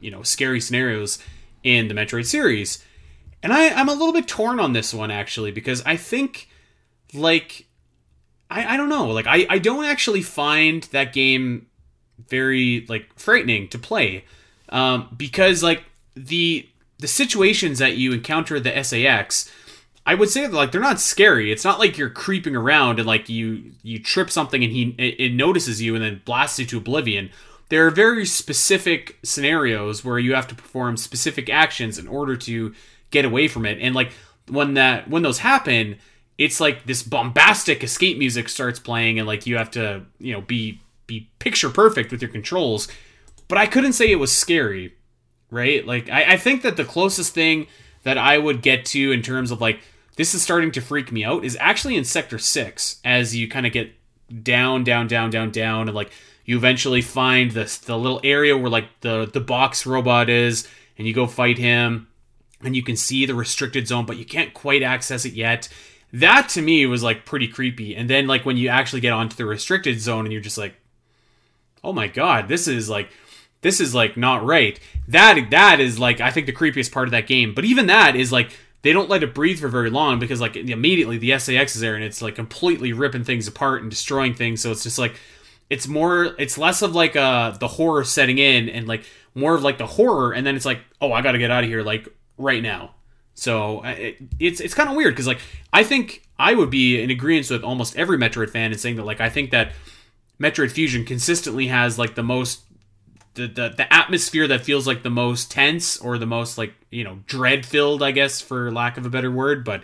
you 0.00 0.10
know 0.10 0.22
scary 0.22 0.60
scenarios 0.60 1.18
in 1.64 1.88
the 1.88 1.94
Metroid 1.94 2.26
series. 2.26 2.84
And 3.42 3.52
I, 3.52 3.68
I'm 3.68 3.88
a 3.88 3.92
little 3.92 4.12
bit 4.12 4.26
torn 4.26 4.58
on 4.60 4.72
this 4.72 4.94
one 4.94 5.10
actually 5.10 5.50
because 5.50 5.82
I 5.84 5.96
think 5.96 6.48
like 7.12 7.66
I, 8.50 8.74
I 8.74 8.76
don't 8.76 8.88
know. 8.88 9.08
Like 9.08 9.26
I, 9.26 9.46
I 9.50 9.58
don't 9.58 9.84
actually 9.84 10.22
find 10.22 10.84
that 10.84 11.12
game 11.12 11.66
very 12.28 12.86
like 12.88 13.08
frightening 13.18 13.68
to 13.68 13.78
play. 13.78 14.24
Um, 14.68 15.14
because 15.16 15.62
like 15.62 15.84
the 16.14 16.68
the 16.98 17.08
situations 17.08 17.78
that 17.78 17.96
you 17.96 18.12
encounter 18.12 18.58
the 18.58 18.82
SA-X, 18.82 19.50
I 20.08 20.14
would 20.14 20.30
say 20.30 20.48
like 20.48 20.72
they're 20.72 20.80
not 20.80 21.00
scary. 21.00 21.52
It's 21.52 21.64
not 21.64 21.78
like 21.78 21.98
you're 21.98 22.08
creeping 22.08 22.56
around 22.56 22.98
and 22.98 23.06
like 23.06 23.28
you 23.28 23.72
you 23.82 23.98
trip 24.02 24.30
something 24.30 24.64
and 24.64 24.72
he 24.72 24.94
it, 24.96 25.20
it 25.20 25.34
notices 25.34 25.82
you 25.82 25.94
and 25.94 26.02
then 26.02 26.22
blasts 26.24 26.58
you 26.58 26.64
to 26.64 26.78
oblivion. 26.78 27.28
There 27.68 27.86
are 27.86 27.90
very 27.90 28.24
specific 28.24 29.18
scenarios 29.22 30.06
where 30.06 30.18
you 30.18 30.34
have 30.34 30.48
to 30.48 30.54
perform 30.54 30.96
specific 30.96 31.50
actions 31.50 31.98
in 31.98 32.08
order 32.08 32.36
to 32.36 32.74
get 33.10 33.26
away 33.26 33.48
from 33.48 33.66
it. 33.66 33.76
And 33.82 33.94
like 33.94 34.12
when 34.48 34.72
that 34.74 35.10
when 35.10 35.22
those 35.22 35.40
happen, 35.40 35.98
it's 36.38 36.58
like 36.58 36.86
this 36.86 37.02
bombastic 37.02 37.84
escape 37.84 38.16
music 38.16 38.48
starts 38.48 38.78
playing 38.78 39.18
and 39.18 39.28
like 39.28 39.46
you 39.46 39.58
have 39.58 39.70
to 39.72 40.06
you 40.18 40.32
know 40.32 40.40
be 40.40 40.80
be 41.06 41.28
picture 41.38 41.68
perfect 41.68 42.10
with 42.10 42.22
your 42.22 42.30
controls 42.30 42.88
but 43.48 43.56
i 43.58 43.66
couldn't 43.66 43.94
say 43.94 44.10
it 44.10 44.16
was 44.16 44.30
scary 44.30 44.94
right 45.50 45.86
like 45.86 46.10
I, 46.10 46.34
I 46.34 46.36
think 46.36 46.62
that 46.62 46.76
the 46.76 46.84
closest 46.84 47.32
thing 47.32 47.66
that 48.02 48.18
i 48.18 48.36
would 48.36 48.60
get 48.60 48.84
to 48.86 49.10
in 49.10 49.22
terms 49.22 49.50
of 49.50 49.62
like 49.62 49.80
this 50.18 50.34
is 50.34 50.42
starting 50.42 50.70
to 50.72 50.82
freak 50.82 51.10
me 51.10 51.24
out 51.24 51.42
is 51.42 51.56
actually 51.58 51.96
in 51.96 52.04
sector 52.04 52.38
6 52.38 53.00
as 53.02 53.34
you 53.34 53.48
kind 53.48 53.64
of 53.64 53.72
get 53.72 53.90
down 54.42 54.84
down 54.84 55.06
down 55.06 55.30
down 55.30 55.50
down 55.50 55.88
and 55.88 55.94
like 55.94 56.10
you 56.44 56.56
eventually 56.56 57.00
find 57.00 57.52
the, 57.52 57.80
the 57.86 57.96
little 57.96 58.20
area 58.22 58.54
where 58.56 58.70
like 58.70 58.88
the 59.00 59.24
the 59.32 59.40
box 59.40 59.86
robot 59.86 60.28
is 60.28 60.68
and 60.98 61.06
you 61.06 61.14
go 61.14 61.26
fight 61.26 61.56
him 61.56 62.08
and 62.62 62.76
you 62.76 62.82
can 62.82 62.96
see 62.96 63.24
the 63.24 63.34
restricted 63.34 63.88
zone 63.88 64.04
but 64.04 64.18
you 64.18 64.26
can't 64.26 64.52
quite 64.52 64.82
access 64.82 65.24
it 65.24 65.32
yet 65.32 65.70
that 66.12 66.48
to 66.50 66.62
me 66.62 66.86
was 66.86 67.02
like 67.02 67.26
pretty 67.26 67.48
creepy. 67.48 67.94
And 67.94 68.08
then 68.08 68.26
like 68.26 68.46
when 68.46 68.56
you 68.56 68.68
actually 68.68 69.00
get 69.00 69.12
onto 69.12 69.36
the 69.36 69.46
restricted 69.46 70.00
zone 70.00 70.24
and 70.24 70.32
you're 70.32 70.42
just 70.42 70.58
like, 70.58 70.74
oh 71.84 71.92
my 71.92 72.08
god, 72.08 72.48
this 72.48 72.66
is 72.66 72.88
like 72.88 73.10
this 73.60 73.80
is 73.80 73.94
like 73.94 74.16
not 74.16 74.44
right. 74.44 74.78
That 75.08 75.50
that 75.50 75.80
is 75.80 75.98
like 75.98 76.20
I 76.20 76.30
think 76.30 76.46
the 76.46 76.52
creepiest 76.52 76.92
part 76.92 77.08
of 77.08 77.12
that 77.12 77.26
game. 77.26 77.54
But 77.54 77.64
even 77.64 77.86
that 77.86 78.16
is 78.16 78.32
like 78.32 78.50
they 78.82 78.92
don't 78.92 79.08
let 79.08 79.22
it 79.22 79.34
breathe 79.34 79.58
for 79.58 79.68
very 79.68 79.90
long 79.90 80.18
because 80.18 80.40
like 80.40 80.56
immediately 80.56 81.18
the 81.18 81.38
SA-X 81.38 81.74
is 81.74 81.80
there 81.80 81.94
and 81.94 82.04
it's 82.04 82.22
like 82.22 82.34
completely 82.34 82.92
ripping 82.92 83.24
things 83.24 83.48
apart 83.48 83.82
and 83.82 83.90
destroying 83.90 84.34
things. 84.34 84.60
So 84.60 84.70
it's 84.70 84.82
just 84.82 84.98
like 84.98 85.14
it's 85.68 85.88
more 85.88 86.36
it's 86.38 86.56
less 86.56 86.82
of 86.82 86.94
like 86.94 87.16
uh 87.16 87.50
the 87.52 87.68
horror 87.68 88.04
setting 88.04 88.38
in 88.38 88.68
and 88.68 88.86
like 88.86 89.04
more 89.34 89.54
of 89.54 89.62
like 89.62 89.78
the 89.78 89.86
horror 89.86 90.32
and 90.32 90.46
then 90.46 90.56
it's 90.56 90.64
like 90.64 90.80
oh 91.00 91.12
I 91.12 91.22
got 91.22 91.32
to 91.32 91.38
get 91.38 91.50
out 91.50 91.64
of 91.64 91.70
here 91.70 91.82
like 91.82 92.08
right 92.36 92.62
now. 92.62 92.94
So 93.34 93.82
it, 93.84 94.16
it's 94.38 94.60
it's 94.60 94.74
kind 94.74 94.88
of 94.88 94.96
weird 94.96 95.14
because 95.14 95.26
like 95.26 95.40
I 95.72 95.82
think 95.82 96.28
I 96.38 96.54
would 96.54 96.70
be 96.70 97.00
in 97.00 97.10
agreement 97.10 97.50
with 97.50 97.64
almost 97.64 97.96
every 97.96 98.16
Metroid 98.16 98.50
fan 98.50 98.72
in 98.72 98.78
saying 98.78 98.96
that 98.96 99.04
like 99.04 99.20
I 99.20 99.28
think 99.28 99.50
that 99.50 99.72
Metroid 100.40 100.70
Fusion 100.70 101.04
consistently 101.04 101.66
has 101.66 101.98
like 101.98 102.14
the 102.14 102.22
most 102.22 102.62
the, 103.34 103.46
the, 103.46 103.68
the 103.70 103.92
atmosphere 103.92 104.46
that 104.48 104.64
feels 104.64 104.86
like 104.86 105.02
the 105.02 105.10
most 105.10 105.50
tense 105.50 105.96
or 105.98 106.18
the 106.18 106.26
most 106.26 106.58
like 106.58 106.74
you 106.90 107.04
know 107.04 107.20
dread 107.26 107.64
filled 107.64 108.02
I 108.02 108.10
guess 108.10 108.40
for 108.40 108.70
lack 108.72 108.96
of 108.96 109.06
a 109.06 109.10
better 109.10 109.30
word 109.30 109.64
but 109.64 109.82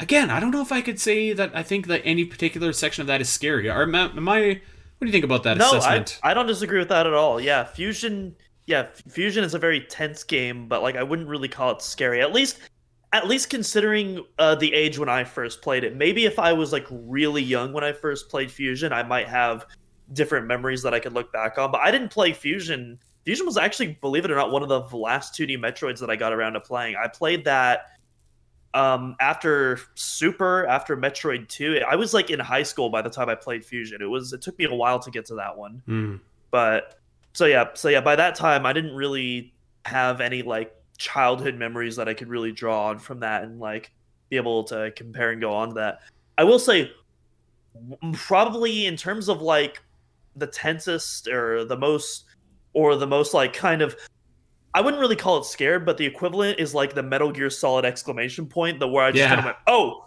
again 0.00 0.30
I 0.30 0.40
don't 0.40 0.50
know 0.50 0.62
if 0.62 0.72
I 0.72 0.80
could 0.80 1.00
say 1.00 1.32
that 1.32 1.54
I 1.54 1.62
think 1.62 1.86
that 1.86 2.02
any 2.04 2.24
particular 2.24 2.72
section 2.72 3.02
of 3.02 3.06
that 3.06 3.20
is 3.20 3.28
scary 3.28 3.68
or 3.68 3.82
am 3.82 3.94
am 3.94 4.28
I 4.28 4.60
what 4.98 5.06
do 5.06 5.06
you 5.06 5.12
think 5.12 5.24
about 5.24 5.42
that 5.42 5.58
no, 5.58 5.76
assessment? 5.76 6.20
I, 6.22 6.30
I 6.30 6.34
don't 6.34 6.46
disagree 6.46 6.78
with 6.78 6.88
that 6.88 7.06
at 7.06 7.12
all. 7.12 7.40
Yeah, 7.40 7.64
Fusion 7.64 8.36
yeah, 8.66 8.86
Fusion 9.08 9.44
is 9.44 9.54
a 9.54 9.58
very 9.58 9.80
tense 9.80 10.24
game, 10.24 10.68
but 10.68 10.82
like 10.82 10.96
I 10.96 11.02
wouldn't 11.02 11.28
really 11.28 11.48
call 11.48 11.72
it 11.72 11.82
scary. 11.82 12.20
At 12.20 12.32
least 12.32 12.58
at 13.12 13.28
least 13.28 13.50
considering 13.50 14.24
uh, 14.38 14.54
the 14.54 14.72
age 14.72 14.98
when 14.98 15.08
I 15.08 15.24
first 15.24 15.62
played 15.62 15.84
it. 15.84 15.94
Maybe 15.94 16.24
if 16.24 16.38
I 16.38 16.52
was 16.52 16.72
like 16.72 16.86
really 16.90 17.42
young 17.42 17.72
when 17.72 17.84
I 17.84 17.92
first 17.92 18.28
played 18.28 18.50
Fusion, 18.50 18.92
I 18.92 19.02
might 19.02 19.28
have 19.28 19.66
different 20.12 20.46
memories 20.46 20.82
that 20.82 20.94
I 20.94 21.00
could 21.00 21.12
look 21.12 21.32
back 21.32 21.58
on. 21.58 21.70
But 21.72 21.80
I 21.80 21.90
didn't 21.90 22.10
play 22.10 22.32
Fusion. 22.32 22.98
Fusion 23.24 23.46
was 23.46 23.56
actually, 23.56 23.98
believe 24.00 24.24
it 24.24 24.30
or 24.30 24.36
not, 24.36 24.50
one 24.50 24.62
of 24.62 24.68
the 24.68 24.96
last 24.96 25.34
2D 25.34 25.58
Metroids 25.58 25.98
that 26.00 26.10
I 26.10 26.16
got 26.16 26.32
around 26.32 26.54
to 26.54 26.60
playing. 26.60 26.96
I 26.96 27.08
played 27.08 27.44
that 27.46 27.86
um, 28.74 29.16
after 29.20 29.78
Super, 29.94 30.66
after 30.66 30.96
Metroid 30.96 31.48
2. 31.48 31.82
I 31.88 31.96
was 31.96 32.12
like 32.12 32.30
in 32.30 32.40
high 32.40 32.64
school 32.64 32.90
by 32.90 33.00
the 33.00 33.08
time 33.08 33.28
I 33.28 33.34
played 33.34 33.64
Fusion. 33.64 34.02
It 34.02 34.06
was 34.06 34.32
it 34.32 34.42
took 34.42 34.58
me 34.58 34.66
a 34.66 34.74
while 34.74 34.98
to 34.98 35.10
get 35.10 35.24
to 35.26 35.34
that 35.36 35.56
one. 35.56 35.82
Mm. 35.88 36.20
But 36.50 36.98
so 37.32 37.46
yeah, 37.46 37.68
so 37.74 37.88
yeah, 37.88 38.00
by 38.00 38.16
that 38.16 38.34
time 38.34 38.66
I 38.66 38.72
didn't 38.72 38.94
really 38.94 39.54
have 39.86 40.20
any 40.20 40.42
like 40.42 40.74
childhood 40.98 41.54
memories 41.56 41.96
that 41.96 42.08
I 42.08 42.14
could 42.14 42.28
really 42.28 42.52
draw 42.52 42.86
on 42.88 42.98
from 42.98 43.20
that 43.20 43.44
and 43.44 43.60
like 43.60 43.92
be 44.28 44.36
able 44.36 44.64
to 44.64 44.92
compare 44.96 45.30
and 45.30 45.40
go 45.40 45.52
on 45.52 45.68
to 45.68 45.74
that. 45.74 46.00
I 46.36 46.44
will 46.44 46.58
say 46.58 46.90
probably 48.12 48.86
in 48.86 48.96
terms 48.96 49.28
of 49.28 49.40
like 49.40 49.80
the 50.36 50.46
tensest 50.46 51.28
or 51.28 51.64
the 51.64 51.76
most 51.76 52.24
or 52.72 52.96
the 52.96 53.06
most 53.06 53.34
like 53.34 53.52
kind 53.52 53.82
of 53.82 53.96
I 54.74 54.80
wouldn't 54.80 55.00
really 55.00 55.14
call 55.14 55.38
it 55.38 55.44
scared, 55.44 55.86
but 55.86 55.98
the 55.98 56.04
equivalent 56.04 56.58
is 56.58 56.74
like 56.74 56.94
the 56.94 57.02
Metal 57.02 57.30
Gear 57.30 57.48
Solid 57.48 57.84
exclamation 57.84 58.46
point, 58.46 58.80
the 58.80 58.88
where 58.88 59.04
I 59.04 59.12
just 59.12 59.20
yeah. 59.20 59.28
kind 59.28 59.38
of 59.38 59.44
went, 59.44 59.56
"Oh, 59.68 60.04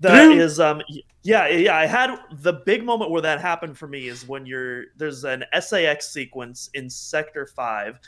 that 0.00 0.30
is 0.30 0.60
um 0.60 0.82
yeah 1.22 1.48
yeah 1.48 1.76
i 1.76 1.86
had 1.86 2.14
the 2.40 2.52
big 2.52 2.84
moment 2.84 3.10
where 3.10 3.22
that 3.22 3.40
happened 3.40 3.76
for 3.76 3.88
me 3.88 4.08
is 4.08 4.26
when 4.28 4.46
you're 4.46 4.84
there's 4.96 5.24
an 5.24 5.44
SA-X 5.60 6.10
sequence 6.10 6.70
in 6.74 6.88
sector 6.88 7.46
5 7.46 7.98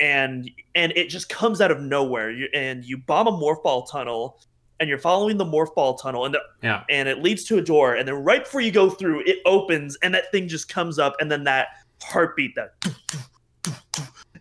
and 0.00 0.50
and 0.74 0.92
it 0.96 1.08
just 1.08 1.28
comes 1.28 1.60
out 1.60 1.70
of 1.70 1.80
nowhere 1.80 2.30
you, 2.30 2.48
and 2.54 2.84
you 2.84 2.98
bomb 2.98 3.26
a 3.26 3.32
morph 3.32 3.62
ball 3.62 3.82
tunnel 3.86 4.40
and 4.80 4.88
you're 4.88 4.98
following 4.98 5.36
the 5.36 5.44
morph 5.44 5.74
ball 5.74 5.94
tunnel 5.96 6.24
and 6.24 6.34
the, 6.34 6.40
yeah 6.62 6.84
and 6.88 7.08
it 7.08 7.22
leads 7.22 7.44
to 7.44 7.58
a 7.58 7.62
door 7.62 7.94
and 7.94 8.06
then 8.06 8.14
right 8.14 8.44
before 8.44 8.60
you 8.60 8.70
go 8.70 8.88
through 8.88 9.22
it 9.26 9.38
opens 9.44 9.96
and 10.02 10.14
that 10.14 10.30
thing 10.30 10.48
just 10.48 10.68
comes 10.68 10.98
up 10.98 11.14
and 11.20 11.30
then 11.30 11.44
that 11.44 11.68
heartbeat 12.02 12.54
that 12.54 12.74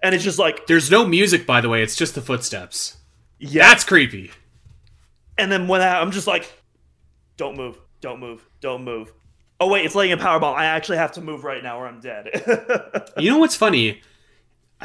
and 0.03 0.13
it's 0.13 0.23
just 0.23 0.39
like 0.39 0.67
there's 0.67 0.91
no 0.91 1.05
music 1.05 1.45
by 1.45 1.59
the 1.61 1.69
way 1.69 1.81
it's 1.81 1.95
just 1.95 2.15
the 2.15 2.21
footsteps 2.21 2.97
yeah 3.39 3.67
that's 3.67 3.83
creepy 3.83 4.31
and 5.37 5.51
then 5.51 5.67
when 5.67 5.81
I, 5.81 5.99
I'm 5.99 6.11
just 6.11 6.27
like, 6.27 6.51
don't 7.37 7.55
move, 7.55 7.77
don't 8.01 8.19
move, 8.19 8.47
don't 8.59 8.83
move. 8.83 9.13
Oh 9.59 9.69
wait, 9.69 9.85
it's 9.85 9.95
laying 9.95 10.11
a 10.11 10.17
power 10.17 10.39
bomb. 10.39 10.55
I 10.55 10.65
actually 10.65 10.97
have 10.97 11.13
to 11.13 11.21
move 11.21 11.43
right 11.43 11.63
now, 11.63 11.79
or 11.79 11.87
I'm 11.87 11.99
dead. 11.99 12.29
you 13.17 13.29
know 13.29 13.37
what's 13.39 13.55
funny? 13.55 14.01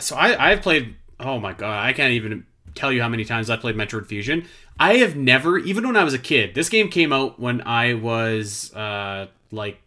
So 0.01 0.17
I 0.17 0.51
I've 0.51 0.63
played. 0.63 0.97
Oh 1.21 1.39
my 1.39 1.53
god, 1.53 1.87
I 1.87 1.93
can't 1.93 2.13
even 2.13 2.47
tell 2.75 2.93
you 2.93 3.03
how 3.03 3.09
many 3.09 3.25
times 3.25 3.51
I 3.51 3.57
played 3.57 3.77
Metroid 3.77 4.07
Fusion. 4.07 4.47
I 4.79 4.95
have 4.97 5.17
never, 5.17 5.59
even 5.59 5.87
when 5.87 5.97
I 5.97 6.05
was 6.05 6.15
a 6.15 6.19
kid. 6.19 6.55
This 6.55 6.69
game 6.69 6.89
came 6.89 7.13
out 7.13 7.39
when 7.39 7.61
I 7.63 7.95
was 7.95 8.75
uh 8.75 9.27
like 9.51 9.81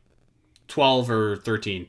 twelve 0.68 1.10
or 1.10 1.38
thirteen. 1.38 1.88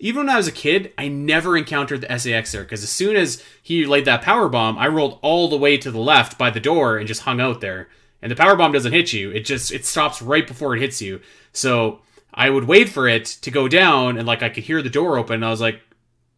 Even 0.00 0.26
when 0.26 0.30
I 0.30 0.36
was 0.36 0.46
a 0.46 0.52
kid, 0.52 0.92
I 0.96 1.08
never 1.08 1.56
encountered 1.56 2.02
the 2.02 2.18
SA-X 2.18 2.52
there 2.52 2.62
because 2.62 2.84
as 2.84 2.90
soon 2.90 3.16
as 3.16 3.42
he 3.60 3.84
laid 3.84 4.04
that 4.04 4.22
power 4.22 4.48
bomb, 4.48 4.78
I 4.78 4.86
rolled 4.86 5.18
all 5.22 5.48
the 5.48 5.56
way 5.56 5.76
to 5.76 5.90
the 5.90 5.98
left 5.98 6.38
by 6.38 6.50
the 6.50 6.60
door 6.60 6.98
and 6.98 7.08
just 7.08 7.22
hung 7.22 7.40
out 7.40 7.60
there 7.60 7.88
and 8.20 8.30
the 8.30 8.36
power 8.36 8.56
bomb 8.56 8.72
doesn't 8.72 8.92
hit 8.92 9.12
you. 9.12 9.30
It 9.30 9.44
just 9.44 9.72
it 9.72 9.84
stops 9.84 10.20
right 10.20 10.46
before 10.46 10.74
it 10.74 10.80
hits 10.80 11.00
you. 11.00 11.20
So 11.52 12.00
I 12.34 12.50
would 12.50 12.64
wait 12.64 12.88
for 12.88 13.08
it 13.08 13.24
to 13.42 13.50
go 13.50 13.68
down, 13.68 14.18
and 14.18 14.26
like 14.26 14.42
I 14.42 14.48
could 14.48 14.64
hear 14.64 14.82
the 14.82 14.90
door 14.90 15.18
open. 15.18 15.42
I 15.42 15.50
was 15.50 15.60
like, 15.60 15.80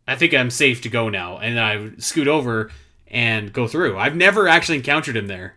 I 0.06 0.16
think 0.16 0.34
I'm 0.34 0.50
safe 0.50 0.82
to 0.82 0.88
go 0.88 1.08
now, 1.08 1.38
and 1.38 1.58
I 1.58 1.90
scoot 1.98 2.28
over 2.28 2.70
and 3.10 3.52
go 3.52 3.66
through. 3.66 3.98
I've 3.98 4.16
never 4.16 4.48
actually 4.48 4.78
encountered 4.78 5.16
him 5.16 5.26
there. 5.26 5.56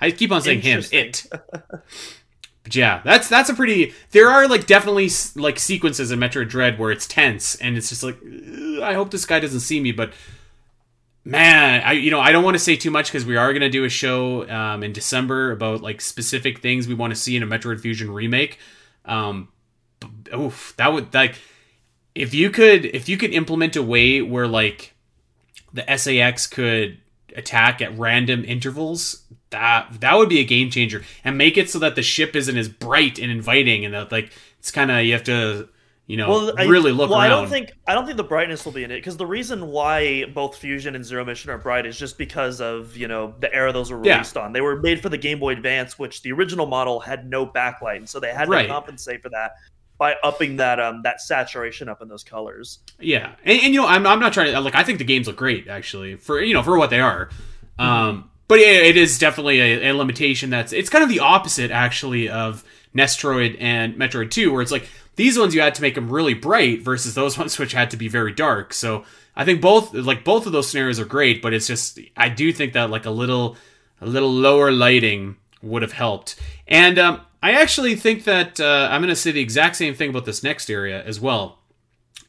I 0.00 0.10
keep 0.10 0.32
on 0.32 0.42
saying 0.42 0.60
him, 0.60 0.82
it. 0.92 1.26
but 1.30 2.74
yeah, 2.74 3.00
that's 3.04 3.28
that's 3.28 3.48
a 3.48 3.54
pretty. 3.54 3.94
There 4.10 4.28
are 4.28 4.48
like 4.48 4.66
definitely 4.66 5.10
like 5.34 5.58
sequences 5.58 6.10
in 6.10 6.18
Metroid 6.18 6.48
Dread 6.48 6.78
where 6.78 6.90
it's 6.90 7.06
tense 7.06 7.54
and 7.56 7.76
it's 7.76 7.88
just 7.88 8.02
like, 8.02 8.18
I 8.82 8.94
hope 8.94 9.10
this 9.10 9.24
guy 9.24 9.40
doesn't 9.40 9.60
see 9.60 9.80
me, 9.80 9.92
but 9.92 10.12
man, 11.24 11.82
I 11.84 11.92
you 11.92 12.10
know 12.10 12.20
I 12.20 12.32
don't 12.32 12.44
want 12.44 12.54
to 12.56 12.62
say 12.62 12.76
too 12.76 12.90
much 12.90 13.06
because 13.06 13.24
we 13.24 13.36
are 13.36 13.52
gonna 13.52 13.70
do 13.70 13.84
a 13.84 13.88
show 13.88 14.48
um, 14.48 14.82
in 14.82 14.92
December 14.92 15.52
about 15.52 15.80
like 15.80 16.00
specific 16.00 16.60
things 16.60 16.86
we 16.86 16.94
want 16.94 17.14
to 17.14 17.18
see 17.18 17.36
in 17.36 17.42
a 17.42 17.46
Metroid 17.46 17.80
Fusion 17.80 18.10
remake. 18.10 18.58
Um, 19.04 19.48
oof, 20.34 20.74
that 20.76 20.92
would 20.92 21.14
like 21.14 21.36
if 22.14 22.34
you 22.34 22.50
could 22.50 22.84
if 22.84 23.08
you 23.08 23.16
could 23.16 23.32
implement 23.32 23.76
a 23.76 23.82
way 23.82 24.22
where 24.22 24.46
like 24.46 24.93
the 25.74 25.96
SA-X 25.96 26.46
could 26.46 26.98
attack 27.36 27.82
at 27.82 27.96
random 27.98 28.44
intervals 28.44 29.24
that 29.50 29.88
that 30.00 30.16
would 30.16 30.28
be 30.28 30.38
a 30.40 30.44
game 30.44 30.70
changer 30.70 31.02
and 31.24 31.36
make 31.36 31.56
it 31.58 31.68
so 31.68 31.78
that 31.78 31.96
the 31.96 32.02
ship 32.02 32.34
isn't 32.34 32.56
as 32.56 32.68
bright 32.68 33.18
and 33.18 33.30
inviting 33.30 33.84
and 33.84 33.92
that 33.92 34.10
like 34.10 34.32
it's 34.58 34.70
kind 34.70 34.90
of 34.90 35.04
you 35.04 35.12
have 35.12 35.24
to 35.24 35.68
you 36.06 36.16
know 36.16 36.28
well, 36.28 36.54
really 36.66 36.92
look 36.92 37.10
well, 37.10 37.20
around. 37.20 37.26
I 37.26 37.28
don't 37.28 37.48
think 37.48 37.72
I 37.86 37.94
don't 37.94 38.04
think 38.04 38.18
the 38.18 38.24
brightness 38.24 38.64
will 38.64 38.72
be 38.72 38.84
in 38.84 38.90
it 38.90 38.96
because 38.96 39.16
the 39.16 39.26
reason 39.26 39.68
why 39.68 40.26
both 40.26 40.56
Fusion 40.56 40.94
and 40.94 41.04
Zero 41.04 41.24
Mission 41.24 41.50
are 41.50 41.58
bright 41.58 41.86
is 41.86 41.98
just 41.98 42.18
because 42.18 42.60
of 42.60 42.96
you 42.96 43.08
know 43.08 43.34
the 43.40 43.52
era 43.54 43.72
those 43.72 43.90
were 43.90 43.98
released 43.98 44.36
yeah. 44.36 44.42
on. 44.42 44.52
They 44.52 44.60
were 44.60 44.80
made 44.80 45.00
for 45.00 45.08
the 45.08 45.16
Game 45.16 45.40
Boy 45.40 45.52
Advance, 45.52 45.98
which 45.98 46.20
the 46.20 46.32
original 46.32 46.66
model 46.66 47.00
had 47.00 47.28
no 47.28 47.46
backlight, 47.46 47.96
and 47.96 48.08
so 48.08 48.20
they 48.20 48.32
had 48.32 48.50
right. 48.50 48.62
to 48.62 48.68
compensate 48.68 49.22
for 49.22 49.30
that 49.30 49.52
by 49.98 50.16
upping 50.22 50.56
that 50.56 50.80
um 50.80 51.02
that 51.02 51.20
saturation 51.20 51.88
up 51.88 52.02
in 52.02 52.08
those 52.08 52.24
colors. 52.24 52.78
Yeah, 52.98 53.34
and, 53.44 53.60
and 53.62 53.74
you 53.74 53.80
know 53.80 53.86
I'm 53.86 54.06
I'm 54.06 54.20
not 54.20 54.32
trying 54.32 54.52
to 54.52 54.60
like 54.60 54.74
I 54.74 54.82
think 54.82 54.98
the 54.98 55.04
games 55.04 55.26
look 55.26 55.36
great 55.36 55.68
actually 55.68 56.16
for 56.16 56.40
you 56.40 56.54
know 56.54 56.62
for 56.62 56.78
what 56.78 56.90
they 56.90 57.00
are. 57.00 57.26
Mm-hmm. 57.78 57.82
Um, 57.82 58.30
but 58.46 58.60
yeah, 58.60 58.66
it 58.66 58.96
is 58.96 59.18
definitely 59.18 59.60
a, 59.60 59.90
a, 59.90 59.94
limitation. 59.94 60.50
That's 60.50 60.72
it's 60.72 60.90
kind 60.90 61.02
of 61.02 61.10
the 61.10 61.20
opposite 61.20 61.70
actually 61.70 62.28
of 62.28 62.64
Nestroid 62.94 63.56
and 63.60 63.94
Metroid 63.94 64.30
Two, 64.30 64.52
where 64.52 64.62
it's 64.62 64.72
like 64.72 64.88
these 65.16 65.38
ones 65.38 65.54
you 65.54 65.60
had 65.60 65.74
to 65.76 65.82
make 65.82 65.94
them 65.94 66.10
really 66.10 66.34
bright 66.34 66.82
versus 66.82 67.14
those 67.14 67.38
ones 67.38 67.58
which 67.58 67.72
had 67.72 67.90
to 67.92 67.96
be 67.96 68.08
very 68.08 68.32
dark. 68.32 68.72
So 68.74 69.04
I 69.36 69.44
think 69.44 69.60
both 69.60 69.94
like 69.94 70.24
both 70.24 70.46
of 70.46 70.52
those 70.52 70.68
scenarios 70.68 71.00
are 71.00 71.04
great, 71.04 71.42
but 71.42 71.54
it's 71.54 71.66
just 71.66 71.98
I 72.16 72.28
do 72.28 72.52
think 72.52 72.74
that 72.74 72.90
like 72.90 73.06
a 73.06 73.10
little 73.10 73.56
a 74.00 74.06
little 74.06 74.32
lower 74.32 74.70
lighting 74.70 75.36
would 75.64 75.82
have 75.82 75.92
helped. 75.92 76.38
And 76.66 76.98
um, 76.98 77.20
I 77.42 77.52
actually 77.52 77.96
think 77.96 78.24
that 78.24 78.60
uh, 78.60 78.88
I'm 78.90 79.00
going 79.00 79.08
to 79.08 79.16
say 79.16 79.32
the 79.32 79.40
exact 79.40 79.76
same 79.76 79.94
thing 79.94 80.10
about 80.10 80.24
this 80.24 80.42
next 80.42 80.70
area 80.70 81.02
as 81.04 81.20
well, 81.20 81.58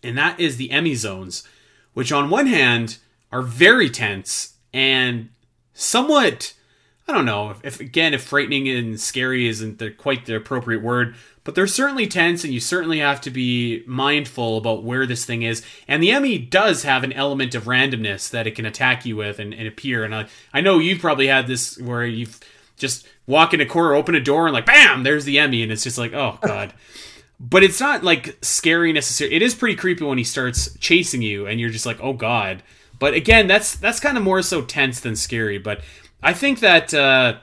and 0.04 0.18
that 0.18 0.40
is 0.40 0.58
the 0.58 0.70
EMMI 0.70 0.96
zones, 0.96 1.48
which 1.94 2.12
on 2.12 2.30
one 2.30 2.48
hand 2.48 2.98
are 3.32 3.42
very 3.42 3.90
tense 3.90 4.56
and 4.74 5.30
somewhat 5.74 6.54
I 7.08 7.14
don't 7.14 7.26
know 7.26 7.56
if, 7.64 7.80
again 7.80 8.14
if 8.14 8.24
frightening 8.24 8.68
and 8.68 9.00
scary 9.00 9.48
isn't 9.48 9.78
the, 9.78 9.92
quite 9.92 10.26
the 10.26 10.36
appropriate 10.36 10.82
word, 10.82 11.16
but 11.44 11.54
they're 11.54 11.68
certainly 11.68 12.08
tense, 12.08 12.44
and 12.44 12.52
you 12.52 12.60
certainly 12.60 12.98
have 12.98 13.22
to 13.22 13.30
be 13.30 13.84
mindful 13.86 14.58
about 14.58 14.84
where 14.84 15.06
this 15.06 15.24
thing 15.24 15.44
is. 15.44 15.64
And 15.88 16.02
the 16.02 16.10
EMMI 16.10 16.50
does 16.50 16.82
have 16.82 17.04
an 17.04 17.14
element 17.14 17.54
of 17.54 17.66
randomness 17.66 18.32
that 18.32 18.48
it 18.48 18.56
can 18.56 18.66
attack 18.66 19.06
you 19.06 19.16
with 19.18 19.38
and, 19.38 19.54
and 19.54 19.68
appear. 19.68 20.04
And 20.04 20.16
I, 20.16 20.28
I 20.52 20.62
know 20.62 20.80
you've 20.80 21.00
probably 21.00 21.28
had 21.28 21.46
this 21.46 21.80
where 21.80 22.06
you've 22.06 22.40
just 22.76 23.08
walk 23.28 23.54
in 23.54 23.62
a 23.62 23.66
corner, 23.66 23.94
open 23.94 24.16
a 24.16 24.20
door, 24.20 24.46
and 24.46 24.54
like 24.54 24.66
bam, 24.66 25.04
there's 25.04 25.26
the 25.26 25.38
EMMI, 25.38 25.64
and 25.64 25.72
it's 25.72 25.84
just 25.84 25.98
like 25.98 26.14
oh 26.14 26.40
god. 26.46 26.74
but 27.40 27.64
it's 27.64 27.80
not 27.80 28.04
like 28.04 28.38
scary 28.44 28.94
necessarily. 28.94 29.36
It 29.36 29.42
is 29.42 29.56
pretty 29.56 29.76
creepy 29.76 30.06
when 30.06 30.18
he 30.18 30.24
starts 30.24 30.78
chasing 30.80 31.22
you, 31.22 31.46
and 31.48 31.60
you're 31.60 31.70
just 31.70 31.86
like 31.86 32.00
oh 32.02 32.14
god. 32.14 32.64
But 33.00 33.14
again, 33.14 33.48
that's 33.48 33.76
that's 33.76 34.00
kind 34.00 34.18
of 34.18 34.24
more 34.24 34.42
so 34.42 34.62
tense 34.62 35.00
than 35.00 35.16
scary. 35.16 35.58
But 35.58 35.82
I 36.24 36.34
think 36.34 36.60
that 36.62 36.94
uh, 36.94 37.38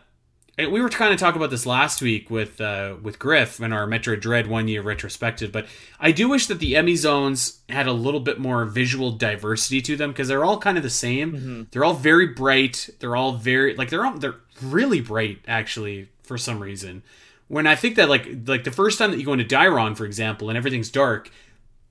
we 0.59 0.80
were 0.83 0.89
kind 0.89 1.12
of 1.12 1.18
talking 1.18 1.41
about 1.41 1.51
this 1.51 1.66
last 1.66 2.03
week 2.03 2.30
with 2.30 2.61
uh, 2.61 2.97
with 3.03 3.18
Griff 3.18 3.61
in 3.61 3.72
our 3.72 3.87
Metroid 3.87 4.20
Dread 4.20 4.47
one 4.47 4.68
year 4.68 4.83
retrospective. 4.83 5.53
But 5.53 5.66
I 6.01 6.12
do 6.12 6.28
wish 6.28 6.47
that 6.47 6.59
the 6.59 6.74
EMMI 6.74 6.97
zones 6.97 7.61
had 7.68 7.87
a 7.87 7.93
little 7.93 8.20
bit 8.20 8.39
more 8.39 8.64
visual 8.64 9.12
diversity 9.12 9.80
to 9.83 9.97
them 9.97 10.11
because 10.11 10.28
they're 10.28 10.45
all 10.45 10.59
kind 10.59 10.76
of 10.76 10.83
the 10.83 10.91
same. 10.91 11.33
Mm-hmm. 11.33 11.62
They're 11.70 11.85
all 11.85 11.95
very 11.95 12.26
bright. 12.28 12.91
They're 13.01 13.16
all 13.16 13.33
very 13.33 13.74
like 13.74 13.91
they're 13.91 14.05
all 14.05 14.18
they're 14.18 14.37
really 14.61 15.01
bright 15.01 15.39
actually 15.47 16.09
for 16.23 16.37
some 16.37 16.61
reason. 16.61 17.03
When 17.49 17.67
I 17.67 17.75
think 17.75 17.97
that 17.97 18.09
like 18.09 18.29
like 18.47 18.65
the 18.65 18.71
first 18.71 18.99
time 18.99 19.11
that 19.11 19.19
you 19.19 19.25
go 19.25 19.33
into 19.33 19.45
Dairon, 19.45 19.97
for 19.97 20.05
example, 20.05 20.49
and 20.49 20.57
everything's 20.57 20.91
dark, 20.91 21.31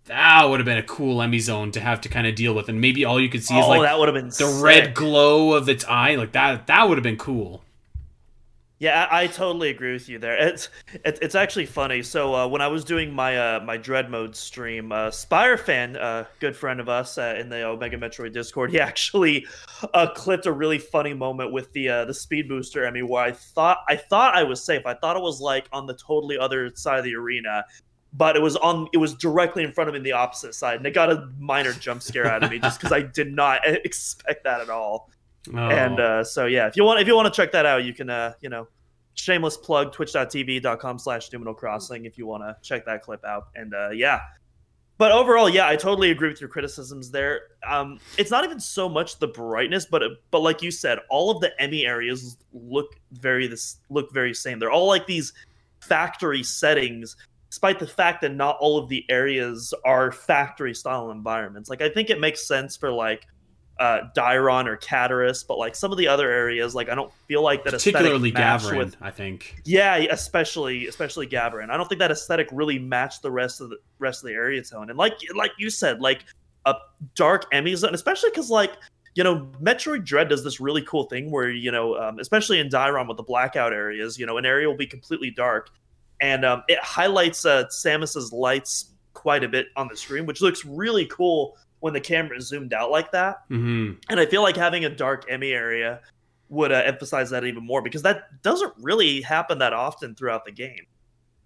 that 0.05 0.45
would 0.45 0.59
have 0.59 0.66
been 0.66 0.78
a 0.78 0.84
cool 0.84 1.18
EMMI 1.18 1.39
zone 1.39 1.72
to 1.72 1.80
have 1.80 2.01
to 2.01 2.09
kind 2.09 2.26
of 2.26 2.36
deal 2.36 2.53
with, 2.53 2.70
and 2.70 2.82
maybe 2.82 3.05
all 3.05 3.20
you 3.20 3.30
could 3.30 3.43
see 3.43 3.55
oh, 3.55 3.62
is 3.62 3.68
like 3.68 3.82
that 3.82 3.99
would 3.99 4.07
have 4.07 4.16
been 4.16 4.28
the 4.28 4.32
sick. 4.32 4.64
red 4.64 4.93
glow 4.93 5.53
of 5.53 5.70
its 5.70 5.86
eye, 5.86 6.16
like 6.16 6.32
that. 6.32 6.68
That 6.68 6.89
would 6.89 6.97
have 6.97 7.03
been 7.03 7.18
cool. 7.18 7.64
Yeah, 8.82 9.07
I, 9.11 9.25
I, 9.25 9.27
totally 9.27 9.69
agree 9.69 9.93
with 9.93 10.09
you 10.09 10.17
there. 10.17 10.36
It's 10.36 10.69
it, 11.05 11.19
it's 11.21 11.36
actually 11.36 11.67
funny. 11.67 12.01
So 12.01 12.34
uh, 12.34 12.47
when 12.47 12.63
I 12.63 12.67
was 12.67 12.84
doing 12.84 13.13
my 13.13 13.38
uh, 13.38 13.59
my 13.63 13.77
Dread 13.77 14.09
mode 14.09 14.36
stream, 14.36 14.91
uh, 14.91 15.11
Spire 15.11 15.55
fan, 15.55 15.95
a 15.97 16.27
good 16.39 16.55
friend 16.55 16.79
of 16.79 16.89
us 16.89 17.19
uh, 17.19 17.36
in 17.39 17.47
the 17.47 17.63
Omega 17.63 17.95
Metroid 17.95 18.34
Discord, 18.34 18.71
he 18.71 18.79
actually 18.89 19.45
uh, 19.93 20.07
clipped 20.15 20.47
a 20.47 20.51
really 20.51 20.79
funny 20.79 21.13
moment 21.13 21.53
with 21.53 21.71
the 21.73 21.89
uh, 21.89 22.05
the 22.05 22.13
speed 22.15 22.49
booster. 22.49 22.89
Mean, 22.89 23.07
where 23.07 23.23
I 23.23 23.34
thought 23.34 23.84
I 23.88 23.97
thought 23.97 24.34
I 24.34 24.41
was 24.41 24.63
safe. 24.63 24.84
I 24.88 24.95
thought 24.95 25.15
it 25.15 25.21
was 25.21 25.39
like 25.39 25.67
on 25.71 25.86
the 25.86 25.93
totally 25.93 26.39
other 26.39 26.71
side 26.73 26.97
of 26.97 27.05
the 27.05 27.13
arena, 27.13 27.63
but 28.13 28.36
it 28.36 28.41
was 28.41 28.55
on 28.55 28.88
it 28.93 28.97
was 28.97 29.13
directly 29.13 29.63
in 29.63 29.73
front 29.73 29.89
of 29.89 29.93
me, 29.93 29.99
the 29.99 30.13
opposite 30.13 30.55
side, 30.55 30.77
and 30.77 30.88
it 30.88 30.95
got 30.95 31.11
a 31.11 31.29
minor 31.38 31.73
jump 31.73 32.01
scare 32.01 32.25
out 32.25 32.41
of 32.41 32.49
me 32.49 32.57
just 32.57 32.79
because 32.79 32.91
I 32.91 33.03
did 33.03 33.32
not 33.32 33.61
expect 33.86 34.43
that 34.45 34.59
at 34.59 34.71
all. 34.71 35.11
Oh. 35.53 35.57
And 35.57 35.99
uh, 35.99 36.23
so 36.23 36.45
yeah, 36.45 36.67
if 36.67 36.75
you 36.75 36.83
want 36.83 36.99
if 36.99 37.07
you 37.07 37.15
want 37.15 37.33
to 37.33 37.35
check 37.35 37.51
that 37.53 37.65
out, 37.65 37.83
you 37.83 37.93
can 37.93 38.09
uh, 38.09 38.33
you 38.41 38.49
know 38.49 38.67
shameless 39.15 39.57
plug 39.57 39.91
twitch.tv.com 39.93 40.99
slash 40.99 41.29
Numino 41.29 41.55
Crossing 41.55 42.05
if 42.05 42.17
you 42.17 42.25
want 42.25 42.43
to 42.43 42.55
check 42.61 42.85
that 42.85 43.01
clip 43.01 43.23
out. 43.25 43.47
And 43.55 43.73
uh, 43.73 43.89
yeah. 43.89 44.21
But 44.97 45.11
overall, 45.11 45.49
yeah, 45.49 45.67
I 45.67 45.75
totally 45.77 46.11
agree 46.11 46.29
with 46.29 46.39
your 46.39 46.49
criticisms 46.49 47.09
there. 47.09 47.41
Um, 47.67 47.99
it's 48.19 48.29
not 48.29 48.43
even 48.43 48.59
so 48.59 48.87
much 48.87 49.17
the 49.17 49.27
brightness, 49.27 49.87
but 49.89 50.03
but 50.29 50.41
like 50.41 50.61
you 50.61 50.69
said, 50.69 50.99
all 51.09 51.31
of 51.31 51.41
the 51.41 51.51
EMMI 51.59 51.87
areas 51.87 52.37
look 52.53 52.95
very 53.11 53.47
this 53.47 53.77
look 53.89 54.13
very 54.13 54.33
same. 54.33 54.59
They're 54.59 54.69
all 54.69 54.87
like 54.87 55.07
these 55.07 55.33
factory 55.79 56.43
settings, 56.43 57.15
despite 57.49 57.79
the 57.79 57.87
fact 57.87 58.21
that 58.21 58.35
not 58.35 58.57
all 58.59 58.77
of 58.77 58.89
the 58.89 59.03
areas 59.09 59.73
are 59.85 60.11
factory 60.11 60.75
style 60.75 61.09
environments. 61.09 61.67
Like 61.67 61.81
I 61.81 61.89
think 61.89 62.11
it 62.11 62.19
makes 62.19 62.47
sense 62.47 62.77
for 62.77 62.91
like 62.91 63.25
uh, 63.82 64.07
or 64.15 64.77
Cadaris, 64.77 65.45
but 65.45 65.57
like 65.57 65.75
some 65.75 65.91
of 65.91 65.97
the 65.97 66.07
other 66.07 66.29
areas, 66.29 66.75
like 66.75 66.88
I 66.88 66.93
don't 66.93 67.11
feel 67.27 67.41
like 67.41 67.63
that 67.63 67.73
particularly 67.73 68.32
Ghavoran. 68.32 68.77
With, 68.77 68.95
I 69.01 69.09
think, 69.09 69.55
yeah, 69.65 69.95
especially 69.95 70.86
especially 70.86 71.25
Ghavoran. 71.25 71.71
I 71.71 71.77
don't 71.77 71.89
think 71.89 71.97
that 71.97 72.11
aesthetic 72.11 72.47
really 72.51 72.77
matched 72.77 73.23
the 73.23 73.32
rest 73.32 73.59
of 73.59 73.71
the 73.71 73.77
rest 73.97 74.23
of 74.23 74.27
the 74.27 74.36
area 74.36 74.61
tone. 74.63 74.91
And 74.91 74.99
like 74.99 75.13
like 75.34 75.51
you 75.57 75.71
said, 75.71 75.99
like 75.99 76.25
a 76.67 76.75
dark 77.15 77.51
EMMI 77.51 77.75
zone, 77.75 77.95
especially 77.95 78.29
because 78.29 78.51
like 78.51 78.73
you 79.15 79.23
know 79.23 79.49
Metroid 79.59 80.05
Dread 80.05 80.29
does 80.29 80.43
this 80.43 80.59
really 80.59 80.84
cool 80.84 81.05
thing 81.05 81.32
where 81.32 81.49
you 81.49 81.71
know, 81.71 81.95
um, 81.95 82.19
especially 82.19 82.59
in 82.59 82.69
Dairon 82.69 83.07
with 83.07 83.17
the 83.17 83.23
blackout 83.23 83.73
areas, 83.73 84.19
you 84.19 84.27
know, 84.27 84.38
an 84.38 84.45
area 84.45 84.69
will 84.69 84.77
be 84.77 84.86
completely 84.86 85.32
dark, 85.32 85.71
and 86.19 86.45
um, 86.45 86.61
it 86.67 86.77
highlights 86.84 87.47
uh, 87.47 87.63
Samus's 87.69 88.32
lights 88.32 88.91
quite 89.13 89.43
a 89.43 89.49
bit 89.49 89.69
on 89.75 89.88
the 89.88 89.97
screen, 89.97 90.27
which 90.27 90.39
looks 90.39 90.63
really 90.65 91.07
cool 91.07 91.57
when 91.82 91.93
the 91.93 91.99
camera 91.99 92.38
is 92.38 92.47
zoomed 92.47 92.73
out 92.73 92.89
like 92.89 93.11
that. 93.11 93.43
Mm-hmm. 93.49 93.93
And 94.09 94.19
I 94.19 94.25
feel 94.25 94.41
like 94.41 94.55
having 94.55 94.86
a 94.86 94.89
dark 94.89 95.27
EMMI 95.27 95.51
area 95.51 95.99
would 96.47 96.71
uh, 96.71 96.82
emphasize 96.86 97.32
that 97.32 97.43
even 97.43 97.65
more 97.65 97.82
because 97.82 98.03
that 98.03 98.41
doesn't 98.41 98.73
really 98.79 99.21
happen 99.21 99.57
that 99.59 99.73
often 99.73 100.15
throughout 100.15 100.45
the 100.45 100.51
game. 100.51 100.86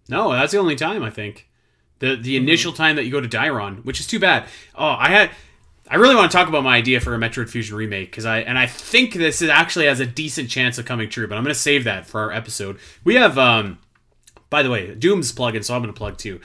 No, 0.09 0.31
that's 0.31 0.51
the 0.51 0.59
only 0.59 0.75
time 0.75 1.01
I 1.01 1.09
think. 1.09 1.49
The 1.99 2.15
the 2.15 2.36
mm-hmm. 2.36 2.43
initial 2.43 2.73
time 2.73 2.97
that 2.97 3.05
you 3.05 3.11
go 3.11 3.21
to 3.21 3.27
Dairon, 3.27 3.83
which 3.86 3.99
is 3.99 4.07
too 4.07 4.19
bad. 4.19 4.47
Oh, 4.75 4.89
I 4.89 5.09
had 5.09 5.31
I 5.89 5.95
really 5.95 6.15
want 6.15 6.31
to 6.31 6.38
talk 6.38 6.49
about 6.49 6.63
my 6.63 6.75
idea 6.75 6.99
for 6.99 7.15
a 7.15 7.17
Metroid 7.17 7.49
Fusion 7.49 7.77
remake 7.77 8.11
because 8.11 8.25
I 8.25 8.39
and 8.39 8.59
I 8.59 8.67
think 8.67 9.13
this 9.13 9.41
is 9.41 9.49
actually 9.49 9.86
has 9.86 10.01
a 10.01 10.05
decent 10.05 10.49
chance 10.49 10.77
of 10.77 10.86
coming 10.86 11.09
true, 11.09 11.27
but 11.27 11.38
I'm 11.38 11.43
going 11.43 11.53
to 11.53 11.59
save 11.59 11.86
that 11.86 12.05
for 12.05 12.19
our 12.19 12.31
episode. 12.31 12.77
We 13.03 13.15
have 13.15 13.38
um 13.38 13.79
by 14.49 14.63
the 14.63 14.69
way, 14.69 14.93
Doom's 14.93 15.31
plugging, 15.31 15.63
so 15.63 15.75
I'm 15.75 15.81
going 15.81 15.93
to 15.93 15.97
plug 15.97 16.17
too. 16.17 16.41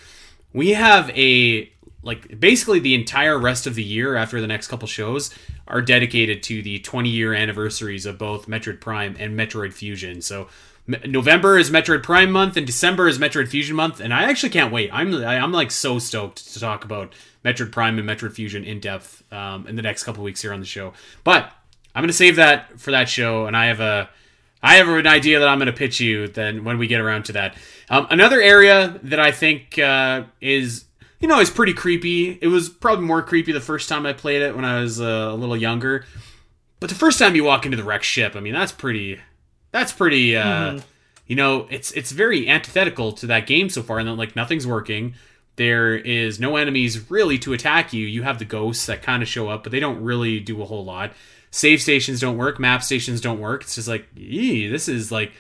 We 0.53 0.70
have 0.70 1.11
a 1.11 1.72
like 2.03 2.40
basically 2.40 2.78
the 2.78 2.94
entire 2.94 3.38
rest 3.38 3.66
of 3.66 3.74
the 3.74 3.82
year 3.82 4.16
after 4.16 4.40
the 4.40 4.46
next 4.46 4.68
couple 4.68 4.88
shows 4.88 5.30
are 5.68 5.82
dedicated 5.82 6.42
to 6.44 6.62
the 6.62 6.78
20 6.80 7.09
year 7.09 7.34
anniversaries 7.34 8.07
of 8.07 8.18
both 8.18 8.46
Metroid 8.46 8.80
Prime 8.80 9.16
and 9.18 9.38
Metroid 9.38 9.72
Fusion. 9.72 10.22
So 10.22 10.48
November 10.86 11.59
is 11.59 11.70
Metroid 11.70 12.03
Prime 12.03 12.30
month 12.30 12.57
and 12.57 12.66
December 12.66 13.07
is 13.07 13.18
Metroid 13.18 13.48
Fusion 13.48 13.76
month, 13.76 14.01
and 14.01 14.12
I 14.12 14.24
actually 14.24 14.51
can't 14.51 14.72
wait. 14.72 14.90
I'm 14.92 15.14
I'm 15.14 15.53
like 15.53 15.70
so 15.70 15.98
stoked 15.98 16.53
to 16.53 16.61
talk 16.61 16.84
about 16.84 17.14
Metroid 17.44 17.72
Prime 17.72 17.98
and 17.98 18.09
Metroid 18.09 18.32
Fusion 18.32 18.64
in 18.64 18.80
depth 18.80 19.22
um, 19.32 19.66
in 19.66 19.76
the 19.76 19.82
next 19.82 20.05
couple 20.05 20.24
weeks 20.24 20.42
here 20.42 20.53
on 20.53 20.61
the 20.61 20.66
show. 20.66 20.92
But 21.22 21.53
I'm 21.94 22.03
gonna 22.03 22.12
save 22.12 22.36
that 22.36 22.80
for 22.80 22.90
that 22.90 23.09
show, 23.09 23.46
and 23.46 23.57
I 23.57 23.66
have 23.66 23.80
a 23.80 24.09
I 24.62 24.76
have 24.76 24.88
an 24.88 25.07
idea 25.07 25.38
that 25.38 25.48
I'm 25.48 25.59
gonna 25.59 25.72
pitch 25.72 26.01
you 26.01 26.28
then 26.28 26.64
when 26.64 26.78
we 26.78 26.86
get 26.86 27.01
around 27.01 27.24
to 27.26 27.32
that. 27.32 27.57
Um, 27.88 28.07
another 28.11 28.40
area 28.40 28.98
that 29.03 29.20
I 29.20 29.32
think 29.32 29.78
uh, 29.78 30.24
is 30.40 30.84
you 31.21 31.29
know, 31.29 31.39
it's 31.39 31.51
pretty 31.51 31.75
creepy. 31.75 32.39
It 32.41 32.49
was 32.49 32.68
probably 32.68 33.05
more 33.05 33.23
creepy 33.23 33.53
the 33.53 33.61
first 33.61 33.89
time 33.89 34.07
I 34.07 34.14
played 34.14 34.43
it 34.43 34.57
when 34.57 34.64
I 34.64 34.81
was 34.81 35.01
uh, 35.01 35.29
a 35.31 35.35
little 35.35 35.57
younger. 35.57 36.07
But 36.81 36.89
the 36.89 36.97
first 36.97 37.18
time 37.18 37.37
you 37.37 37.45
walk 37.45 37.66
into 37.66 37.77
the 37.77 37.85
wrecked 37.85 38.07
ship, 38.07 38.35
I 38.35 38.41
mean, 38.41 38.55
that's 38.55 38.73
pretty. 38.73 39.21
That's 39.71 39.93
pretty. 39.93 40.35
Uh, 40.35 40.45
mm-hmm. 40.45 40.79
you 41.27 41.37
know, 41.37 41.66
it's 41.71 41.93
it's 41.93 42.11
very 42.11 42.49
antithetical 42.49 43.12
to 43.12 43.27
that 43.27 43.47
game 43.47 43.68
so 43.68 43.83
far, 43.83 43.99
and 43.99 44.09
then 44.09 44.16
like 44.16 44.35
nothing's 44.35 44.66
working. 44.66 45.14
There 45.57 45.95
is 45.95 46.41
no 46.41 46.57
enemies 46.57 47.11
really 47.11 47.39
to 47.41 47.53
attack 47.53 47.93
you. 47.93 48.07
You 48.07 48.23
have 48.23 48.39
the 48.39 48.47
ghosts 48.47 48.87
that 48.87 49.03
kind 49.03 49.23
of 49.23 49.29
show 49.29 49.49
up, 49.49 49.62
but 49.62 49.73
they 49.73 49.81
don't 49.81 50.03
really 50.03 50.41
do 50.41 50.62
a 50.62 50.64
whole 50.64 50.85
lot. 50.85 51.12
Save 51.51 51.83
stations 51.83 52.21
don't 52.21 52.39
work, 52.39 52.59
map 52.59 52.83
stations 52.83 53.21
don't 53.21 53.41
work. 53.41 53.64
It's 53.64 53.75
just 53.75 53.89
like, 53.89 54.07
ee, 54.16 54.68
this 54.68 54.89
is 54.89 55.12
like 55.12 55.33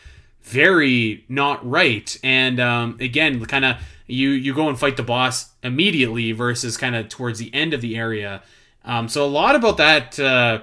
very 0.42 1.24
not 1.28 1.66
right. 1.68 2.18
And 2.22 2.60
um, 2.60 2.98
again, 3.00 3.42
kind 3.46 3.64
of 3.64 3.76
you 4.10 4.30
you 4.30 4.54
go 4.54 4.68
and 4.68 4.78
fight 4.78 4.96
the 4.96 5.02
boss 5.02 5.50
immediately 5.62 6.32
versus 6.32 6.76
kind 6.76 6.94
of 6.94 7.08
towards 7.08 7.38
the 7.38 7.52
end 7.54 7.74
of 7.74 7.80
the 7.80 7.96
area. 7.96 8.42
Um, 8.84 9.08
so 9.08 9.24
a 9.24 9.28
lot 9.28 9.56
about 9.56 9.76
that, 9.76 10.18
uh, 10.18 10.62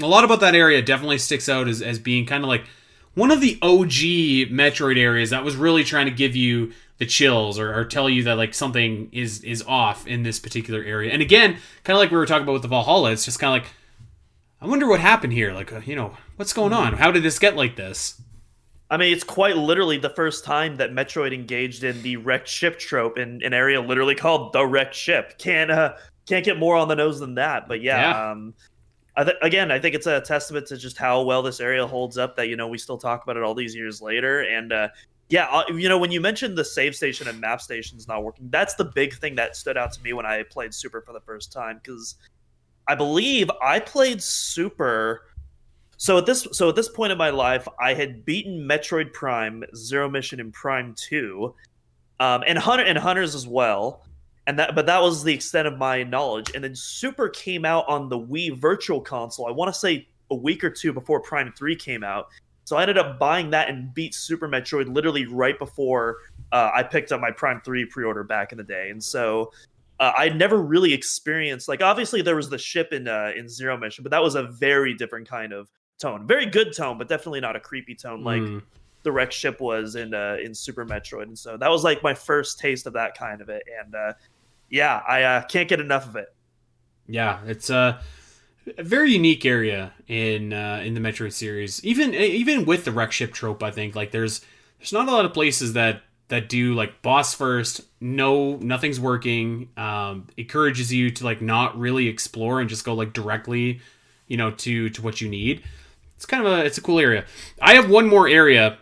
a 0.00 0.06
lot 0.06 0.24
about 0.24 0.40
that 0.40 0.54
area 0.54 0.82
definitely 0.82 1.18
sticks 1.18 1.48
out 1.48 1.68
as, 1.68 1.80
as 1.80 1.98
being 1.98 2.26
kind 2.26 2.44
of 2.44 2.48
like 2.48 2.64
one 3.14 3.30
of 3.30 3.40
the 3.40 3.58
OG 3.62 4.50
Metroid 4.50 4.98
areas 4.98 5.30
that 5.30 5.44
was 5.44 5.56
really 5.56 5.84
trying 5.84 6.06
to 6.06 6.12
give 6.12 6.36
you 6.36 6.72
the 6.98 7.06
chills 7.06 7.58
or, 7.58 7.74
or 7.74 7.84
tell 7.84 8.08
you 8.08 8.22
that 8.24 8.36
like 8.36 8.54
something 8.54 9.08
is 9.12 9.42
is 9.42 9.62
off 9.66 10.06
in 10.06 10.22
this 10.22 10.38
particular 10.38 10.82
area. 10.82 11.12
And 11.12 11.22
again, 11.22 11.56
kind 11.84 11.96
of 11.96 11.98
like 11.98 12.10
we 12.10 12.16
were 12.16 12.26
talking 12.26 12.44
about 12.44 12.52
with 12.52 12.62
the 12.62 12.68
Valhalla, 12.68 13.12
it's 13.12 13.24
just 13.24 13.38
kind 13.38 13.56
of 13.56 13.62
like 13.62 13.72
I 14.62 14.66
wonder 14.66 14.86
what 14.86 15.00
happened 15.00 15.32
here. 15.32 15.52
Like, 15.52 15.72
uh, 15.72 15.80
you 15.84 15.96
know, 15.96 16.16
what's 16.36 16.52
going 16.52 16.72
on? 16.72 16.92
How 16.92 17.10
did 17.10 17.24
this 17.24 17.40
get 17.40 17.56
like 17.56 17.74
this? 17.74 18.21
I 18.92 18.98
mean, 18.98 19.10
it's 19.10 19.24
quite 19.24 19.56
literally 19.56 19.96
the 19.96 20.10
first 20.10 20.44
time 20.44 20.76
that 20.76 20.90
Metroid 20.92 21.32
engaged 21.32 21.82
in 21.82 22.02
the 22.02 22.18
wrecked 22.18 22.46
ship 22.46 22.78
trope 22.78 23.16
in 23.16 23.42
an 23.42 23.54
area 23.54 23.80
literally 23.80 24.14
called 24.14 24.52
the 24.52 24.66
wrecked 24.66 24.94
ship. 24.94 25.38
Can't 25.38 25.70
uh, 25.70 25.94
can't 26.26 26.44
get 26.44 26.58
more 26.58 26.76
on 26.76 26.88
the 26.88 26.94
nose 26.94 27.18
than 27.18 27.34
that. 27.36 27.68
But 27.68 27.80
yeah, 27.80 28.10
Yeah. 28.10 28.30
Um, 28.30 28.54
I 29.16 29.24
th- 29.24 29.36
again, 29.40 29.70
I 29.70 29.78
think 29.78 29.94
it's 29.94 30.06
a 30.06 30.20
testament 30.20 30.66
to 30.66 30.76
just 30.76 30.98
how 30.98 31.22
well 31.22 31.42
this 31.42 31.58
area 31.58 31.86
holds 31.86 32.18
up. 32.18 32.36
That 32.36 32.48
you 32.48 32.56
know 32.56 32.68
we 32.68 32.76
still 32.76 32.98
talk 32.98 33.22
about 33.22 33.38
it 33.38 33.42
all 33.42 33.54
these 33.54 33.74
years 33.74 34.02
later. 34.02 34.42
And 34.42 34.74
uh, 34.74 34.88
yeah, 35.30 35.46
uh, 35.46 35.64
you 35.72 35.88
know 35.88 35.96
when 35.96 36.12
you 36.12 36.20
mentioned 36.20 36.58
the 36.58 36.64
save 36.64 36.94
station 36.94 37.26
and 37.28 37.40
map 37.40 37.62
stations 37.62 38.06
not 38.06 38.22
working, 38.22 38.50
that's 38.50 38.74
the 38.74 38.84
big 38.84 39.14
thing 39.14 39.34
that 39.36 39.56
stood 39.56 39.78
out 39.78 39.94
to 39.94 40.02
me 40.02 40.12
when 40.12 40.26
I 40.26 40.42
played 40.42 40.74
Super 40.74 41.00
for 41.00 41.14
the 41.14 41.20
first 41.20 41.50
time 41.50 41.80
because 41.82 42.16
I 42.88 42.94
believe 42.94 43.50
I 43.62 43.80
played 43.80 44.22
Super. 44.22 45.24
So 46.02 46.18
at 46.18 46.26
this 46.26 46.48
so 46.50 46.68
at 46.68 46.74
this 46.74 46.88
point 46.88 47.12
in 47.12 47.18
my 47.18 47.30
life, 47.30 47.68
I 47.80 47.94
had 47.94 48.24
beaten 48.24 48.68
Metroid 48.68 49.12
Prime, 49.12 49.62
Zero 49.76 50.10
Mission, 50.10 50.40
and 50.40 50.52
Prime 50.52 50.96
Two, 50.98 51.54
um, 52.18 52.42
and 52.44 52.58
Hunter 52.58 52.82
and 52.82 52.98
Hunters 52.98 53.36
as 53.36 53.46
well. 53.46 54.04
And 54.48 54.58
that, 54.58 54.74
but 54.74 54.86
that 54.86 55.00
was 55.00 55.22
the 55.22 55.32
extent 55.32 55.68
of 55.68 55.78
my 55.78 56.02
knowledge. 56.02 56.50
And 56.56 56.64
then 56.64 56.74
Super 56.74 57.28
came 57.28 57.64
out 57.64 57.86
on 57.86 58.08
the 58.08 58.18
Wii 58.18 58.58
Virtual 58.58 59.00
Console. 59.00 59.46
I 59.46 59.52
want 59.52 59.72
to 59.72 59.78
say 59.78 60.08
a 60.32 60.34
week 60.34 60.64
or 60.64 60.70
two 60.70 60.92
before 60.92 61.20
Prime 61.20 61.52
Three 61.56 61.76
came 61.76 62.02
out. 62.02 62.30
So 62.64 62.76
I 62.76 62.82
ended 62.82 62.98
up 62.98 63.20
buying 63.20 63.50
that 63.50 63.68
and 63.68 63.94
beat 63.94 64.12
Super 64.12 64.48
Metroid 64.48 64.92
literally 64.92 65.26
right 65.26 65.56
before 65.56 66.16
uh, 66.50 66.72
I 66.74 66.82
picked 66.82 67.12
up 67.12 67.20
my 67.20 67.30
Prime 67.30 67.60
Three 67.64 67.84
pre-order 67.84 68.24
back 68.24 68.50
in 68.50 68.58
the 68.58 68.64
day. 68.64 68.90
And 68.90 69.00
so 69.00 69.52
uh, 70.00 70.10
I 70.16 70.30
never 70.30 70.60
really 70.60 70.92
experienced 70.92 71.68
like 71.68 71.80
obviously 71.80 72.22
there 72.22 72.34
was 72.34 72.50
the 72.50 72.58
ship 72.58 72.92
in 72.92 73.06
uh, 73.06 73.30
in 73.36 73.48
Zero 73.48 73.76
Mission, 73.76 74.02
but 74.02 74.10
that 74.10 74.22
was 74.24 74.34
a 74.34 74.42
very 74.42 74.94
different 74.94 75.28
kind 75.28 75.52
of 75.52 75.70
tone, 75.98 76.26
very 76.26 76.46
good 76.46 76.74
tone, 76.76 76.98
but 76.98 77.08
definitely 77.08 77.40
not 77.40 77.56
a 77.56 77.60
creepy 77.60 77.94
tone 77.94 78.24
like 78.24 78.42
Mm. 78.42 78.62
the 79.02 79.12
wreck 79.12 79.32
ship 79.32 79.60
was 79.60 79.94
in 79.94 80.14
uh, 80.14 80.36
in 80.42 80.54
Super 80.54 80.84
Metroid. 80.84 81.24
And 81.24 81.38
so 81.38 81.56
that 81.56 81.68
was 81.70 81.84
like 81.84 82.02
my 82.02 82.14
first 82.14 82.58
taste 82.58 82.86
of 82.86 82.92
that 82.94 83.16
kind 83.16 83.40
of 83.40 83.48
it. 83.48 83.62
And 83.82 83.94
uh, 83.94 84.12
yeah, 84.70 85.02
I 85.06 85.22
uh, 85.22 85.42
can't 85.44 85.68
get 85.68 85.80
enough 85.80 86.06
of 86.08 86.16
it. 86.16 86.34
Yeah, 87.08 87.40
it's 87.46 87.68
a, 87.70 88.00
a 88.78 88.82
very 88.82 89.12
unique 89.12 89.44
area 89.44 89.92
in 90.08 90.52
uh, 90.52 90.82
in 90.84 90.94
the 90.94 91.00
Metroid 91.00 91.32
series. 91.32 91.84
Even 91.84 92.14
even 92.14 92.64
with 92.64 92.84
the 92.84 92.92
wreck 92.92 93.12
ship 93.12 93.32
trope, 93.32 93.62
I 93.62 93.70
think 93.70 93.94
like 93.94 94.10
there's 94.12 94.40
there's 94.78 94.92
not 94.92 95.08
a 95.08 95.12
lot 95.12 95.24
of 95.24 95.32
places 95.32 95.72
that 95.74 96.02
that 96.28 96.48
do 96.48 96.74
like 96.74 97.02
boss 97.02 97.34
first. 97.34 97.82
No, 98.00 98.56
nothing's 98.56 98.98
working. 98.98 99.68
Um, 99.76 100.28
encourages 100.36 100.92
you 100.92 101.10
to 101.10 101.24
like 101.24 101.42
not 101.42 101.78
really 101.78 102.08
explore 102.08 102.60
and 102.60 102.70
just 102.70 102.84
go 102.84 102.94
like 102.94 103.12
directly, 103.12 103.80
you 104.28 104.36
know, 104.36 104.50
to 104.52 104.88
to 104.90 105.02
what 105.02 105.20
you 105.20 105.28
need. 105.28 105.62
It's 106.22 106.26
kind 106.28 106.46
of 106.46 106.52
a 106.52 106.64
it's 106.64 106.78
a 106.78 106.80
cool 106.80 107.00
area. 107.00 107.24
I 107.60 107.74
have 107.74 107.90
one 107.90 108.06
more 108.06 108.28
area 108.28 108.78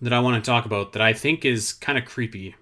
that 0.00 0.14
I 0.14 0.20
want 0.20 0.42
to 0.42 0.50
talk 0.50 0.64
about 0.64 0.94
that 0.94 1.02
I 1.02 1.12
think 1.12 1.44
is 1.44 1.74
kind 1.74 1.98
of 1.98 2.06
creepy. 2.06 2.54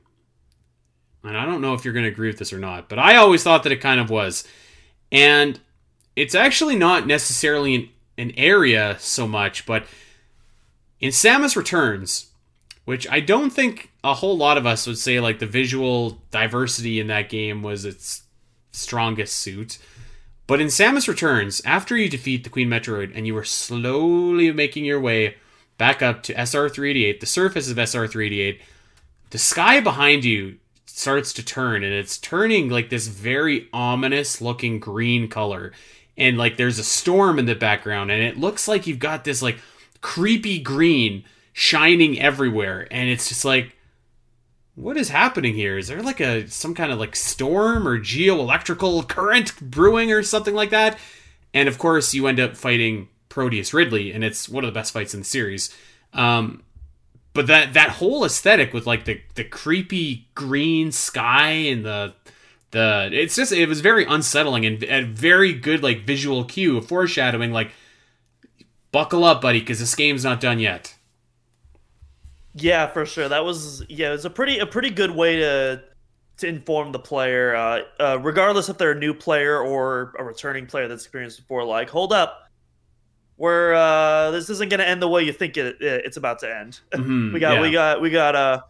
And 1.23 1.37
I 1.37 1.47
don't 1.47 1.61
know 1.61 1.75
if 1.75 1.85
you're 1.85 1.95
going 1.95 2.05
to 2.05 2.11
agree 2.11 2.27
with 2.27 2.41
this 2.41 2.53
or 2.53 2.59
not, 2.59 2.89
but 2.89 2.99
I 2.99 3.15
always 3.15 3.45
thought 3.45 3.63
that 3.63 3.71
it 3.71 3.81
kind 3.81 4.01
of 4.01 4.11
was. 4.11 4.43
And 5.13 5.61
it's 6.17 6.35
actually 6.35 6.75
not 6.75 7.07
necessarily 7.07 7.77
an, 7.77 7.89
an 8.19 8.33
area 8.37 8.97
so 8.99 9.29
much, 9.29 9.65
but 9.65 9.87
in 10.99 11.11
Samus 11.11 11.55
Returns, 11.55 12.33
which 12.87 13.09
I 13.09 13.21
don't 13.21 13.51
think 13.51 13.93
a 14.03 14.15
whole 14.15 14.37
lot 14.37 14.59
of 14.59 14.67
us 14.67 14.89
would 14.89 14.99
say 14.99 15.21
like 15.21 15.39
the 15.39 15.47
visual 15.47 16.21
diversity 16.33 16.99
in 16.99 17.07
that 17.07 17.29
game 17.29 17.63
was 17.63 17.85
its 17.85 18.25
strongest 18.73 19.35
suit. 19.35 19.79
But 20.47 20.61
in 20.61 20.67
Samus 20.67 21.09
Returns, 21.09 21.63
after 21.65 21.97
you 21.97 22.09
defeat 22.09 22.45
the 22.45 22.51
Queen 22.51 22.69
Metroid 22.69 23.13
and 23.15 23.27
you 23.27 23.37
are 23.37 23.45
slowly 23.45 24.53
making 24.53 24.85
your 24.85 25.01
way 25.01 25.37
back 25.79 26.03
up 26.03 26.23
to 26.25 26.35
SR388, 26.35 27.21
the 27.21 27.27
surface 27.27 27.71
of 27.71 27.79
SR388, 27.79 28.61
the 29.31 29.39
sky 29.39 29.81
behind 29.81 30.25
you 30.25 30.57
starts 30.87 31.33
to 31.33 31.45
turn 31.45 31.83
and 31.83 31.93
it's 31.93 32.19
turning 32.19 32.69
like 32.69 32.89
this 32.89 33.09
very 33.09 33.69
ominous 33.73 34.41
looking 34.41 34.79
green 34.79 35.29
color. 35.29 35.73
And 36.17 36.37
like 36.37 36.57
there's 36.57 36.79
a 36.79 36.85
storm 36.85 37.39
in 37.39 37.47
the 37.47 37.55
background 37.55 38.11
and 38.11 38.23
it 38.23 38.39
looks 38.39 38.69
like 38.69 38.87
you've 38.87 38.99
got 38.99 39.25
this 39.25 39.43
like 39.43 39.59
creepy 40.03 40.61
green 40.61 41.25
shining 41.53 42.21
everywhere 42.21 42.87
and 42.91 43.09
it's 43.09 43.29
just 43.29 43.45
like 43.45 43.74
what 44.75 44.97
is 44.97 45.09
happening 45.09 45.55
here? 45.55 45.79
Is 45.79 45.89
there 45.89 46.03
like 46.03 46.21
a 46.21 46.49
some 46.49 46.75
kind 46.75 46.93
of 46.93 46.99
like 46.99 47.15
storm 47.17 47.87
or 47.87 47.99
geoelectrical 47.99 49.09
current 49.09 49.59
brewing 49.61 50.13
or 50.13 50.23
something 50.23 50.55
like 50.55 50.71
that? 50.71 50.99
And 51.53 51.69
of 51.69 51.79
course, 51.79 52.15
you 52.15 52.27
end 52.27 52.41
up 52.41 52.57
fighting 52.57 53.09
Proteus 53.29 53.73
Ridley, 53.73 54.13
and 54.13 54.25
it's 54.25 54.49
one 54.49 54.65
of 54.65 54.69
the 54.69 54.79
best 54.79 54.93
fights 54.93 55.15
in 55.15 55.21
the 55.21 55.27
series. 55.27 55.75
Um, 56.13 56.63
but 57.35 57.49
that 57.49 57.75
that 57.75 57.91
whole 57.91 58.25
aesthetic 58.25 58.73
with 58.73 58.87
like 58.87 59.05
the 59.05 59.21
the 59.35 59.45
creepy 59.45 60.29
green 60.35 60.91
sky 60.93 61.51
and 61.51 61.85
the 61.85 62.15
the 62.71 63.11
it's 63.13 63.37
just 63.37 63.53
it 63.53 63.69
was 63.69 63.81
very 63.81 64.05
unsettling 64.05 64.65
and 64.65 64.83
a 64.85 65.03
very 65.03 65.53
good 65.53 65.83
like 65.83 66.07
visual 66.07 66.45
cue 66.45 66.81
foreshadowing 66.81 67.53
like 67.53 67.71
buckle 68.93 69.25
up 69.25 69.41
buddy 69.41 69.61
because 69.61 69.81
this 69.81 69.95
game's 69.95 70.25
not 70.25 70.41
done 70.41 70.59
yet 70.59 70.94
Yeah, 72.55 72.87
for 72.87 73.05
sure. 73.05 73.29
That 73.29 73.45
was 73.45 73.85
yeah, 73.89 74.09
it 74.09 74.13
was 74.13 74.25
a 74.25 74.31
pretty 74.31 74.59
a 74.59 74.67
pretty 74.67 74.91
good 74.91 75.11
way 75.11 75.37
to 75.37 75.83
to 76.39 76.47
inform 76.49 76.93
the 76.93 76.99
player, 76.99 77.55
uh, 77.55 77.81
uh, 78.01 78.19
regardless 78.21 78.69
if 78.69 78.77
they're 78.79 78.93
a 78.93 78.99
new 78.99 79.15
player 79.15 79.59
or 79.61 80.15
a 80.19 80.25
returning 80.25 80.67
player 80.67 80.89
that's 80.89 81.05
experienced 81.05 81.39
before. 81.41 81.65
Like, 81.65 81.89
hold 81.89 82.13
up, 82.13 82.49
we're 83.37 83.75
uh, 83.75 84.31
this 84.31 84.51
isn't 84.51 84.69
going 84.71 84.79
to 84.81 84.89
end 84.89 85.03
the 85.03 85.09
way 85.09 85.23
you 85.23 85.33
think 85.33 85.57
it, 85.57 85.81
it 85.81 86.05
it's 86.05 86.17
about 86.17 86.39
to 86.41 86.57
end. 86.57 86.81
Mhm, 86.93 87.33
we 87.33 87.41
got 87.41 87.55
yeah. 87.55 87.61
we 87.61 87.71
got 87.73 88.01
we 88.01 88.11
got 88.11 88.37
uh, 88.37 88.63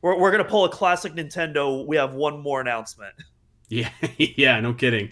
we're 0.00 0.18
we're 0.18 0.30
gonna 0.30 0.44
pull 0.44 0.64
a 0.64 0.70
classic 0.70 1.12
Nintendo. 1.14 1.86
We 1.86 1.96
have 1.96 2.14
one 2.14 2.40
more 2.40 2.60
announcement. 2.60 3.14
Yeah, 3.70 3.90
yeah, 4.16 4.58
no 4.60 4.72
kidding. 4.72 5.10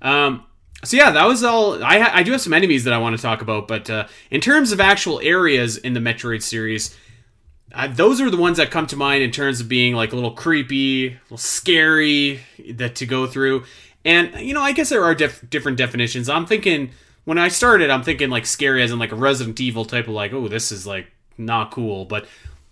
Um, 0.00 0.46
so 0.84 0.96
yeah, 0.96 1.10
that 1.10 1.24
was 1.24 1.42
all. 1.42 1.82
I 1.82 1.98
ha- 1.98 2.12
I 2.14 2.22
do 2.22 2.30
have 2.30 2.40
some 2.40 2.52
enemies 2.52 2.84
that 2.84 2.92
I 2.94 2.98
want 2.98 3.16
to 3.16 3.20
talk 3.20 3.42
about, 3.42 3.66
but 3.66 3.90
uh, 3.90 4.06
in 4.30 4.40
terms 4.40 4.70
of 4.70 4.78
actual 4.78 5.18
areas 5.24 5.76
in 5.76 5.92
the 5.92 5.98
Metroid 5.98 6.40
series, 6.44 6.96
uh, 7.76 7.88
those 7.88 8.20
are 8.20 8.30
the 8.30 8.36
ones 8.38 8.56
that 8.56 8.70
come 8.70 8.86
to 8.86 8.96
mind 8.96 9.22
in 9.22 9.30
terms 9.30 9.60
of 9.60 9.68
being 9.68 9.94
like 9.94 10.12
a 10.12 10.14
little 10.14 10.30
creepy, 10.30 11.08
a 11.08 11.20
little 11.24 11.36
scary 11.36 12.40
that 12.70 12.96
to 12.96 13.06
go 13.06 13.26
through. 13.26 13.64
And 14.04 14.34
you 14.40 14.54
know, 14.54 14.62
I 14.62 14.72
guess 14.72 14.88
there 14.88 15.04
are 15.04 15.14
dif- 15.14 15.48
different 15.50 15.76
definitions. 15.76 16.28
I'm 16.28 16.46
thinking 16.46 16.90
when 17.24 17.38
I 17.38 17.48
started, 17.48 17.90
I'm 17.90 18.02
thinking 18.02 18.30
like 18.30 18.46
scary 18.46 18.82
as 18.82 18.90
in 18.90 18.98
like 18.98 19.12
a 19.12 19.16
Resident 19.16 19.60
Evil 19.60 19.84
type 19.84 20.08
of 20.08 20.14
like, 20.14 20.32
oh, 20.32 20.48
this 20.48 20.72
is 20.72 20.86
like 20.86 21.08
not 21.36 21.70
cool, 21.70 22.06
but 22.06 22.26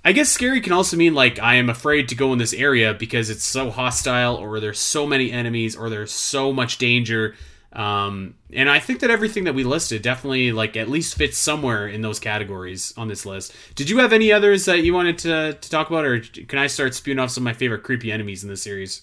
I 0.07 0.13
guess 0.13 0.31
scary 0.31 0.61
can 0.61 0.73
also 0.73 0.97
mean 0.97 1.15
like 1.15 1.39
I 1.39 1.57
am 1.57 1.69
afraid 1.69 2.09
to 2.09 2.15
go 2.15 2.33
in 2.33 2.39
this 2.39 2.53
area 2.55 2.95
because 2.95 3.31
it's 3.31 3.45
so 3.45 3.71
hostile, 3.71 4.37
or 4.37 4.61
there's 4.61 4.81
so 4.81 5.07
many 5.07 5.31
enemies, 5.31 5.77
or 5.77 5.91
there's 5.91 6.13
so 6.13 6.53
much 6.53 6.79
danger. 6.79 7.35
Um, 7.75 8.37
and 8.53 8.71
I 8.71 8.79
think 8.79 9.01
that 9.01 9.11
everything 9.11 9.45
that 9.45 9.55
we 9.55 9.65
listed 9.65 10.01
definitely 10.01 10.53
like 10.53 10.77
at 10.77 10.89
least 10.89 11.17
fits 11.17 11.37
somewhere 11.37 11.89
in 11.89 12.03
those 12.03 12.21
categories 12.21 12.95
on 12.97 13.09
this 13.09 13.27
list. 13.27 13.53
Did 13.75 13.91
you 13.91 13.99
have 13.99 14.13
any 14.13 14.31
others 14.31 14.65
that 14.67 14.85
you 14.85 14.95
wanted 14.95 15.19
to, 15.19 15.59
to 15.61 15.71
talk 15.71 15.91
about, 15.91 16.05
or 16.05 16.21
can 16.21 16.59
I 16.59 16.69
start 16.69 16.95
spewing 16.95 17.19
off 17.19 17.31
some 17.31 17.43
of 17.43 17.47
my 17.47 17.53
favorite 17.53 17.83
creepy 17.83 18.13
enemies 18.13 18.45
in 18.45 18.49
the 18.49 18.57
series? 18.57 19.03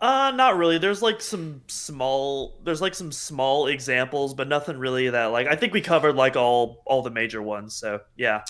Uh, 0.00 0.32
not 0.34 0.56
really. 0.56 0.78
There's 0.78 1.02
like 1.02 1.20
some 1.20 1.62
small. 1.66 2.58
There's 2.62 2.80
like 2.80 2.94
some 2.94 3.10
small 3.10 3.66
examples, 3.66 4.32
but 4.32 4.48
nothing 4.48 4.78
really 4.78 5.10
that 5.10 5.26
like. 5.26 5.48
I 5.48 5.56
think 5.56 5.72
we 5.72 5.80
covered 5.80 6.14
like 6.14 6.36
all 6.36 6.82
all 6.86 7.02
the 7.02 7.10
major 7.10 7.42
ones. 7.42 7.74
So 7.74 8.00
yeah. 8.16 8.44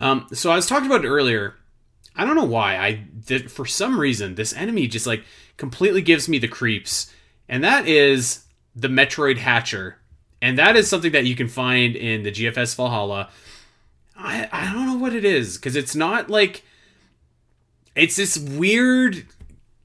Um, 0.00 0.26
so 0.32 0.50
I 0.50 0.56
was 0.56 0.66
talking 0.66 0.86
about 0.86 1.04
it 1.04 1.08
earlier. 1.08 1.54
I 2.16 2.24
don't 2.24 2.34
know 2.34 2.44
why. 2.44 2.76
I 2.76 2.92
did 2.92 3.52
for 3.52 3.66
some 3.66 4.00
reason 4.00 4.34
this 4.34 4.52
enemy 4.54 4.88
just 4.88 5.06
like 5.06 5.24
completely 5.56 6.02
gives 6.02 6.28
me 6.28 6.38
the 6.38 6.48
creeps, 6.48 7.12
and 7.50 7.64
that 7.64 7.86
is 7.86 8.44
the 8.76 8.88
Metroid 8.88 9.36
Hatcher, 9.36 9.98
and 10.40 10.56
that 10.56 10.76
is 10.76 10.88
something 10.88 11.12
that 11.12 11.26
you 11.26 11.34
can 11.34 11.48
find 11.48 11.96
in 11.96 12.22
the 12.22 12.30
GFS 12.30 12.76
Valhalla. 12.76 13.28
I 14.16 14.48
I 14.52 14.72
don't 14.72 14.86
know 14.86 14.96
what 14.96 15.14
it 15.14 15.24
is 15.24 15.56
because 15.56 15.74
it's 15.74 15.96
not 15.96 16.30
like 16.30 16.62
it's 17.96 18.16
this 18.16 18.38
weird 18.38 19.26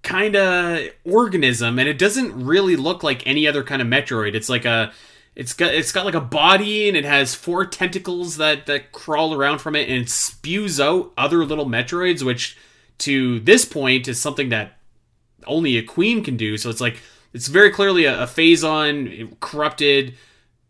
kind 0.03 0.35
of 0.35 0.89
organism 1.03 1.79
and 1.79 1.89
it 1.89 1.97
doesn't 1.97 2.45
really 2.45 2.75
look 2.75 3.01
like 3.01 3.25
any 3.25 3.47
other 3.47 3.63
kind 3.63 3.81
of 3.81 3.87
metroid. 3.87 4.35
It's 4.35 4.47
like 4.49 4.65
a 4.65 4.93
it's 5.35 5.53
got 5.53 5.73
it's 5.73 5.91
got 5.91 6.05
like 6.05 6.13
a 6.13 6.21
body 6.21 6.87
and 6.87 6.95
it 6.95 7.03
has 7.03 7.33
four 7.33 7.65
tentacles 7.65 8.37
that 8.37 8.67
that 8.67 8.91
crawl 8.91 9.33
around 9.33 9.57
from 9.57 9.75
it 9.75 9.89
and 9.89 10.03
it 10.03 10.09
spews 10.09 10.79
out 10.79 11.11
other 11.17 11.43
little 11.43 11.65
metroids 11.65 12.21
which 12.21 12.55
to 12.99 13.39
this 13.39 13.65
point 13.65 14.07
is 14.07 14.21
something 14.21 14.49
that 14.49 14.77
only 15.47 15.77
a 15.77 15.83
queen 15.83 16.23
can 16.23 16.37
do. 16.37 16.57
So 16.57 16.69
it's 16.69 16.81
like 16.81 17.01
it's 17.35 17.47
very 17.47 17.69
clearly 17.69 18.05
a, 18.05 18.23
a 18.23 18.25
phazon 18.25 19.39
corrupted 19.39 20.15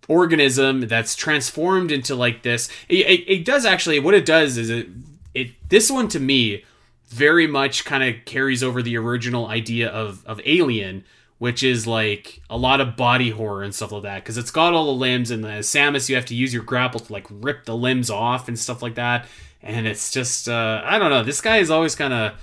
organism 0.07 0.82
that's 0.82 1.16
transformed 1.16 1.91
into 1.91 2.13
like 2.13 2.43
this 2.43 2.70
it, 2.89 3.07
it, 3.07 3.32
it 3.32 3.45
does 3.45 3.66
actually 3.66 3.99
what 3.99 4.13
it 4.13 4.26
does 4.26 4.57
is 4.57 4.70
it 4.70 4.88
it 5.34 5.51
this 5.70 5.89
one 5.89 6.07
to 6.07 6.20
me 6.20 6.63
very 7.07 7.47
much 7.47 7.86
kind 7.86 8.03
of 8.03 8.26
carries 8.26 8.63
over 8.63 8.82
the 8.82 8.97
original 8.97 9.47
idea 9.47 9.89
of 9.89 10.26
of 10.26 10.41
Alien, 10.45 11.03
which 11.38 11.63
is 11.63 11.86
like 11.86 12.41
a 12.49 12.57
lot 12.57 12.82
of 12.82 12.97
body 12.97 13.30
horror 13.30 13.63
and 13.63 13.74
stuff 13.74 13.91
like 13.91 14.03
that 14.03 14.24
because 14.24 14.38
it's 14.38 14.51
got 14.51 14.74
all 14.74 14.86
the 14.86 14.91
limbs 14.91 15.32
and 15.32 15.43
the 15.43 15.59
Samus 15.59 16.09
you 16.09 16.16
have 16.16 16.26
to 16.26 16.36
use 16.36 16.53
your 16.53 16.63
grapple 16.63 16.99
to 16.99 17.13
like 17.13 17.26
rip 17.30 17.66
the 17.66 17.76
limbs 17.76 18.09
off 18.09 18.47
and 18.47 18.57
stuff 18.57 18.82
like 18.82 18.95
that, 18.95 19.28
and 19.61 19.88
it's 19.88 20.11
just 20.11 20.49
uh, 20.49 20.82
I 20.84 20.97
don't 20.97 21.11
know. 21.11 21.24
This 21.24 21.41
guy 21.41 21.57
has 21.57 21.70
always 21.70 21.95
kind 21.95 22.13
of 22.13 22.34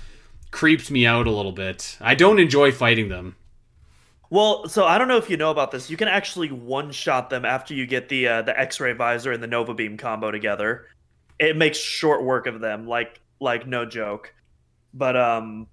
creeped 0.51 0.89
me 0.89 1.05
out 1.05 1.27
a 1.27 1.31
little 1.31 1.51
bit. 1.51 1.97
I 1.99 2.15
don't 2.15 2.39
enjoy 2.39 2.71
fighting 2.71 3.09
them. 3.09 3.35
Well, 4.33 4.67
so 4.67 4.85
I 4.85 4.97
don't 4.97 5.07
know 5.07 5.17
if 5.17 5.29
you 5.29 5.37
know 5.37 5.51
about 5.51 5.69
this. 5.69 5.91
You 5.91 5.95
can 5.95 6.07
actually 6.07 6.51
one 6.51 6.91
shot 6.91 7.29
them 7.29 7.45
after 7.45 7.75
you 7.75 7.85
get 7.85 8.09
the 8.09 8.27
uh, 8.27 8.41
the 8.41 8.59
X 8.59 8.79
ray 8.79 8.93
visor 8.93 9.31
and 9.31 9.43
the 9.43 9.47
Nova 9.47 9.75
Beam 9.75 9.95
combo 9.95 10.31
together. 10.31 10.87
It 11.37 11.55
makes 11.55 11.77
short 11.77 12.23
work 12.23 12.47
of 12.47 12.59
them, 12.59 12.87
like 12.87 13.21
like 13.39 13.67
no 13.67 13.85
joke. 13.85 14.33
But 14.91 15.15
um, 15.15 15.67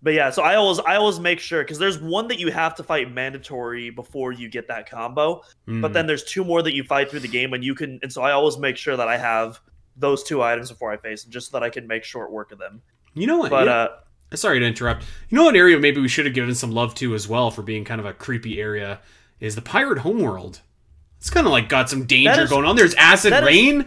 but 0.00 0.14
yeah. 0.14 0.30
So 0.30 0.44
I 0.44 0.54
always 0.54 0.78
I 0.78 0.94
always 0.94 1.18
make 1.18 1.40
sure 1.40 1.64
because 1.64 1.80
there's 1.80 1.98
one 1.98 2.28
that 2.28 2.38
you 2.38 2.52
have 2.52 2.76
to 2.76 2.84
fight 2.84 3.10
mandatory 3.12 3.90
before 3.90 4.30
you 4.30 4.48
get 4.48 4.68
that 4.68 4.88
combo. 4.88 5.42
Mm. 5.66 5.82
But 5.82 5.92
then 5.92 6.06
there's 6.06 6.22
two 6.22 6.44
more 6.44 6.62
that 6.62 6.72
you 6.72 6.84
fight 6.84 7.10
through 7.10 7.18
the 7.18 7.26
game, 7.26 7.52
and 7.52 7.64
you 7.64 7.74
can. 7.74 7.98
And 8.04 8.12
so 8.12 8.22
I 8.22 8.30
always 8.30 8.58
make 8.58 8.76
sure 8.76 8.96
that 8.96 9.08
I 9.08 9.16
have 9.16 9.58
those 9.96 10.22
two 10.22 10.40
items 10.40 10.70
before 10.70 10.92
I 10.92 10.98
face 10.98 11.24
them, 11.24 11.32
just 11.32 11.50
so 11.50 11.58
that 11.58 11.64
I 11.64 11.68
can 11.68 11.88
make 11.88 12.04
short 12.04 12.30
work 12.30 12.52
of 12.52 12.60
them. 12.60 12.80
You 13.14 13.26
know 13.26 13.38
what? 13.38 13.50
But 13.50 13.66
yeah. 13.66 13.72
uh, 13.72 13.88
sorry 14.36 14.60
to 14.60 14.66
interrupt. 14.66 15.04
You 15.28 15.36
know 15.36 15.44
what 15.44 15.56
area 15.56 15.78
maybe 15.78 16.00
we 16.00 16.08
should 16.08 16.26
have 16.26 16.34
given 16.34 16.54
some 16.54 16.72
love 16.72 16.94
to 16.96 17.14
as 17.14 17.28
well 17.28 17.50
for 17.50 17.62
being 17.62 17.84
kind 17.84 18.00
of 18.00 18.06
a 18.06 18.12
creepy 18.12 18.60
area 18.60 19.00
is 19.40 19.54
the 19.54 19.62
pirate 19.62 19.98
homeworld. 19.98 20.60
It's 21.18 21.30
kind 21.30 21.46
of 21.46 21.52
like 21.52 21.68
got 21.68 21.88
some 21.88 22.04
danger 22.04 22.42
is, 22.42 22.50
going 22.50 22.64
on. 22.64 22.76
There's 22.76 22.94
acid 22.94 23.32
rain. 23.44 23.80
Is, 23.80 23.86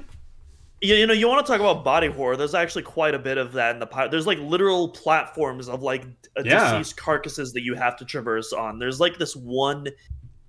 you, 0.82 0.96
you 0.96 1.08
know, 1.08 1.14
you 1.14 1.28
want 1.28 1.46
to 1.46 1.52
talk 1.52 1.60
about 1.60 1.84
body 1.84 2.08
horror. 2.08 2.36
There's 2.36 2.56
actually 2.56 2.84
quite 2.84 3.14
a 3.14 3.20
bit 3.20 3.38
of 3.38 3.54
that 3.54 3.76
in 3.76 3.80
the 3.80 3.86
pirate. 3.86 4.12
There's 4.12 4.28
like 4.28 4.40
literal 4.40 4.90
platforms 4.90 5.70
of 5.70 5.82
like 5.82 6.06
yeah. 6.44 6.78
deceased 6.78 6.98
carcasses 6.98 7.54
that 7.54 7.62
you 7.62 7.76
have 7.76 7.98
to 7.98 8.06
traverse 8.06 8.54
on. 8.54 8.80
There's 8.80 9.00
like 9.00 9.18
this 9.18 9.36
one 9.36 9.88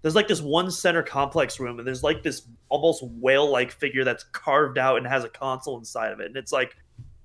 there's 0.03 0.15
like 0.15 0.29
this 0.29 0.41
one 0.41 0.71
center 0.71 1.03
complex 1.03 1.59
room 1.59 1.79
and 1.79 1.87
there's 1.87 2.03
like 2.03 2.23
this 2.23 2.43
almost 2.69 3.03
whale 3.03 3.51
like 3.51 3.71
figure 3.71 4.05
that's 4.05 4.25
carved 4.33 4.79
out 4.79 4.97
and 4.97 5.07
has 5.07 5.25
a 5.25 5.29
console 5.29 5.79
inside 5.79 6.13
of 6.13 6.21
it 6.21 6.27
and 6.27 6.37
it's 6.37 6.53
like 6.53 6.77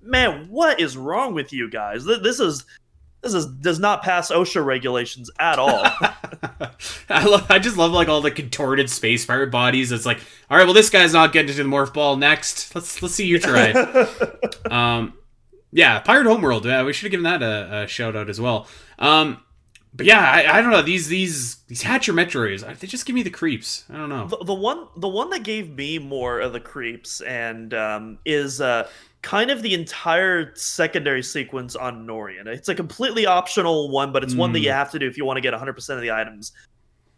man 0.03 0.47
what 0.49 0.79
is 0.79 0.95
wrong 0.97 1.33
with 1.33 1.53
you 1.53 1.69
guys 1.69 2.05
this 2.05 2.39
is 2.39 2.65
this 3.23 3.33
is 3.33 3.45
does 3.45 3.79
not 3.79 4.03
pass 4.03 4.29
OSHA 4.29 4.63
regulations 4.63 5.31
at 5.39 5.57
all. 5.57 5.83
I 7.09 7.25
love, 7.25 7.49
I 7.49 7.57
just 7.57 7.77
love 7.77 7.91
like 7.91 8.09
all 8.09 8.21
the 8.21 8.31
contorted 8.31 8.89
space 8.89 9.25
pirate 9.25 9.49
bodies. 9.49 9.91
It's 9.91 10.05
like, 10.05 10.19
all 10.49 10.57
right, 10.57 10.65
well, 10.65 10.73
this 10.73 10.89
guy's 10.89 11.13
not 11.13 11.31
getting 11.31 11.55
to 11.55 11.63
the 11.63 11.67
morph 11.67 11.93
ball 11.93 12.17
next. 12.17 12.75
Let's 12.75 13.01
let's 13.01 13.15
see 13.15 13.25
you 13.25 13.39
try. 13.39 13.71
um, 14.71 15.13
yeah, 15.71 15.99
Pirate 15.99 16.27
Homeworld. 16.27 16.65
Yeah, 16.65 16.83
we 16.83 16.93
should 16.93 17.05
have 17.05 17.11
given 17.11 17.23
that 17.23 17.41
a, 17.41 17.83
a, 17.83 17.87
shout 17.87 18.15
out 18.15 18.29
as 18.29 18.39
well. 18.39 18.67
Um, 18.99 19.39
but 19.93 20.05
yeah, 20.05 20.19
I, 20.19 20.57
I, 20.57 20.61
don't 20.61 20.71
know 20.71 20.81
these 20.81 21.07
these 21.07 21.55
these 21.67 21.81
Hatcher 21.81 22.13
Metroids. 22.13 22.79
They 22.79 22.87
just 22.87 23.05
give 23.05 23.15
me 23.15 23.23
the 23.23 23.29
creeps. 23.29 23.85
I 23.89 23.97
don't 23.97 24.09
know. 24.09 24.27
The, 24.27 24.37
the 24.43 24.53
one 24.53 24.87
the 24.97 25.07
one 25.07 25.29
that 25.29 25.43
gave 25.43 25.75
me 25.75 25.97
more 25.97 26.39
of 26.39 26.51
the 26.51 26.59
creeps 26.59 27.21
and 27.21 27.73
um, 27.73 28.19
is 28.25 28.59
uh, 28.59 28.87
kind 29.24 29.49
of 29.49 29.61
the 29.61 29.74
entire 29.74 30.53
secondary 30.53 31.24
sequence 31.24 31.76
on 31.76 32.05
Norion. 32.05 32.45
It's 32.45 32.69
a 32.69 32.76
completely 32.76 33.26
optional 33.26 33.89
one, 33.89 34.11
but 34.11 34.24
it's 34.24 34.34
mm. 34.36 34.39
one 34.39 34.51
that 34.51 34.59
you 34.59 34.69
hmm. 34.69 34.76
have 34.76 34.91
to 34.91 34.99
do 34.99 35.07
if 35.07 35.17
you 35.17 35.26
want 35.26 35.38
to 35.38 35.41
get 35.41 35.53
100% 35.53 35.89
of 35.89 36.01
the 36.01 36.11
items. 36.11 36.51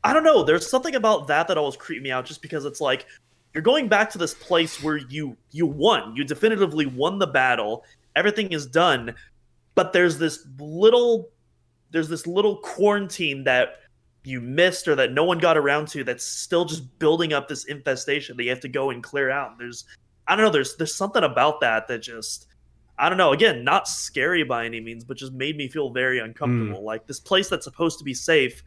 I 0.04 0.14
don't 0.14 0.24
know. 0.24 0.44
There's 0.44 0.70
something 0.70 0.96
about 0.96 1.28
that 1.28 1.48
that 1.48 1.58
always 1.58 1.76
creeped 1.76 2.04
me 2.04 2.12
out 2.12 2.26
just 2.26 2.44
because 2.44 2.64
it's 2.64 2.80
like 2.80 3.08
you're 3.54 3.64
going 3.64 3.88
back 3.88 4.12
to 4.12 4.20
this 4.20 4.36
place 4.36 4.84
where 4.84 4.98
you 4.98 5.36
you 5.52 5.66
won. 5.66 6.16
You 6.16 6.24
definitively 6.24 6.86
won 6.86 7.18
the 7.18 7.28
battle. 7.28 7.84
Everything 8.16 8.52
is 8.52 8.68
done, 8.68 9.16
but 9.74 9.94
there's 9.94 10.20
this 10.20 10.46
little 10.60 11.30
there's 11.90 12.08
this 12.08 12.28
little 12.28 12.58
quarantine 12.58 13.44
that 13.46 13.80
you 14.24 14.42
missed 14.42 14.88
or 14.88 14.96
that 14.96 15.12
no 15.12 15.24
one 15.24 15.40
got 15.40 15.58
around 15.58 15.88
to 15.88 16.04
that's 16.04 16.24
still 16.24 16.66
just 16.66 17.00
building 17.00 17.34
up 17.34 17.48
this 17.48 17.66
infestation 17.66 18.38
that 18.38 18.44
you 18.44 18.50
have 18.50 18.60
to 18.60 18.68
go 18.68 18.92
and 18.92 19.02
clear 19.02 19.32
out. 19.32 19.58
There's 19.58 19.86
I 20.28 20.36
don't 20.36 20.46
know. 20.46 20.52
There's 20.52 20.76
there's 20.76 20.96
something 20.96 21.24
about 21.24 21.62
that 21.62 21.88
that 21.88 22.02
just 22.02 22.48
I 22.98 23.10
don't 23.10 23.18
know. 23.18 23.34
Again, 23.34 23.64
not 23.64 23.88
scary 23.88 24.44
by 24.44 24.66
any 24.66 24.80
means, 24.80 25.04
but 25.04 25.18
just 25.18 25.34
made 25.34 25.58
me 25.58 25.68
feel 25.68 25.90
very 25.90 26.20
uncomfortable. 26.20 26.82
Mm. 26.82 26.86
Like 26.86 27.08
this 27.08 27.20
place 27.20 27.50
that's 27.50 27.66
supposed 27.66 28.00
to 28.00 28.06
be 28.06 28.14
safe 28.14 28.64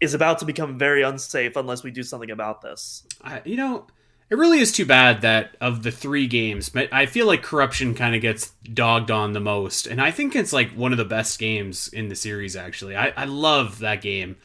is 0.00 0.14
about 0.14 0.38
to 0.40 0.44
become 0.44 0.78
very 0.78 1.02
unsafe 1.02 1.56
unless 1.56 1.82
we 1.82 1.90
do 1.90 2.02
something 2.02 2.30
about 2.30 2.60
this. 2.60 3.04
I, 3.22 3.40
you 3.44 3.56
know, 3.56 3.86
it 4.28 4.36
really 4.36 4.58
is 4.58 4.72
too 4.72 4.84
bad 4.84 5.22
that 5.22 5.56
of 5.60 5.82
the 5.82 5.90
three 5.90 6.26
games, 6.26 6.70
I 6.92 7.06
feel 7.06 7.26
like 7.26 7.42
corruption 7.42 7.94
kind 7.94 8.14
of 8.14 8.20
gets 8.20 8.50
dogged 8.74 9.10
on 9.10 9.32
the 9.32 9.40
most, 9.40 9.86
and 9.86 10.02
I 10.02 10.10
think 10.10 10.36
it's 10.36 10.52
like 10.52 10.72
one 10.72 10.92
of 10.92 10.98
the 10.98 11.04
best 11.04 11.38
games 11.38 11.88
in 11.88 12.08
the 12.08 12.16
series. 12.16 12.56
Actually, 12.56 12.96
I, 12.96 13.12
I 13.16 13.24
love 13.24 13.78
that 13.78 14.02
game. 14.02 14.36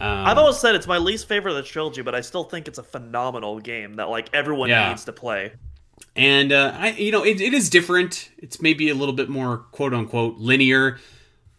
Um, 0.00 0.26
I've 0.26 0.38
always 0.38 0.58
said 0.58 0.74
it's 0.74 0.86
my 0.86 0.98
least 0.98 1.28
favorite 1.28 1.52
of 1.52 1.56
the 1.56 1.62
trilogy, 1.62 2.02
but 2.02 2.14
I 2.14 2.22
still 2.22 2.44
think 2.44 2.68
it's 2.68 2.78
a 2.78 2.82
phenomenal 2.82 3.60
game 3.60 3.94
that 3.94 4.08
like 4.08 4.30
everyone 4.32 4.68
yeah. 4.68 4.88
needs 4.88 5.04
to 5.04 5.12
play 5.12 5.52
and 6.16 6.52
uh, 6.52 6.72
I, 6.76 6.90
you 6.90 7.12
know, 7.12 7.24
it, 7.24 7.40
it 7.40 7.54
is 7.54 7.70
different. 7.70 8.30
It's 8.38 8.60
maybe 8.60 8.88
a 8.88 8.94
little 8.94 9.14
bit 9.14 9.28
more 9.28 9.58
quote 9.72 9.94
unquote 9.94 10.36
linear, 10.38 10.98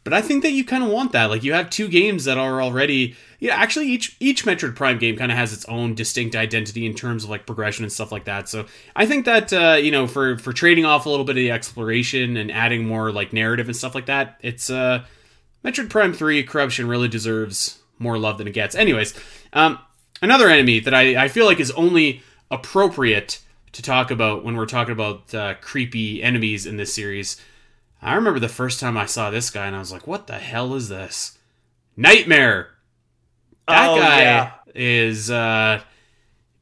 but 0.03 0.13
I 0.13 0.21
think 0.21 0.43
that 0.43 0.51
you 0.51 0.65
kind 0.65 0.83
of 0.83 0.89
want 0.89 1.11
that. 1.11 1.29
Like 1.29 1.43
you 1.43 1.53
have 1.53 1.69
two 1.69 1.87
games 1.87 2.25
that 2.25 2.37
are 2.37 2.61
already, 2.61 3.15
yeah. 3.39 3.55
Actually, 3.55 3.87
each 3.87 4.15
each 4.19 4.45
Metroid 4.45 4.75
Prime 4.75 4.97
game 4.97 5.15
kind 5.15 5.31
of 5.31 5.37
has 5.37 5.53
its 5.53 5.65
own 5.65 5.93
distinct 5.93 6.35
identity 6.35 6.85
in 6.85 6.95
terms 6.95 7.23
of 7.23 7.29
like 7.29 7.45
progression 7.45 7.83
and 7.83 7.91
stuff 7.91 8.11
like 8.11 8.25
that. 8.25 8.49
So 8.49 8.65
I 8.95 9.05
think 9.05 9.25
that 9.25 9.53
uh, 9.53 9.77
you 9.79 9.91
know, 9.91 10.07
for 10.07 10.37
for 10.37 10.51
trading 10.51 10.85
off 10.85 11.05
a 11.05 11.09
little 11.09 11.25
bit 11.25 11.33
of 11.33 11.35
the 11.35 11.51
exploration 11.51 12.37
and 12.37 12.51
adding 12.51 12.87
more 12.87 13.11
like 13.11 13.33
narrative 13.33 13.67
and 13.67 13.75
stuff 13.75 13.93
like 13.93 14.07
that, 14.07 14.39
it's 14.41 14.69
uh, 14.69 15.05
Metroid 15.63 15.89
Prime 15.89 16.13
Three 16.13 16.43
Corruption 16.43 16.87
really 16.87 17.07
deserves 17.07 17.79
more 17.99 18.17
love 18.17 18.37
than 18.37 18.47
it 18.47 18.53
gets. 18.53 18.75
Anyways, 18.75 19.13
um, 19.53 19.77
another 20.21 20.49
enemy 20.49 20.79
that 20.79 20.93
I 20.93 21.25
I 21.25 21.27
feel 21.27 21.45
like 21.45 21.59
is 21.59 21.71
only 21.71 22.23
appropriate 22.49 23.41
to 23.71 23.81
talk 23.81 24.11
about 24.11 24.43
when 24.43 24.55
we're 24.55 24.65
talking 24.65 24.93
about 24.93 25.33
uh, 25.33 25.55
creepy 25.61 26.23
enemies 26.23 26.65
in 26.65 26.77
this 26.77 26.93
series. 26.93 27.41
I 28.01 28.15
remember 28.15 28.39
the 28.39 28.49
first 28.49 28.79
time 28.79 28.97
I 28.97 29.05
saw 29.05 29.29
this 29.29 29.49
guy 29.49 29.67
and 29.67 29.75
I 29.75 29.79
was 29.79 29.91
like, 29.91 30.07
"What 30.07 30.27
the 30.27 30.37
hell 30.37 30.75
is 30.75 30.89
this?" 30.89 31.37
Nightmare. 31.97 32.69
That 33.67 33.89
oh, 33.89 33.97
guy 33.97 34.21
yeah. 34.21 34.51
is 34.73 35.29
uh, 35.29 35.81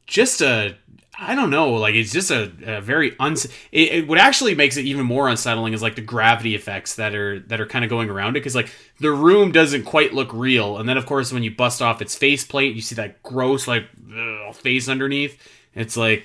just 0.06 0.42
a 0.42 0.76
I 1.20 1.34
don't 1.34 1.50
know, 1.50 1.72
like 1.72 1.96
it's 1.96 2.12
just 2.12 2.30
a, 2.30 2.52
a 2.64 2.80
very 2.80 3.16
uns. 3.18 3.46
It, 3.72 3.92
it, 3.92 4.08
what 4.08 4.18
actually 4.18 4.54
makes 4.54 4.76
it 4.76 4.84
even 4.84 5.04
more 5.04 5.28
unsettling 5.28 5.72
is 5.72 5.82
like 5.82 5.96
the 5.96 6.00
gravity 6.00 6.54
effects 6.54 6.94
that 6.94 7.12
are 7.12 7.40
that 7.40 7.60
are 7.60 7.66
kind 7.66 7.84
of 7.84 7.88
going 7.88 8.08
around 8.08 8.30
it 8.30 8.40
because 8.40 8.54
like 8.54 8.70
the 9.00 9.10
room 9.10 9.50
doesn't 9.50 9.82
quite 9.82 10.14
look 10.14 10.32
real, 10.32 10.78
and 10.78 10.88
then 10.88 10.96
of 10.96 11.06
course 11.06 11.32
when 11.32 11.42
you 11.42 11.50
bust 11.50 11.82
off 11.82 12.00
its 12.00 12.14
faceplate, 12.14 12.76
you 12.76 12.82
see 12.82 12.94
that 12.94 13.20
gross 13.24 13.66
like 13.66 13.88
ugh, 14.16 14.54
face 14.54 14.88
underneath. 14.88 15.42
It's 15.74 15.96
like 15.96 16.24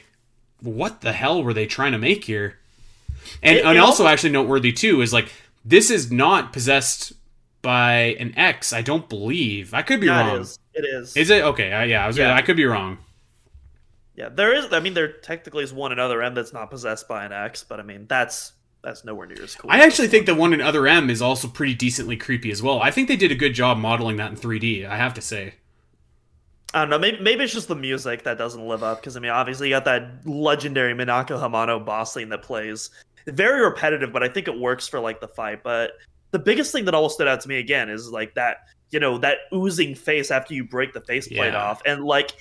what 0.63 1.01
the 1.01 1.13
hell 1.13 1.43
were 1.43 1.53
they 1.53 1.65
trying 1.65 1.91
to 1.91 1.97
make 1.97 2.25
here? 2.25 2.59
And, 3.41 3.57
it, 3.57 3.65
and 3.65 3.77
also, 3.77 4.07
actually 4.07 4.31
noteworthy 4.31 4.71
too 4.71 5.01
is 5.01 5.13
like 5.13 5.31
this 5.63 5.91
is 5.91 6.11
not 6.11 6.53
possessed 6.53 7.13
by 7.61 8.15
an 8.19 8.37
X. 8.37 8.73
I 8.73 8.81
don't 8.81 9.07
believe. 9.07 9.73
I 9.73 9.81
could 9.81 10.01
be 10.01 10.09
wrong. 10.09 10.37
It 10.37 10.41
is. 10.41 10.59
It 10.73 10.85
is. 10.85 11.17
Is 11.17 11.29
it 11.29 11.43
okay? 11.43 11.71
Uh, 11.71 11.83
yeah, 11.83 12.03
I 12.03 12.07
was. 12.07 12.17
Yeah. 12.17 12.25
Gonna, 12.25 12.35
I 12.37 12.41
could 12.41 12.57
be 12.57 12.65
wrong. 12.65 12.97
Yeah, 14.15 14.29
there 14.29 14.53
is. 14.53 14.71
I 14.71 14.79
mean, 14.79 14.93
there 14.93 15.11
technically 15.11 15.63
is 15.63 15.73
one 15.73 15.91
in 15.91 15.99
other 15.99 16.21
M 16.21 16.35
that's 16.35 16.53
not 16.53 16.69
possessed 16.69 17.07
by 17.07 17.25
an 17.25 17.31
X, 17.31 17.63
but 17.63 17.79
I 17.79 17.83
mean 17.83 18.05
that's 18.07 18.53
that's 18.83 19.03
nowhere 19.03 19.27
near 19.27 19.41
as 19.41 19.55
cool. 19.55 19.71
I 19.71 19.79
actually 19.79 20.09
think 20.09 20.25
the 20.25 20.35
one 20.35 20.53
in 20.53 20.61
other 20.61 20.85
M 20.85 21.09
is 21.09 21.21
also 21.21 21.47
pretty 21.47 21.73
decently 21.73 22.17
creepy 22.17 22.51
as 22.51 22.61
well. 22.61 22.81
I 22.81 22.91
think 22.91 23.07
they 23.07 23.15
did 23.15 23.31
a 23.31 23.35
good 23.35 23.53
job 23.53 23.77
modeling 23.77 24.17
that 24.17 24.31
in 24.31 24.37
3D. 24.37 24.87
I 24.87 24.97
have 24.97 25.13
to 25.15 25.21
say. 25.21 25.55
I 26.73 26.81
don't 26.81 26.89
know. 26.89 26.99
Maybe, 26.99 27.19
maybe 27.19 27.43
it's 27.43 27.53
just 27.53 27.67
the 27.67 27.75
music 27.75 28.23
that 28.23 28.37
doesn't 28.37 28.67
live 28.67 28.83
up. 28.83 28.99
Because 28.99 29.15
I 29.15 29.19
mean, 29.19 29.31
obviously, 29.31 29.67
you 29.69 29.75
got 29.75 29.85
that 29.85 30.27
legendary 30.27 30.93
Minako 30.93 31.39
Hamano 31.39 31.83
boss 31.83 32.13
theme 32.13 32.29
that 32.29 32.41
plays. 32.41 32.89
Very 33.27 33.63
repetitive, 33.63 34.11
but 34.11 34.23
I 34.23 34.27
think 34.27 34.47
it 34.47 34.59
works 34.59 34.87
for 34.87 34.99
like 34.99 35.21
the 35.21 35.27
fight. 35.27 35.63
But 35.63 35.91
the 36.31 36.39
biggest 36.39 36.71
thing 36.71 36.85
that 36.85 36.93
always 36.93 37.13
stood 37.13 37.27
out 37.27 37.41
to 37.41 37.47
me 37.47 37.59
again 37.59 37.89
is 37.89 38.09
like 38.09 38.33
that, 38.35 38.57
you 38.89 38.99
know, 38.99 39.17
that 39.19 39.37
oozing 39.53 39.95
face 39.95 40.31
after 40.31 40.53
you 40.53 40.63
break 40.63 40.93
the 40.93 41.01
faceplate 41.01 41.53
yeah. 41.53 41.63
off, 41.63 41.81
and 41.85 42.03
like 42.03 42.35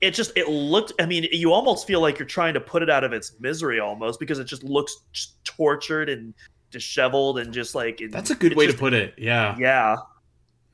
it 0.00 0.12
just 0.12 0.32
it 0.36 0.48
looked. 0.48 0.92
I 0.98 1.06
mean, 1.06 1.26
you 1.30 1.52
almost 1.52 1.86
feel 1.86 2.00
like 2.00 2.18
you're 2.18 2.26
trying 2.26 2.54
to 2.54 2.60
put 2.60 2.82
it 2.82 2.90
out 2.90 3.04
of 3.04 3.12
its 3.12 3.34
misery 3.40 3.78
almost 3.78 4.18
because 4.18 4.38
it 4.38 4.44
just 4.44 4.64
looks 4.64 4.96
just 5.12 5.42
tortured 5.44 6.08
and 6.08 6.34
disheveled 6.70 7.38
and 7.38 7.52
just 7.54 7.74
like 7.74 8.00
it- 8.00 8.10
That's 8.10 8.30
a 8.30 8.34
good 8.34 8.56
way 8.56 8.66
just- 8.66 8.78
to 8.78 8.80
put 8.80 8.92
it. 8.92 9.14
Yeah. 9.16 9.54
Yeah, 9.58 9.96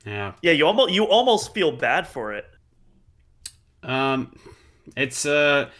Yeah. 0.07 0.33
yeah. 0.43 0.53
You 0.53 0.67
almost 0.67 0.93
you 0.93 1.05
almost 1.05 1.53
feel 1.53 1.71
bad 1.73 2.07
for 2.07 2.33
it. 2.33 2.47
Um, 3.83 4.35
it's 4.97 5.27
uh, 5.27 5.71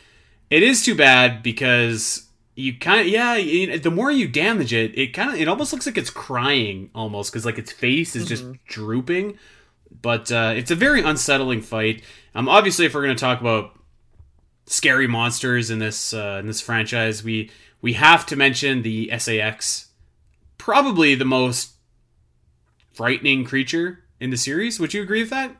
it 0.51 0.63
is 0.63 0.85
too 0.85 0.95
bad 0.95 1.43
because 1.43 2.29
you 2.55 2.79
kind 2.79 3.01
of 3.01 3.07
yeah. 3.09 3.37
You, 3.37 3.79
the 3.79 3.91
more 3.91 4.11
you 4.11 4.29
damage 4.29 4.73
it, 4.73 4.97
it 4.99 5.15
kind 5.15 5.31
of 5.31 5.41
it 5.41 5.49
almost 5.49 5.73
looks 5.73 5.87
like 5.87 5.99
it's 5.99 6.11
crying 6.11 6.91
almost 6.95 7.33
because 7.33 7.45
like 7.45 7.59
its 7.59 7.73
face 7.73 8.15
is 8.17 8.27
just 8.27 8.45
drooping. 8.67 9.39
But 10.01 10.33
uh, 10.33 10.55
it's 10.57 10.71
a 10.71 10.75
very 10.75 11.03
unsettling 11.03 11.61
fight. 11.61 12.03
Um, 12.35 12.49
obviously, 12.49 12.87
if 12.87 12.95
we're 12.95 13.03
gonna 13.03 13.15
talk 13.15 13.41
about 13.41 13.79
scary 14.67 15.07
monsters 15.07 15.71
in 15.71 15.79
this 15.79 16.15
uh, 16.15 16.39
in 16.41 16.47
this 16.47 16.61
franchise, 16.61 17.23
we 17.23 17.51
we 17.81 17.95
have 17.95 18.25
to 18.27 18.37
mention 18.37 18.83
the 18.83 19.11
SA-X, 19.19 19.89
probably 20.57 21.15
the 21.15 21.25
most 21.25 21.73
frightening 22.93 23.45
creature 23.45 24.05
in 24.21 24.31
the 24.31 24.37
series. 24.37 24.79
Would 24.79 24.95
you 24.95 25.03
agree 25.03 25.23
with 25.23 25.31
that? 25.31 25.57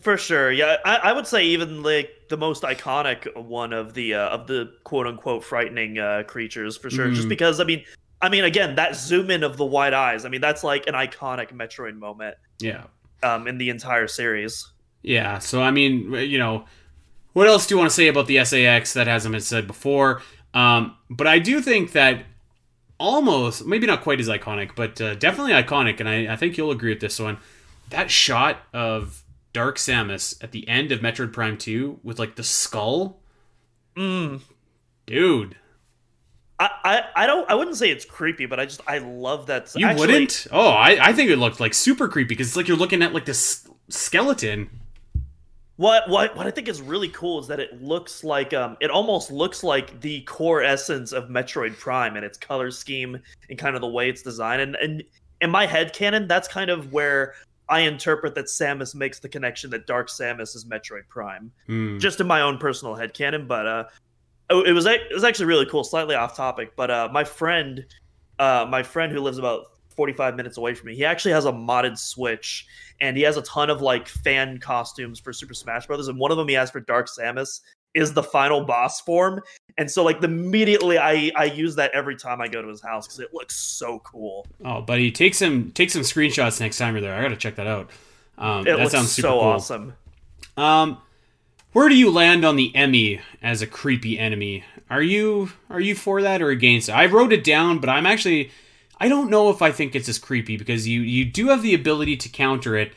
For 0.00 0.16
sure, 0.16 0.50
yeah. 0.50 0.76
I, 0.84 0.96
I 0.96 1.12
would 1.12 1.26
say 1.26 1.44
even 1.46 1.82
like 1.82 2.10
the 2.28 2.36
most 2.36 2.62
iconic 2.62 3.36
one 3.36 3.72
of 3.72 3.92
the 3.94 4.14
uh, 4.14 4.28
of 4.30 4.46
the 4.46 4.72
quote 4.84 5.06
unquote 5.06 5.44
frightening 5.44 5.98
uh, 5.98 6.22
creatures 6.26 6.76
for 6.76 6.88
sure. 6.90 7.10
Just 7.10 7.26
Mhm. 7.26 7.30
because 7.30 7.60
I 7.60 7.64
mean, 7.64 7.84
I 8.22 8.28
mean, 8.28 8.44
again, 8.44 8.76
that 8.76 8.96
zoom 8.96 9.30
in 9.30 9.42
of 9.44 9.56
the 9.56 9.64
white 9.64 9.92
eyes. 9.94 10.24
I 10.24 10.28
mean, 10.28 10.40
that's 10.40 10.64
like 10.64 10.86
an 10.86 10.94
iconic 10.94 11.52
Metroid 11.52 11.96
moment 11.98 12.36
Yeah. 12.60 12.84
um, 13.22 13.46
in 13.46 13.58
the 13.58 13.68
entire 13.70 14.06
series. 14.08 14.66
Yeah, 15.02 15.38
so 15.38 15.62
I 15.62 15.70
mean, 15.70 16.12
you 16.12 16.38
know, 16.38 16.64
what 17.32 17.46
else 17.46 17.66
do 17.66 17.74
you 17.74 17.78
want 17.78 17.90
to 17.90 17.94
say 17.94 18.08
about 18.08 18.26
the 18.26 18.38
SA-X 18.44 18.92
that 18.94 19.06
hasn't 19.06 19.32
been 19.32 19.40
said 19.40 19.66
before? 19.66 20.20
Um, 20.54 20.96
but 21.08 21.26
I 21.26 21.38
do 21.38 21.60
think 21.62 21.92
that 21.92 22.24
almost, 22.98 23.66
maybe 23.66 23.86
not 23.86 24.02
quite 24.02 24.20
as 24.20 24.28
iconic, 24.28 24.70
but 24.76 25.00
uh, 25.00 25.14
definitely 25.14 25.52
iconic, 25.52 26.00
and 26.00 26.08
I, 26.08 26.32
I 26.32 26.36
think 26.36 26.56
you'll 26.58 26.70
agree 26.70 26.90
with 26.90 27.00
this 27.00 27.18
one. 27.18 27.38
That 27.90 28.10
shot 28.10 28.58
of 28.74 29.22
Dark 29.52 29.76
Samus 29.78 30.42
at 30.42 30.52
the 30.52 30.68
end 30.68 30.92
of 30.92 31.00
Metroid 31.00 31.32
Prime 31.32 31.58
2 31.58 32.00
with 32.02 32.18
like 32.18 32.36
the 32.36 32.42
skull, 32.44 33.20
Mm. 33.96 34.40
dude. 35.06 35.56
I, 36.58 36.70
I, 36.84 37.02
I 37.24 37.26
don't 37.26 37.50
I 37.50 37.54
wouldn't 37.54 37.76
say 37.76 37.90
it's 37.90 38.04
creepy, 38.04 38.46
but 38.46 38.60
I 38.60 38.66
just 38.66 38.82
I 38.86 38.98
love 38.98 39.46
that. 39.46 39.72
You 39.74 39.86
actually, 39.86 40.06
wouldn't? 40.08 40.46
Oh, 40.52 40.68
I, 40.68 41.08
I 41.08 41.12
think 41.12 41.30
it 41.30 41.36
looked 41.36 41.58
like 41.58 41.72
super 41.74 42.06
creepy 42.06 42.28
because 42.28 42.48
it's 42.48 42.56
like 42.56 42.68
you're 42.68 42.76
looking 42.76 43.02
at 43.02 43.14
like 43.14 43.24
this 43.24 43.66
skeleton. 43.88 44.68
What 45.76 46.08
what 46.10 46.36
what 46.36 46.46
I 46.46 46.50
think 46.50 46.68
is 46.68 46.82
really 46.82 47.08
cool 47.08 47.40
is 47.40 47.46
that 47.46 47.58
it 47.58 47.82
looks 47.82 48.22
like 48.22 48.52
um 48.52 48.76
it 48.80 48.90
almost 48.90 49.30
looks 49.30 49.64
like 49.64 50.02
the 50.02 50.20
core 50.22 50.62
essence 50.62 51.12
of 51.12 51.24
Metroid 51.30 51.78
Prime 51.78 52.16
and 52.16 52.24
its 52.24 52.36
color 52.36 52.70
scheme 52.70 53.18
and 53.48 53.58
kind 53.58 53.74
of 53.74 53.80
the 53.80 53.88
way 53.88 54.10
it's 54.10 54.20
designed 54.20 54.60
and, 54.60 54.76
and 54.76 55.02
in 55.40 55.48
my 55.50 55.64
head 55.64 55.94
canon 55.94 56.28
that's 56.28 56.46
kind 56.46 56.68
of 56.68 56.92
where 56.92 57.34
I 57.70 57.80
interpret 57.80 58.34
that 58.34 58.46
Samus 58.46 58.94
makes 58.94 59.20
the 59.20 59.28
connection 59.28 59.70
that 59.70 59.86
Dark 59.86 60.08
Samus 60.08 60.56
is 60.56 60.66
Metroid 60.66 61.08
Prime. 61.08 61.52
Hmm. 61.66 61.98
Just 61.98 62.20
in 62.20 62.26
my 62.26 62.42
own 62.42 62.58
personal 62.58 62.96
head 62.96 63.14
canon, 63.14 63.46
but 63.46 63.66
uh 63.66 63.84
oh, 64.50 64.62
it 64.62 64.72
was 64.72 64.86
it 64.86 65.02
was 65.12 65.24
actually 65.24 65.46
really 65.46 65.66
cool, 65.66 65.84
slightly 65.84 66.16
off 66.16 66.36
topic, 66.36 66.72
but 66.76 66.90
uh 66.90 67.08
my 67.12 67.24
friend 67.24 67.86
uh 68.38 68.66
my 68.68 68.82
friend 68.82 69.12
who 69.12 69.20
lives 69.20 69.38
about 69.38 69.66
45 69.96 70.34
minutes 70.34 70.56
away 70.56 70.74
from 70.74 70.88
me, 70.88 70.96
he 70.96 71.04
actually 71.04 71.32
has 71.32 71.44
a 71.44 71.52
modded 71.52 71.96
Switch 71.96 72.66
and 73.00 73.16
he 73.16 73.22
has 73.22 73.36
a 73.36 73.42
ton 73.42 73.70
of 73.70 73.80
like 73.80 74.08
fan 74.08 74.58
costumes 74.58 75.20
for 75.20 75.32
Super 75.32 75.54
Smash 75.54 75.86
Brothers, 75.86 76.08
and 76.08 76.18
one 76.18 76.32
of 76.32 76.36
them 76.36 76.48
he 76.48 76.54
has 76.54 76.70
for 76.70 76.80
Dark 76.80 77.06
Samus 77.08 77.60
is 77.94 78.12
the 78.12 78.22
final 78.22 78.64
boss 78.64 79.00
form. 79.00 79.42
And 79.78 79.90
so 79.90 80.04
like 80.04 80.22
immediately 80.22 80.98
I 80.98 81.32
I 81.36 81.44
use 81.44 81.76
that 81.76 81.90
every 81.92 82.16
time 82.16 82.40
I 82.40 82.48
go 82.48 82.60
to 82.62 82.68
his 82.68 82.82
house 82.82 83.06
because 83.06 83.20
it 83.20 83.32
looks 83.32 83.56
so 83.56 83.98
cool. 84.00 84.46
Oh, 84.64 84.80
buddy, 84.82 85.10
take 85.10 85.34
some 85.34 85.70
take 85.72 85.90
some 85.90 86.02
screenshots 86.02 86.60
next 86.60 86.78
time 86.78 86.94
you're 86.94 87.00
there. 87.00 87.14
I 87.16 87.22
gotta 87.22 87.36
check 87.36 87.56
that 87.56 87.66
out. 87.66 87.90
Um, 88.38 88.60
It 88.60 88.64
that 88.72 88.78
looks 88.78 88.92
sounds 88.92 89.12
super 89.12 89.28
so 89.28 89.32
cool. 89.32 89.48
awesome. 89.48 89.94
Um, 90.56 90.98
where 91.72 91.88
do 91.88 91.96
you 91.96 92.10
land 92.10 92.44
on 92.44 92.56
the 92.56 92.72
EMMI 92.74 93.20
as 93.42 93.62
a 93.62 93.66
creepy 93.66 94.18
enemy? 94.18 94.64
Are 94.90 95.02
you 95.02 95.50
are 95.70 95.80
you 95.80 95.94
for 95.94 96.20
that 96.22 96.42
or 96.42 96.50
against 96.50 96.88
it? 96.88 96.92
I 96.92 97.06
wrote 97.06 97.32
it 97.32 97.44
down, 97.44 97.78
but 97.78 97.88
I'm 97.88 98.06
actually 98.06 98.50
I 98.98 99.08
don't 99.08 99.30
know 99.30 99.50
if 99.50 99.62
I 99.62 99.72
think 99.72 99.94
it's 99.94 100.08
as 100.08 100.18
creepy 100.18 100.56
because 100.56 100.86
you 100.86 101.00
you 101.00 101.24
do 101.24 101.48
have 101.48 101.62
the 101.62 101.74
ability 101.74 102.16
to 102.18 102.28
counter 102.28 102.76
it. 102.76 102.92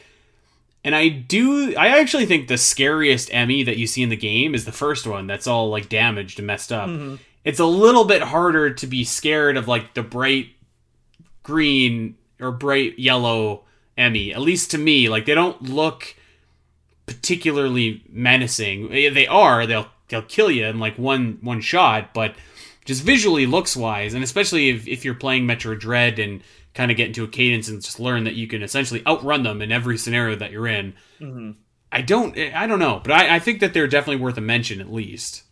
And 0.84 0.94
I 0.96 1.08
do 1.08 1.76
I 1.78 2.00
actually 2.00 2.26
think 2.26 2.48
the 2.48 2.58
scariest 2.58 3.30
EMMI 3.30 3.66
that 3.66 3.78
you 3.78 3.88
see 3.88 4.04
in 4.04 4.10
the 4.10 4.18
game 4.18 4.54
is 4.54 4.66
the 4.66 4.72
first 4.74 5.08
one 5.08 5.28
that's 5.28 5.48
all 5.48 5.70
like 5.70 5.88
damaged 5.90 6.40
and 6.40 6.48
messed 6.48 6.72
up. 6.74 6.90
Mhm. 6.90 7.20
It's 7.46 7.60
a 7.60 7.66
little 7.66 8.06
bit 8.06 8.22
harder 8.22 8.70
to 8.74 8.88
be 8.88 9.04
scared 9.04 9.58
of 9.58 9.68
like 9.68 9.94
the 9.94 10.04
bright 10.04 10.50
green 11.44 12.16
or 12.40 12.52
bright 12.52 12.98
yellow 13.00 13.64
EMMI, 13.98 14.34
at 14.34 14.42
least 14.42 14.72
to 14.72 14.78
me. 14.78 15.08
Like 15.10 15.26
they 15.26 15.36
don't 15.36 15.62
look 15.62 16.16
particularly 17.06 18.04
menacing. 18.10 18.92
Eh, 18.94 19.10
They 19.10 19.28
are. 19.28 19.66
They'll 19.66 19.88
they'll 20.10 20.22
kill 20.22 20.52
you 20.52 20.66
in 20.66 20.80
like 20.80 20.98
one 20.98 21.38
one 21.42 21.62
shot, 21.62 22.14
but 22.14 22.36
just 22.86 23.04
visually 23.04 23.46
looks 23.46 23.78
wise, 23.78 24.14
and 24.14 24.24
especially 24.24 24.70
if, 24.70 24.88
if 24.88 25.06
you're 25.06 25.14
playing 25.14 25.46
Metroid 25.48 25.80
Dread 25.80 26.20
and 26.20 26.42
kind 26.74 26.90
of 26.92 26.98
get 26.98 27.08
into 27.08 27.24
a 27.24 27.28
cadence 27.28 27.70
and 27.70 27.82
just 27.82 28.00
learn 28.00 28.24
that 28.24 28.34
you 28.36 28.48
can 28.48 28.64
essentially 28.64 29.04
outrun 29.08 29.44
them 29.44 29.62
in 29.62 29.72
every 29.72 29.98
scenario 29.98 30.36
that 30.36 30.52
you're 30.52 30.68
in. 30.68 30.94
Mhm. 31.20 31.56
I 31.92 32.02
don't 32.02 32.38
I 32.38 32.66
don't 32.66 32.80
know, 32.80 33.00
but 33.04 33.12
I, 33.12 33.36
I 33.36 33.40
think 33.40 33.60
that 33.60 33.74
they're 33.74 33.88
definitely 33.88 34.22
worth 34.24 34.38
a 34.38 34.42
mention 34.42 34.82
at 34.82 34.92
least. 34.92 35.44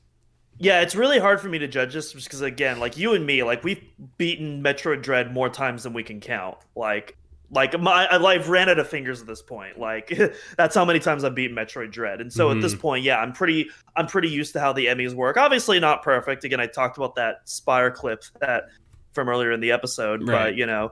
Yeah, 0.57 0.81
it's 0.81 0.95
really 0.95 1.17
hard 1.19 1.39
for 1.41 1.47
me 1.49 1.57
to 1.59 1.67
judge 1.67 1.93
this 1.93 2.13
because 2.13 2.41
again, 2.41 2.79
like 2.79 2.97
you 2.97 3.13
and 3.13 3.25
me, 3.25 3.43
like 3.43 3.63
we've 3.63 3.83
beaten 4.17 4.63
Metroid 4.63 5.01
Dread 5.01 5.33
more 5.33 5.49
times 5.49 5.83
than 5.83 5.93
we 5.93 6.03
can 6.03 6.19
count. 6.19 6.57
Like, 6.75 7.17
like 7.51 7.79
my 7.79 8.07
I've 8.11 8.47
ran 8.49 8.69
out 8.69 8.79
of 8.79 8.87
fingers 8.87 9.21
at 9.21 9.27
this 9.27 9.41
point. 9.41 9.77
Like 9.79 10.11
that's 10.57 10.73
how 10.75 10.85
many 10.85 10.99
times 10.99 11.23
I've 11.23 11.35
beaten 11.35 11.55
Metroid 11.55 11.91
Dread. 11.91 12.21
And 12.21 12.31
so 12.31 12.49
at 12.51 12.61
this 12.61 12.73
point, 12.75 13.03
yeah, 13.03 13.17
I'm 13.19 13.33
pretty 13.33 13.69
I'm 13.95 14.07
pretty 14.07 14.29
used 14.29 14.53
to 14.53 14.59
how 14.59 14.73
the 14.73 14.85
EMMIs 14.87 15.13
work. 15.13 15.37
Obviously 15.37 15.79
not 15.79 16.01
perfect. 16.03 16.43
Again, 16.43 16.59
I 16.59 16.67
talked 16.67 16.97
about 16.97 17.15
that 17.15 17.41
Spire 17.45 17.91
clip 17.91 18.23
that 18.39 18.65
from 19.13 19.29
earlier 19.29 19.51
in 19.51 19.59
the 19.61 19.71
episode, 19.71 20.27
Right. 20.27 20.45
but 20.51 20.55
you 20.55 20.65
know, 20.65 20.91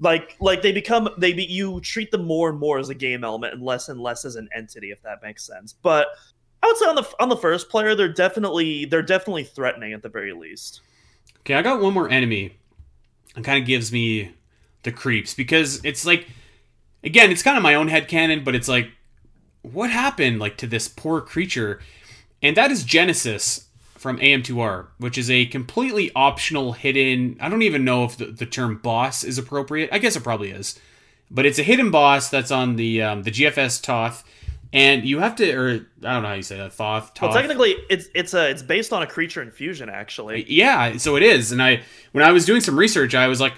like 0.00 0.36
like 0.40 0.62
they 0.62 0.72
become 0.72 1.08
they 1.18 1.32
be 1.32 1.44
you 1.44 1.80
treat 1.80 2.10
them 2.10 2.24
more 2.24 2.50
and 2.50 2.58
more 2.58 2.78
as 2.78 2.88
a 2.88 2.94
game 2.94 3.24
element 3.24 3.54
and 3.54 3.62
less 3.62 3.88
and 3.88 4.00
less 4.00 4.24
as 4.24 4.36
an 4.36 4.48
entity, 4.54 4.90
if 4.90 5.02
that 5.02 5.22
makes 5.22 5.44
sense. 5.44 5.72
But 5.72 6.08
I 6.62 6.66
would 6.66 6.76
say 6.76 6.86
on 6.86 6.94
the 6.94 7.08
on 7.20 7.28
the 7.28 7.36
first 7.36 7.68
player, 7.68 7.94
they're 7.94 8.12
definitely 8.12 8.84
they're 8.84 9.02
definitely 9.02 9.44
threatening 9.44 9.92
at 9.92 10.02
the 10.02 10.08
very 10.08 10.32
least. 10.32 10.82
Okay, 11.40 11.54
I 11.54 11.62
got 11.62 11.80
one 11.80 11.94
more 11.94 12.08
enemy. 12.10 12.56
and 13.34 13.44
kind 13.44 13.60
of 13.60 13.66
gives 13.66 13.92
me 13.92 14.32
the 14.82 14.92
creeps 14.92 15.34
because 15.34 15.84
it's 15.84 16.04
like, 16.04 16.26
again, 17.04 17.30
it's 17.30 17.42
kind 17.42 17.56
of 17.56 17.62
my 17.62 17.74
own 17.74 17.88
head 17.88 18.08
headcanon, 18.08 18.44
but 18.44 18.54
it's 18.54 18.68
like, 18.68 18.90
what 19.62 19.90
happened 19.90 20.38
like 20.38 20.56
to 20.58 20.66
this 20.66 20.88
poor 20.88 21.20
creature? 21.20 21.80
And 22.42 22.56
that 22.56 22.70
is 22.70 22.84
Genesis 22.84 23.67
from 23.98 24.18
AM2R, 24.18 24.86
which 24.98 25.18
is 25.18 25.30
a 25.30 25.46
completely 25.46 26.10
optional 26.14 26.72
hidden. 26.72 27.36
I 27.40 27.48
don't 27.48 27.62
even 27.62 27.84
know 27.84 28.04
if 28.04 28.16
the, 28.16 28.26
the 28.26 28.46
term 28.46 28.78
boss 28.78 29.24
is 29.24 29.38
appropriate. 29.38 29.90
I 29.92 29.98
guess 29.98 30.16
it 30.16 30.22
probably 30.22 30.50
is, 30.50 30.78
but 31.30 31.44
it's 31.44 31.58
a 31.58 31.62
hidden 31.62 31.90
boss 31.90 32.30
that's 32.30 32.50
on 32.50 32.76
the 32.76 33.02
um, 33.02 33.22
the 33.24 33.30
GFS 33.30 33.82
Toth, 33.82 34.24
and 34.72 35.04
you 35.04 35.18
have 35.18 35.34
to, 35.36 35.52
or 35.52 35.68
I 35.70 36.12
don't 36.12 36.22
know 36.22 36.28
how 36.28 36.34
you 36.34 36.42
say 36.42 36.58
that, 36.58 36.72
Thoth. 36.72 37.20
Well, 37.20 37.32
technically, 37.32 37.76
it's 37.90 38.08
it's 38.14 38.34
a 38.34 38.50
it's 38.50 38.62
based 38.62 38.92
on 38.92 39.02
a 39.02 39.06
creature 39.06 39.42
in 39.42 39.50
Fusion, 39.50 39.88
actually. 39.88 40.44
Yeah, 40.48 40.96
so 40.98 41.16
it 41.16 41.22
is. 41.22 41.52
And 41.52 41.62
I 41.62 41.82
when 42.12 42.24
I 42.24 42.32
was 42.32 42.44
doing 42.44 42.60
some 42.60 42.78
research, 42.78 43.14
I 43.14 43.28
was 43.28 43.40
like, 43.40 43.54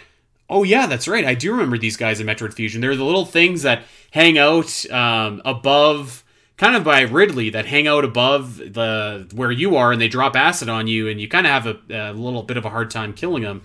"Oh 0.48 0.62
yeah, 0.62 0.86
that's 0.86 1.08
right. 1.08 1.24
I 1.24 1.34
do 1.34 1.52
remember 1.52 1.78
these 1.78 1.96
guys 1.96 2.20
in 2.20 2.26
Metroid 2.26 2.54
Fusion. 2.54 2.80
They're 2.80 2.96
the 2.96 3.04
little 3.04 3.26
things 3.26 3.62
that 3.62 3.82
hang 4.12 4.38
out 4.38 4.88
um, 4.90 5.42
above, 5.44 6.24
kind 6.60 6.76
of 6.76 6.84
by 6.84 7.00
Ridley, 7.00 7.48
that 7.50 7.64
hang 7.64 7.88
out 7.88 8.04
above 8.04 8.58
the 8.58 9.26
where 9.34 9.50
you 9.50 9.76
are, 9.76 9.92
and 9.92 10.00
they 10.00 10.08
drop 10.08 10.36
acid 10.36 10.68
on 10.68 10.86
you, 10.86 11.08
and 11.08 11.18
you 11.18 11.26
kind 11.26 11.46
of 11.46 11.52
have 11.52 11.66
a, 11.66 12.10
a 12.10 12.12
little 12.12 12.42
bit 12.42 12.58
of 12.58 12.66
a 12.66 12.68
hard 12.68 12.90
time 12.90 13.14
killing 13.14 13.44
them. 13.44 13.62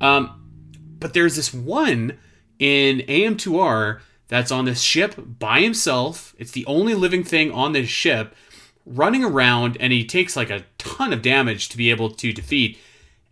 Um, 0.00 0.68
but 0.98 1.14
there's 1.14 1.36
this 1.36 1.54
one 1.54 2.18
in 2.58 2.98
AM2R 2.98 4.00
that's 4.26 4.50
on 4.50 4.64
this 4.64 4.80
ship 4.80 5.14
by 5.16 5.60
himself. 5.60 6.34
It's 6.36 6.50
the 6.50 6.66
only 6.66 6.94
living 6.94 7.22
thing 7.22 7.52
on 7.52 7.72
this 7.72 7.88
ship 7.88 8.34
running 8.84 9.22
around 9.22 9.76
and 9.78 9.92
he 9.92 10.04
takes 10.04 10.34
like 10.36 10.50
a 10.50 10.64
ton 10.78 11.12
of 11.12 11.22
damage 11.22 11.68
to 11.68 11.76
be 11.76 11.90
able 11.90 12.10
to 12.10 12.32
defeat. 12.32 12.76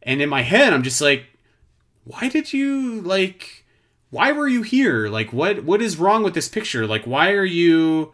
And 0.05 0.23
in 0.23 0.29
my 0.29 0.43
head, 0.43 0.73
I'm 0.73 0.85
just 0.85 1.01
like, 1.01 1.25
why 2.05 2.29
did 2.29 2.53
you 2.53 3.01
like 3.01 3.65
why 4.11 4.33
were 4.33 4.49
you 4.49 4.63
here? 4.63 5.09
Like 5.09 5.33
what 5.33 5.65
what 5.65 5.83
is 5.83 5.97
wrong 5.97 6.23
with 6.23 6.35
this 6.35 6.49
picture? 6.49 6.87
Like 6.87 7.05
why 7.05 7.33
are 7.33 7.45
you 7.45 8.13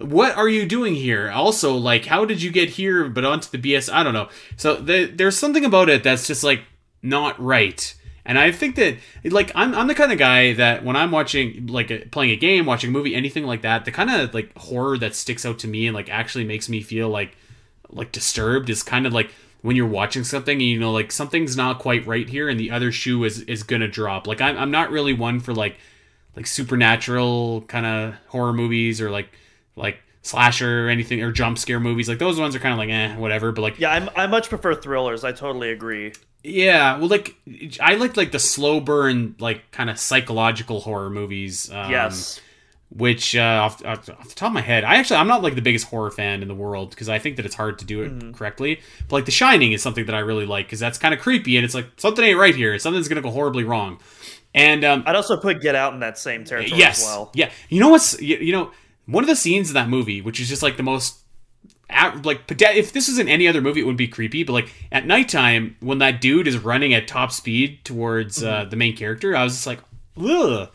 what 0.00 0.36
are 0.36 0.48
you 0.48 0.66
doing 0.66 0.94
here? 0.94 1.30
Also, 1.30 1.74
like 1.74 2.06
how 2.06 2.24
did 2.24 2.42
you 2.42 2.50
get 2.50 2.70
here 2.70 3.08
but 3.08 3.24
onto 3.24 3.50
the 3.50 3.58
BS? 3.58 3.92
I 3.92 4.02
don't 4.02 4.14
know. 4.14 4.28
So 4.56 4.76
the, 4.76 5.06
there's 5.06 5.38
something 5.38 5.64
about 5.64 5.88
it 5.88 6.02
that's 6.02 6.26
just 6.26 6.42
like 6.42 6.62
not 7.02 7.40
right. 7.40 7.94
And 8.24 8.38
I 8.38 8.52
think 8.52 8.76
that 8.76 8.96
like 9.24 9.50
I'm 9.54 9.74
I'm 9.74 9.88
the 9.88 9.94
kind 9.94 10.12
of 10.12 10.18
guy 10.18 10.52
that 10.54 10.84
when 10.84 10.96
I'm 10.96 11.10
watching 11.10 11.66
like 11.66 12.10
playing 12.10 12.30
a 12.30 12.36
game, 12.36 12.66
watching 12.66 12.90
a 12.90 12.92
movie, 12.92 13.14
anything 13.14 13.44
like 13.44 13.62
that, 13.62 13.84
the 13.84 13.92
kind 13.92 14.10
of 14.10 14.34
like 14.34 14.56
horror 14.56 14.98
that 14.98 15.14
sticks 15.14 15.44
out 15.44 15.58
to 15.60 15.68
me 15.68 15.86
and 15.86 15.94
like 15.94 16.08
actually 16.08 16.44
makes 16.44 16.68
me 16.68 16.80
feel 16.80 17.08
like 17.08 17.36
like 17.88 18.12
disturbed 18.12 18.70
is 18.70 18.82
kind 18.82 19.06
of 19.06 19.12
like 19.12 19.30
when 19.62 19.76
you're 19.76 19.86
watching 19.86 20.24
something 20.24 20.54
and 20.54 20.62
you 20.62 20.78
know 20.78 20.92
like 20.92 21.10
something's 21.12 21.56
not 21.56 21.78
quite 21.78 22.06
right 22.06 22.28
here 22.28 22.48
and 22.48 22.58
the 22.58 22.70
other 22.70 22.92
shoe 22.92 23.24
is 23.24 23.40
is 23.42 23.62
gonna 23.62 23.88
drop. 23.88 24.26
Like 24.26 24.40
I'm 24.40 24.56
I'm 24.56 24.70
not 24.70 24.90
really 24.90 25.12
one 25.12 25.40
for 25.40 25.54
like 25.54 25.76
like 26.36 26.46
supernatural 26.46 27.62
kind 27.62 27.86
of 27.86 28.14
horror 28.28 28.52
movies 28.52 29.00
or 29.00 29.10
like 29.10 29.30
like 29.76 29.98
slasher 30.22 30.86
or 30.86 30.88
anything 30.90 31.22
or 31.22 31.32
jump 31.32 31.58
scare 31.58 31.80
movies. 31.80 32.08
Like 32.08 32.18
those 32.18 32.38
ones 32.38 32.54
are 32.54 32.58
kind 32.58 32.72
of 32.72 32.78
like 32.78 32.90
eh 32.90 33.16
whatever. 33.16 33.52
But 33.52 33.62
like 33.62 33.78
Yeah, 33.78 33.90
I'm, 33.92 34.10
I 34.16 34.26
much 34.26 34.48
prefer 34.48 34.74
thrillers. 34.74 35.24
I 35.24 35.32
totally 35.32 35.70
agree. 35.70 36.12
yeah, 36.44 36.98
well 36.98 37.08
like 37.08 37.34
I 37.80 37.94
like 37.94 38.16
like 38.16 38.32
the 38.32 38.38
slow 38.38 38.80
burn 38.80 39.34
like 39.38 39.70
kind 39.70 39.90
of 39.90 39.98
psychological 39.98 40.80
horror 40.80 41.10
movies. 41.10 41.70
Um, 41.72 41.90
yes. 41.90 42.40
which 42.90 43.36
uh, 43.36 43.40
off, 43.64 43.84
off, 43.84 44.04
the 44.06 44.34
top 44.34 44.48
of 44.48 44.52
my 44.52 44.60
head, 44.60 44.84
I 44.84 44.96
actually 44.96 45.16
I'm 45.16 45.28
not 45.28 45.42
like 45.42 45.54
the 45.54 45.62
biggest 45.62 45.86
horror 45.86 46.10
fan 46.10 46.42
in 46.42 46.48
the 46.48 46.54
world 46.54 46.90
because 46.90 47.08
I 47.08 47.18
think 47.18 47.36
that 47.36 47.46
it's 47.46 47.54
hard 47.54 47.78
to 47.78 47.84
do 47.84 48.02
it 48.02 48.34
correctly. 48.34 48.80
But 49.08 49.16
like 49.16 49.24
The 49.26 49.30
Shining 49.30 49.72
is 49.72 49.82
something 49.82 50.06
that 50.06 50.14
I 50.14 50.18
really 50.20 50.44
like 50.46 50.66
because 50.66 50.80
that's 50.80 50.98
kind 50.98 51.14
of 51.14 51.20
creepy 51.20 51.56
and 51.56 51.64
it's 51.64 51.74
like 51.74 51.86
something 51.96 52.24
ain't 52.24 52.38
right 52.38 52.54
here. 52.54 52.78
Something's 52.78 53.08
gonna 53.08 53.22
go 53.22 53.30
horribly 53.30 53.64
wrong. 53.64 54.00
And 54.52 54.84
um, 54.84 55.04
I'd 55.06 55.14
also 55.14 55.36
put 55.36 55.60
Get 55.62 55.76
Out 55.76 55.94
in 55.94 56.00
that 56.00 56.18
same 56.18 56.44
territory 56.44 56.80
yes, 56.80 57.00
as 57.00 57.06
well. 57.06 57.30
yeah. 57.34 57.50
You 57.68 57.78
know 57.80 57.88
what's 57.90 58.20
you, 58.20 58.36
you 58.38 58.52
know 58.52 58.72
one 59.10 59.24
of 59.24 59.28
the 59.28 59.36
scenes 59.36 59.68
in 59.68 59.74
that 59.74 59.88
movie, 59.88 60.20
which 60.20 60.40
is 60.40 60.48
just 60.48 60.62
like 60.62 60.76
the 60.76 60.82
most 60.82 61.16
like 62.22 62.42
if 62.48 62.92
this 62.92 63.08
was 63.08 63.18
in 63.18 63.28
any 63.28 63.48
other 63.48 63.60
movie, 63.60 63.80
it 63.80 63.86
would 63.86 63.96
be 63.96 64.08
creepy. 64.08 64.44
But 64.44 64.52
like 64.52 64.72
at 64.92 65.06
nighttime, 65.06 65.76
when 65.80 65.98
that 65.98 66.20
dude 66.20 66.46
is 66.46 66.58
running 66.58 66.94
at 66.94 67.08
top 67.08 67.32
speed 67.32 67.84
towards 67.84 68.42
uh, 68.42 68.64
the 68.64 68.76
main 68.76 68.96
character, 68.96 69.36
I 69.36 69.42
was 69.44 69.54
just 69.54 69.66
like, 69.66 69.80
ugh, 70.16 70.68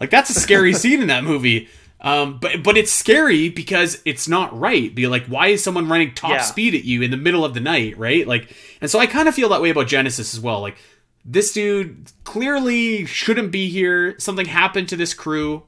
like 0.00 0.10
that's 0.10 0.30
a 0.30 0.34
scary 0.34 0.72
scene 0.74 1.00
in 1.00 1.08
that 1.08 1.24
movie. 1.24 1.68
Um, 2.02 2.38
but 2.38 2.62
but 2.62 2.76
it's 2.78 2.92
scary 2.92 3.48
because 3.50 4.00
it's 4.04 4.26
not 4.28 4.58
right. 4.58 4.94
Be 4.94 5.06
like, 5.06 5.26
why 5.26 5.48
is 5.48 5.62
someone 5.62 5.88
running 5.88 6.14
top 6.14 6.30
Yeah. 6.30 6.40
speed 6.42 6.74
at 6.74 6.84
you 6.84 7.02
in 7.02 7.10
the 7.10 7.16
middle 7.16 7.44
of 7.44 7.52
the 7.54 7.60
night, 7.60 7.96
right? 7.98 8.26
Like, 8.26 8.54
and 8.80 8.90
so 8.90 8.98
I 8.98 9.06
kind 9.06 9.28
of 9.28 9.34
feel 9.34 9.48
that 9.50 9.60
way 9.62 9.70
about 9.70 9.86
Genesis 9.86 10.32
as 10.34 10.40
well. 10.40 10.60
Like, 10.60 10.76
this 11.24 11.52
dude 11.52 12.10
clearly 12.24 13.04
shouldn't 13.04 13.50
be 13.50 13.68
here. 13.68 14.18
Something 14.18 14.46
happened 14.46 14.88
to 14.90 14.96
this 14.96 15.12
crew. 15.12 15.64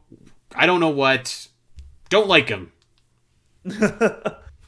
I 0.55 0.65
don't 0.67 0.81
know 0.81 0.89
what. 0.89 1.49
Don't 2.13 2.29
like 2.29 2.49
him. 2.51 2.71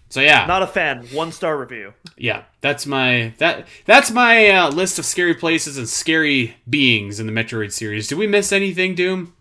so 0.08 0.20
yeah, 0.20 0.46
Not 0.46 0.62
a 0.62 0.66
fan. 0.66 1.04
One 1.12 1.30
star 1.30 1.58
review. 1.58 1.92
yeah, 2.16 2.44
that's 2.62 2.86
my 2.86 3.34
that 3.38 3.68
that's 3.84 4.10
my 4.10 4.48
uh, 4.48 4.70
list 4.70 4.98
of 4.98 5.04
scary 5.04 5.34
places 5.34 5.76
and 5.76 5.86
scary 5.88 6.56
beings 6.70 7.20
in 7.20 7.26
the 7.26 7.32
Metroid 7.32 7.70
series. 7.72 8.08
Did 8.08 8.16
we 8.16 8.26
miss 8.26 8.50
anything, 8.50 8.94
Doom? 8.94 9.34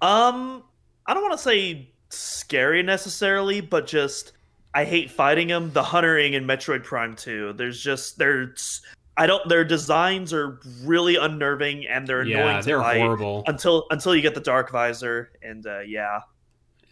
Um, 0.00 0.62
I 1.06 1.14
don't 1.14 1.22
want 1.22 1.34
to 1.34 1.42
say 1.42 1.90
scary 2.08 2.82
necessarily, 2.82 3.60
but 3.60 3.86
just 3.86 4.32
I 4.74 4.84
hate 4.84 5.10
fighting 5.10 5.48
them. 5.48 5.70
The 5.72 5.82
Hunter 5.82 6.18
Ing 6.18 6.32
in 6.34 6.44
Metroid 6.46 6.84
Prime 6.84 7.14
2. 7.14 7.52
There's 7.52 7.82
just 7.82 8.16
there's 8.18 8.80
I 9.16 9.26
don't 9.26 9.46
their 9.48 9.64
designs 9.64 10.32
are 10.32 10.58
really 10.84 11.16
unnerving 11.16 11.86
and 11.86 12.06
they're 12.06 12.22
annoying 12.22 12.46
Yeah, 12.56 12.60
they're 12.62 12.80
horrible. 12.80 13.44
until 13.46 13.86
until 13.90 14.14
you 14.16 14.22
get 14.22 14.34
the 14.34 14.40
dark 14.40 14.70
visor 14.72 15.32
and 15.42 15.66
uh, 15.66 15.80
yeah. 15.80 16.20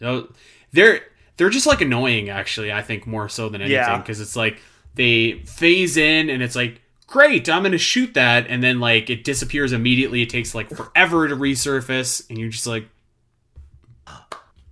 No, 0.01 0.27
they're 0.73 1.01
they're 1.37 1.49
just 1.49 1.65
like 1.67 1.81
annoying 1.81 2.29
actually 2.29 2.71
i 2.71 2.81
think 2.81 3.07
more 3.07 3.27
so 3.29 3.49
than 3.49 3.61
anything 3.61 3.75
Yeah. 3.77 3.97
because 3.97 4.19
it's 4.19 4.35
like 4.35 4.61
they 4.95 5.39
phase 5.45 5.95
in 5.97 6.29
and 6.29 6.43
it's 6.43 6.55
like 6.55 6.81
great 7.07 7.49
i'm 7.49 7.63
gonna 7.63 7.77
shoot 7.77 8.13
that 8.13 8.45
and 8.47 8.61
then 8.61 8.79
like 8.79 9.09
it 9.09 9.23
disappears 9.23 9.71
immediately 9.73 10.21
it 10.21 10.29
takes 10.29 10.53
like 10.53 10.69
forever 10.69 11.27
to 11.27 11.35
resurface 11.35 12.27
and 12.29 12.37
you're 12.37 12.49
just 12.49 12.67
like 12.67 12.87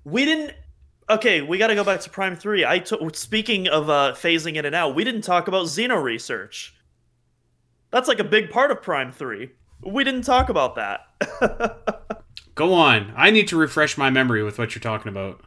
We 0.04 0.26
didn't 0.26 0.54
Okay, 1.10 1.42
we 1.42 1.58
got 1.58 1.68
to 1.68 1.76
go 1.76 1.84
back 1.84 2.02
to 2.02 2.10
Prime 2.12 2.36
3. 2.36 2.66
I 2.66 2.78
took 2.80 3.16
speaking 3.16 3.68
of 3.68 3.90
uh 3.90 4.14
phasing 4.16 4.56
in 4.56 4.66
and 4.66 4.76
out, 4.76 4.94
we 4.96 5.04
didn't 5.04 5.22
talk 5.22 5.48
about 5.48 5.66
Xeno 5.66 6.02
research. 6.02 6.76
That's 7.92 8.08
like 8.08 8.20
a 8.20 8.24
big 8.24 8.52
part 8.52 8.70
of 8.72 8.82
Prime 8.82 9.12
3. 9.12 9.50
We 9.84 10.04
didn't 10.04 10.22
talk 10.24 10.50
about 10.50 10.76
that. 10.76 11.08
go 12.60 12.74
on 12.74 13.14
i 13.16 13.30
need 13.32 13.48
to 13.48 13.58
refresh 13.58 13.98
my 13.98 14.10
memory 14.10 14.44
with 14.44 14.58
what 14.60 14.76
you're 14.76 14.82
talking 14.82 15.10
about 15.10 15.42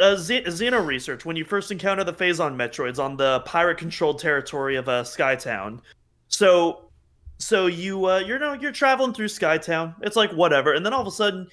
uh, 0.00 0.16
Xeno 0.16 0.84
research 0.84 1.24
when 1.24 1.36
you 1.36 1.44
first 1.44 1.70
encounter 1.70 2.02
the 2.02 2.12
Phazon 2.12 2.56
Metroids 2.56 2.98
on 2.98 3.16
the 3.16 3.38
pirate-controlled 3.46 4.18
territory 4.18 4.74
of 4.74 4.88
uh, 4.88 5.04
Skytown. 5.04 5.78
So, 6.26 6.90
so 7.38 7.66
you 7.66 8.04
uh, 8.06 8.18
you're 8.18 8.40
no 8.40 8.54
you're 8.54 8.72
traveling 8.72 9.14
through 9.14 9.28
Skytown. 9.28 9.94
It's 10.00 10.16
like 10.16 10.32
whatever, 10.32 10.72
and 10.72 10.84
then 10.84 10.92
all 10.92 11.00
of 11.00 11.06
a 11.06 11.12
sudden 11.12 11.46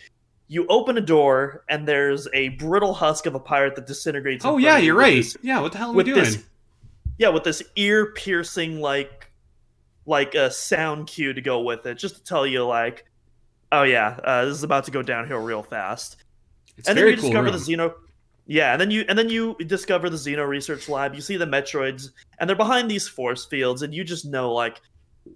you 0.47 0.65
open 0.69 0.97
a 0.97 1.01
door 1.01 1.63
and 1.69 1.87
there's 1.87 2.27
a 2.33 2.49
brittle 2.49 2.95
husk 2.95 3.27
of 3.27 3.35
a 3.35 3.39
pirate 3.39 3.75
that 3.75 3.85
disintegrates. 3.85 4.43
oh 4.43 4.57
yeah 4.57 4.77
you 4.77 4.87
you're 4.87 4.95
right 4.95 5.17
this- 5.17 5.37
yeah 5.43 5.61
what 5.61 5.71
the 5.71 5.77
hell 5.77 5.91
are 5.91 5.93
we 5.93 5.97
with 5.97 6.07
doing 6.07 6.21
this, 6.21 6.43
yeah, 7.19 7.29
with 7.29 7.43
this 7.43 7.61
ear-piercing 7.75 8.79
like 8.81 9.31
like 10.07 10.33
a 10.33 10.49
sound 10.49 11.05
cue 11.05 11.31
to 11.31 11.41
go 11.41 11.61
with 11.61 11.85
it, 11.85 11.99
just 11.99 12.15
to 12.15 12.23
tell 12.23 12.47
you 12.47 12.65
like, 12.65 13.05
oh 13.71 13.83
yeah, 13.83 14.19
uh, 14.23 14.45
this 14.45 14.57
is 14.57 14.63
about 14.63 14.85
to 14.85 14.91
go 14.91 15.01
downhill 15.01 15.39
real 15.39 15.63
fast 15.63 16.17
it's 16.77 16.89
and 16.89 16.97
then 16.97 17.07
you 17.07 17.15
cool 17.15 17.29
discover 17.29 17.51
room. 17.51 17.53
the 17.53 17.59
Xeno. 17.59 17.93
Yeah, 18.47 18.71
and 18.71 18.81
then 18.81 18.91
you 18.91 19.05
and 19.07 19.17
then 19.17 19.29
you 19.29 19.55
discover 19.65 20.09
the 20.09 20.17
Xeno 20.17 20.47
Research 20.47 20.89
Lab. 20.89 21.13
You 21.13 21.21
see 21.21 21.37
the 21.37 21.45
Metroids, 21.45 22.09
and 22.39 22.49
they're 22.49 22.57
behind 22.57 22.89
these 22.89 23.07
force 23.07 23.45
fields, 23.45 23.81
and 23.81 23.93
you 23.93 24.03
just 24.03 24.25
know 24.25 24.51
like, 24.51 24.81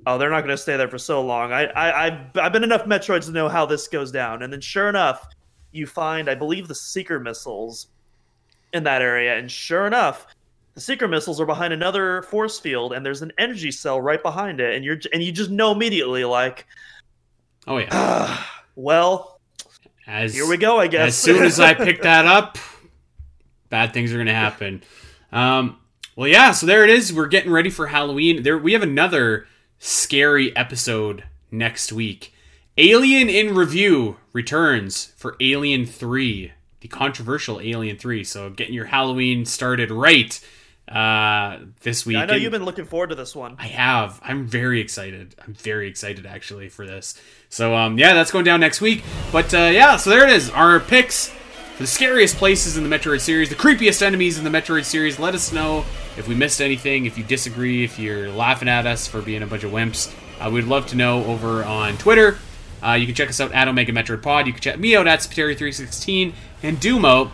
oh, 0.08 0.18
they're 0.18 0.32
not 0.32 0.42
going 0.42 0.56
to 0.56 0.58
stay 0.58 0.76
there 0.76 0.88
for 0.88 0.98
so 0.98 1.22
long. 1.22 1.52
I, 1.54 1.66
I 1.66 2.06
I've 2.08 2.38
I've 2.38 2.54
been 2.54 2.64
enough 2.64 2.86
Metroids 2.86 3.26
to 3.26 3.32
know 3.32 3.48
how 3.48 3.66
this 3.66 3.88
goes 3.88 4.12
down. 4.12 4.42
And 4.42 4.52
then 4.52 4.62
sure 4.62 4.90
enough, 4.90 5.28
you 5.72 5.86
find 5.86 6.30
I 6.30 6.36
believe 6.36 6.68
the 6.68 6.76
Seeker 6.76 7.20
missiles 7.20 7.88
in 8.74 8.84
that 8.84 9.02
area, 9.02 9.38
and 9.38 9.52
sure 9.52 9.88
enough. 9.88 10.28
The 10.74 10.82
Seeker 10.82 11.08
missiles 11.08 11.40
are 11.40 11.46
behind 11.46 11.72
another 11.72 12.24
force 12.24 12.60
field, 12.60 12.92
and 12.92 13.06
there's 13.06 13.22
an 13.22 13.32
energy 13.38 13.72
cell 13.72 14.02
right 14.02 14.22
behind 14.22 14.60
it, 14.60 14.76
and 14.76 14.84
you're 14.84 15.00
and 15.14 15.24
you 15.24 15.32
just 15.32 15.50
know 15.50 15.72
immediately, 15.72 16.26
like, 16.26 16.66
oh 17.68 17.78
yeah 17.78 17.90
ah, 17.92 18.64
well, 18.76 19.40
as 20.08 20.34
here 20.34 20.48
we 20.48 20.58
go. 20.58 20.80
I 20.80 20.88
guess 20.88 21.10
as 21.10 21.18
soon 21.18 21.44
as 21.44 21.60
I 21.60 21.74
pick 21.86 22.02
that 22.04 22.26
up, 22.26 22.58
bad 23.70 23.94
things 23.94 24.12
are 24.12 24.16
going 24.16 24.28
to 24.28 24.34
happen. 24.34 24.84
Um, 25.32 25.80
well, 26.16 26.28
yeah. 26.28 26.52
So 26.52 26.66
there 26.66 26.84
it 26.84 26.90
is. 26.90 27.12
We're 27.12 27.28
getting 27.28 27.52
ready 27.52 27.70
for 27.70 27.88
Halloween. 27.88 28.44
There, 28.44 28.58
we 28.58 28.74
have 28.74 28.84
another 28.84 29.48
scary 29.80 30.56
episode 30.56 31.24
next 31.52 31.92
week. 31.92 32.34
Alien 32.78 33.30
in 33.30 33.56
Review 33.56 34.18
returns 34.34 35.14
for 35.16 35.36
Alien 35.40 35.86
Three, 35.86 36.52
the 36.82 36.88
controversial 36.88 37.60
Alien 37.62 37.98
Three. 37.98 38.24
So 38.24 38.50
getting 38.50 38.74
your 38.74 38.86
Halloween 38.86 39.46
started 39.46 39.92
right 39.92 40.40
uh, 40.88 41.58
this 41.82 42.06
week. 42.06 42.18
I 42.18 42.26
know 42.26 42.34
And- 42.34 42.42
you've 42.44 42.52
been 42.52 42.64
looking 42.66 42.86
forward 42.86 43.10
to 43.10 43.16
this 43.16 43.36
one. 43.36 43.56
I 43.60 43.68
have. 43.68 44.20
I'm 44.24 44.46
very 44.46 44.80
excited. 44.82 45.36
I'm 45.46 45.54
very 45.54 45.88
excited 45.88 46.26
actually 46.26 46.70
for 46.70 46.86
this. 46.86 47.20
So 47.50 47.76
um 47.76 47.98
yeah, 47.98 48.14
that's 48.14 48.32
going 48.32 48.46
down 48.46 48.60
next 48.60 48.82
week. 48.82 49.04
But 49.32 49.54
uh, 49.54 49.70
yeah, 49.74 49.98
so 49.98 50.10
there 50.10 50.24
it 50.24 50.30
is. 50.30 50.50
Our 50.52 50.80
picks 50.80 51.30
for 51.76 51.84
the 51.84 51.88
scariest 51.88 52.38
places 52.38 52.78
in 52.78 52.88
the 52.88 52.96
Metroid 52.96 53.20
series, 53.22 53.50
the 53.50 53.56
creepiest 53.56 54.02
enemies 54.02 54.38
in 54.38 54.44
the 54.44 54.50
Metroid 54.50 54.86
series. 54.86 55.20
Let 55.20 55.34
us 55.36 55.52
know 55.52 55.80
if 56.18 56.28
we 56.28 56.36
missed 56.36 56.62
anything, 56.62 57.06
if 57.06 57.18
you 57.18 57.24
disagree, 57.24 57.84
if 57.84 57.98
you're 58.00 58.30
laughing 58.30 58.70
at 58.70 58.86
us 58.86 59.08
for 59.08 59.22
being 59.22 59.42
a 59.44 59.48
bunch 59.48 59.64
of 59.64 59.72
wimps. 59.72 60.14
Uh, 60.40 60.50
we'd 60.52 60.66
love 60.66 60.86
to 60.88 60.96
know 60.96 61.24
over 61.26 61.64
on 61.64 61.98
Twitter. 61.98 62.38
Uh, 62.84 62.94
you 62.94 63.06
can 63.08 63.16
check 63.16 63.30
us 63.30 63.40
out 63.42 63.52
at 63.54 63.68
Omega 63.68 63.92
Metroid 63.92 64.22
Pod. 64.22 64.46
You 64.48 64.54
can 64.54 64.62
check 64.62 64.78
me 64.78 64.96
out 64.96 65.08
at 65.08 65.20
Spiteri316 65.20 66.34
and 66.62 66.78
Dumo 66.78 67.32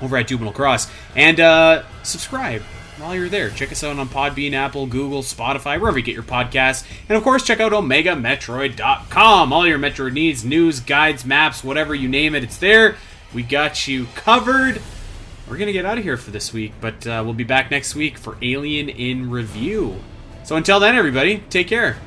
over 0.00 0.16
at 0.16 0.28
Juvenile 0.28 0.52
Cross. 0.54 0.88
And 1.14 1.38
uh, 1.40 1.82
subscribe 2.02 2.62
while 2.98 3.14
you're 3.14 3.28
there. 3.28 3.50
Check 3.50 3.72
us 3.72 3.84
out 3.84 3.98
on 3.98 4.08
Podbean, 4.08 4.52
Apple, 4.52 4.86
Google, 4.86 5.22
Spotify, 5.22 5.80
wherever 5.80 5.98
you 5.98 6.04
get 6.04 6.14
your 6.14 6.22
podcasts. 6.22 6.84
And 7.08 7.16
of 7.16 7.22
course, 7.22 7.44
check 7.44 7.60
out 7.60 7.72
OmegaMetroid.com. 7.72 9.52
All 9.52 9.66
your 9.66 9.78
Metroid 9.78 10.12
needs, 10.12 10.44
news, 10.44 10.80
guides, 10.80 11.24
maps, 11.24 11.62
whatever 11.62 11.94
you 11.94 12.08
name 12.08 12.34
it, 12.34 12.42
it's 12.42 12.58
there. 12.58 12.96
We 13.32 13.42
got 13.42 13.86
you 13.88 14.06
covered. 14.14 14.80
We're 15.48 15.56
going 15.56 15.66
to 15.66 15.72
get 15.72 15.86
out 15.86 15.98
of 15.98 16.04
here 16.04 16.16
for 16.16 16.30
this 16.30 16.52
week, 16.52 16.72
but 16.80 17.06
uh, 17.06 17.22
we'll 17.24 17.34
be 17.34 17.44
back 17.44 17.70
next 17.70 17.94
week 17.94 18.18
for 18.18 18.36
Alien 18.42 18.88
in 18.88 19.30
Review. 19.30 19.96
So 20.44 20.56
until 20.56 20.80
then, 20.80 20.94
everybody, 20.94 21.42
take 21.50 21.68
care. 21.68 21.98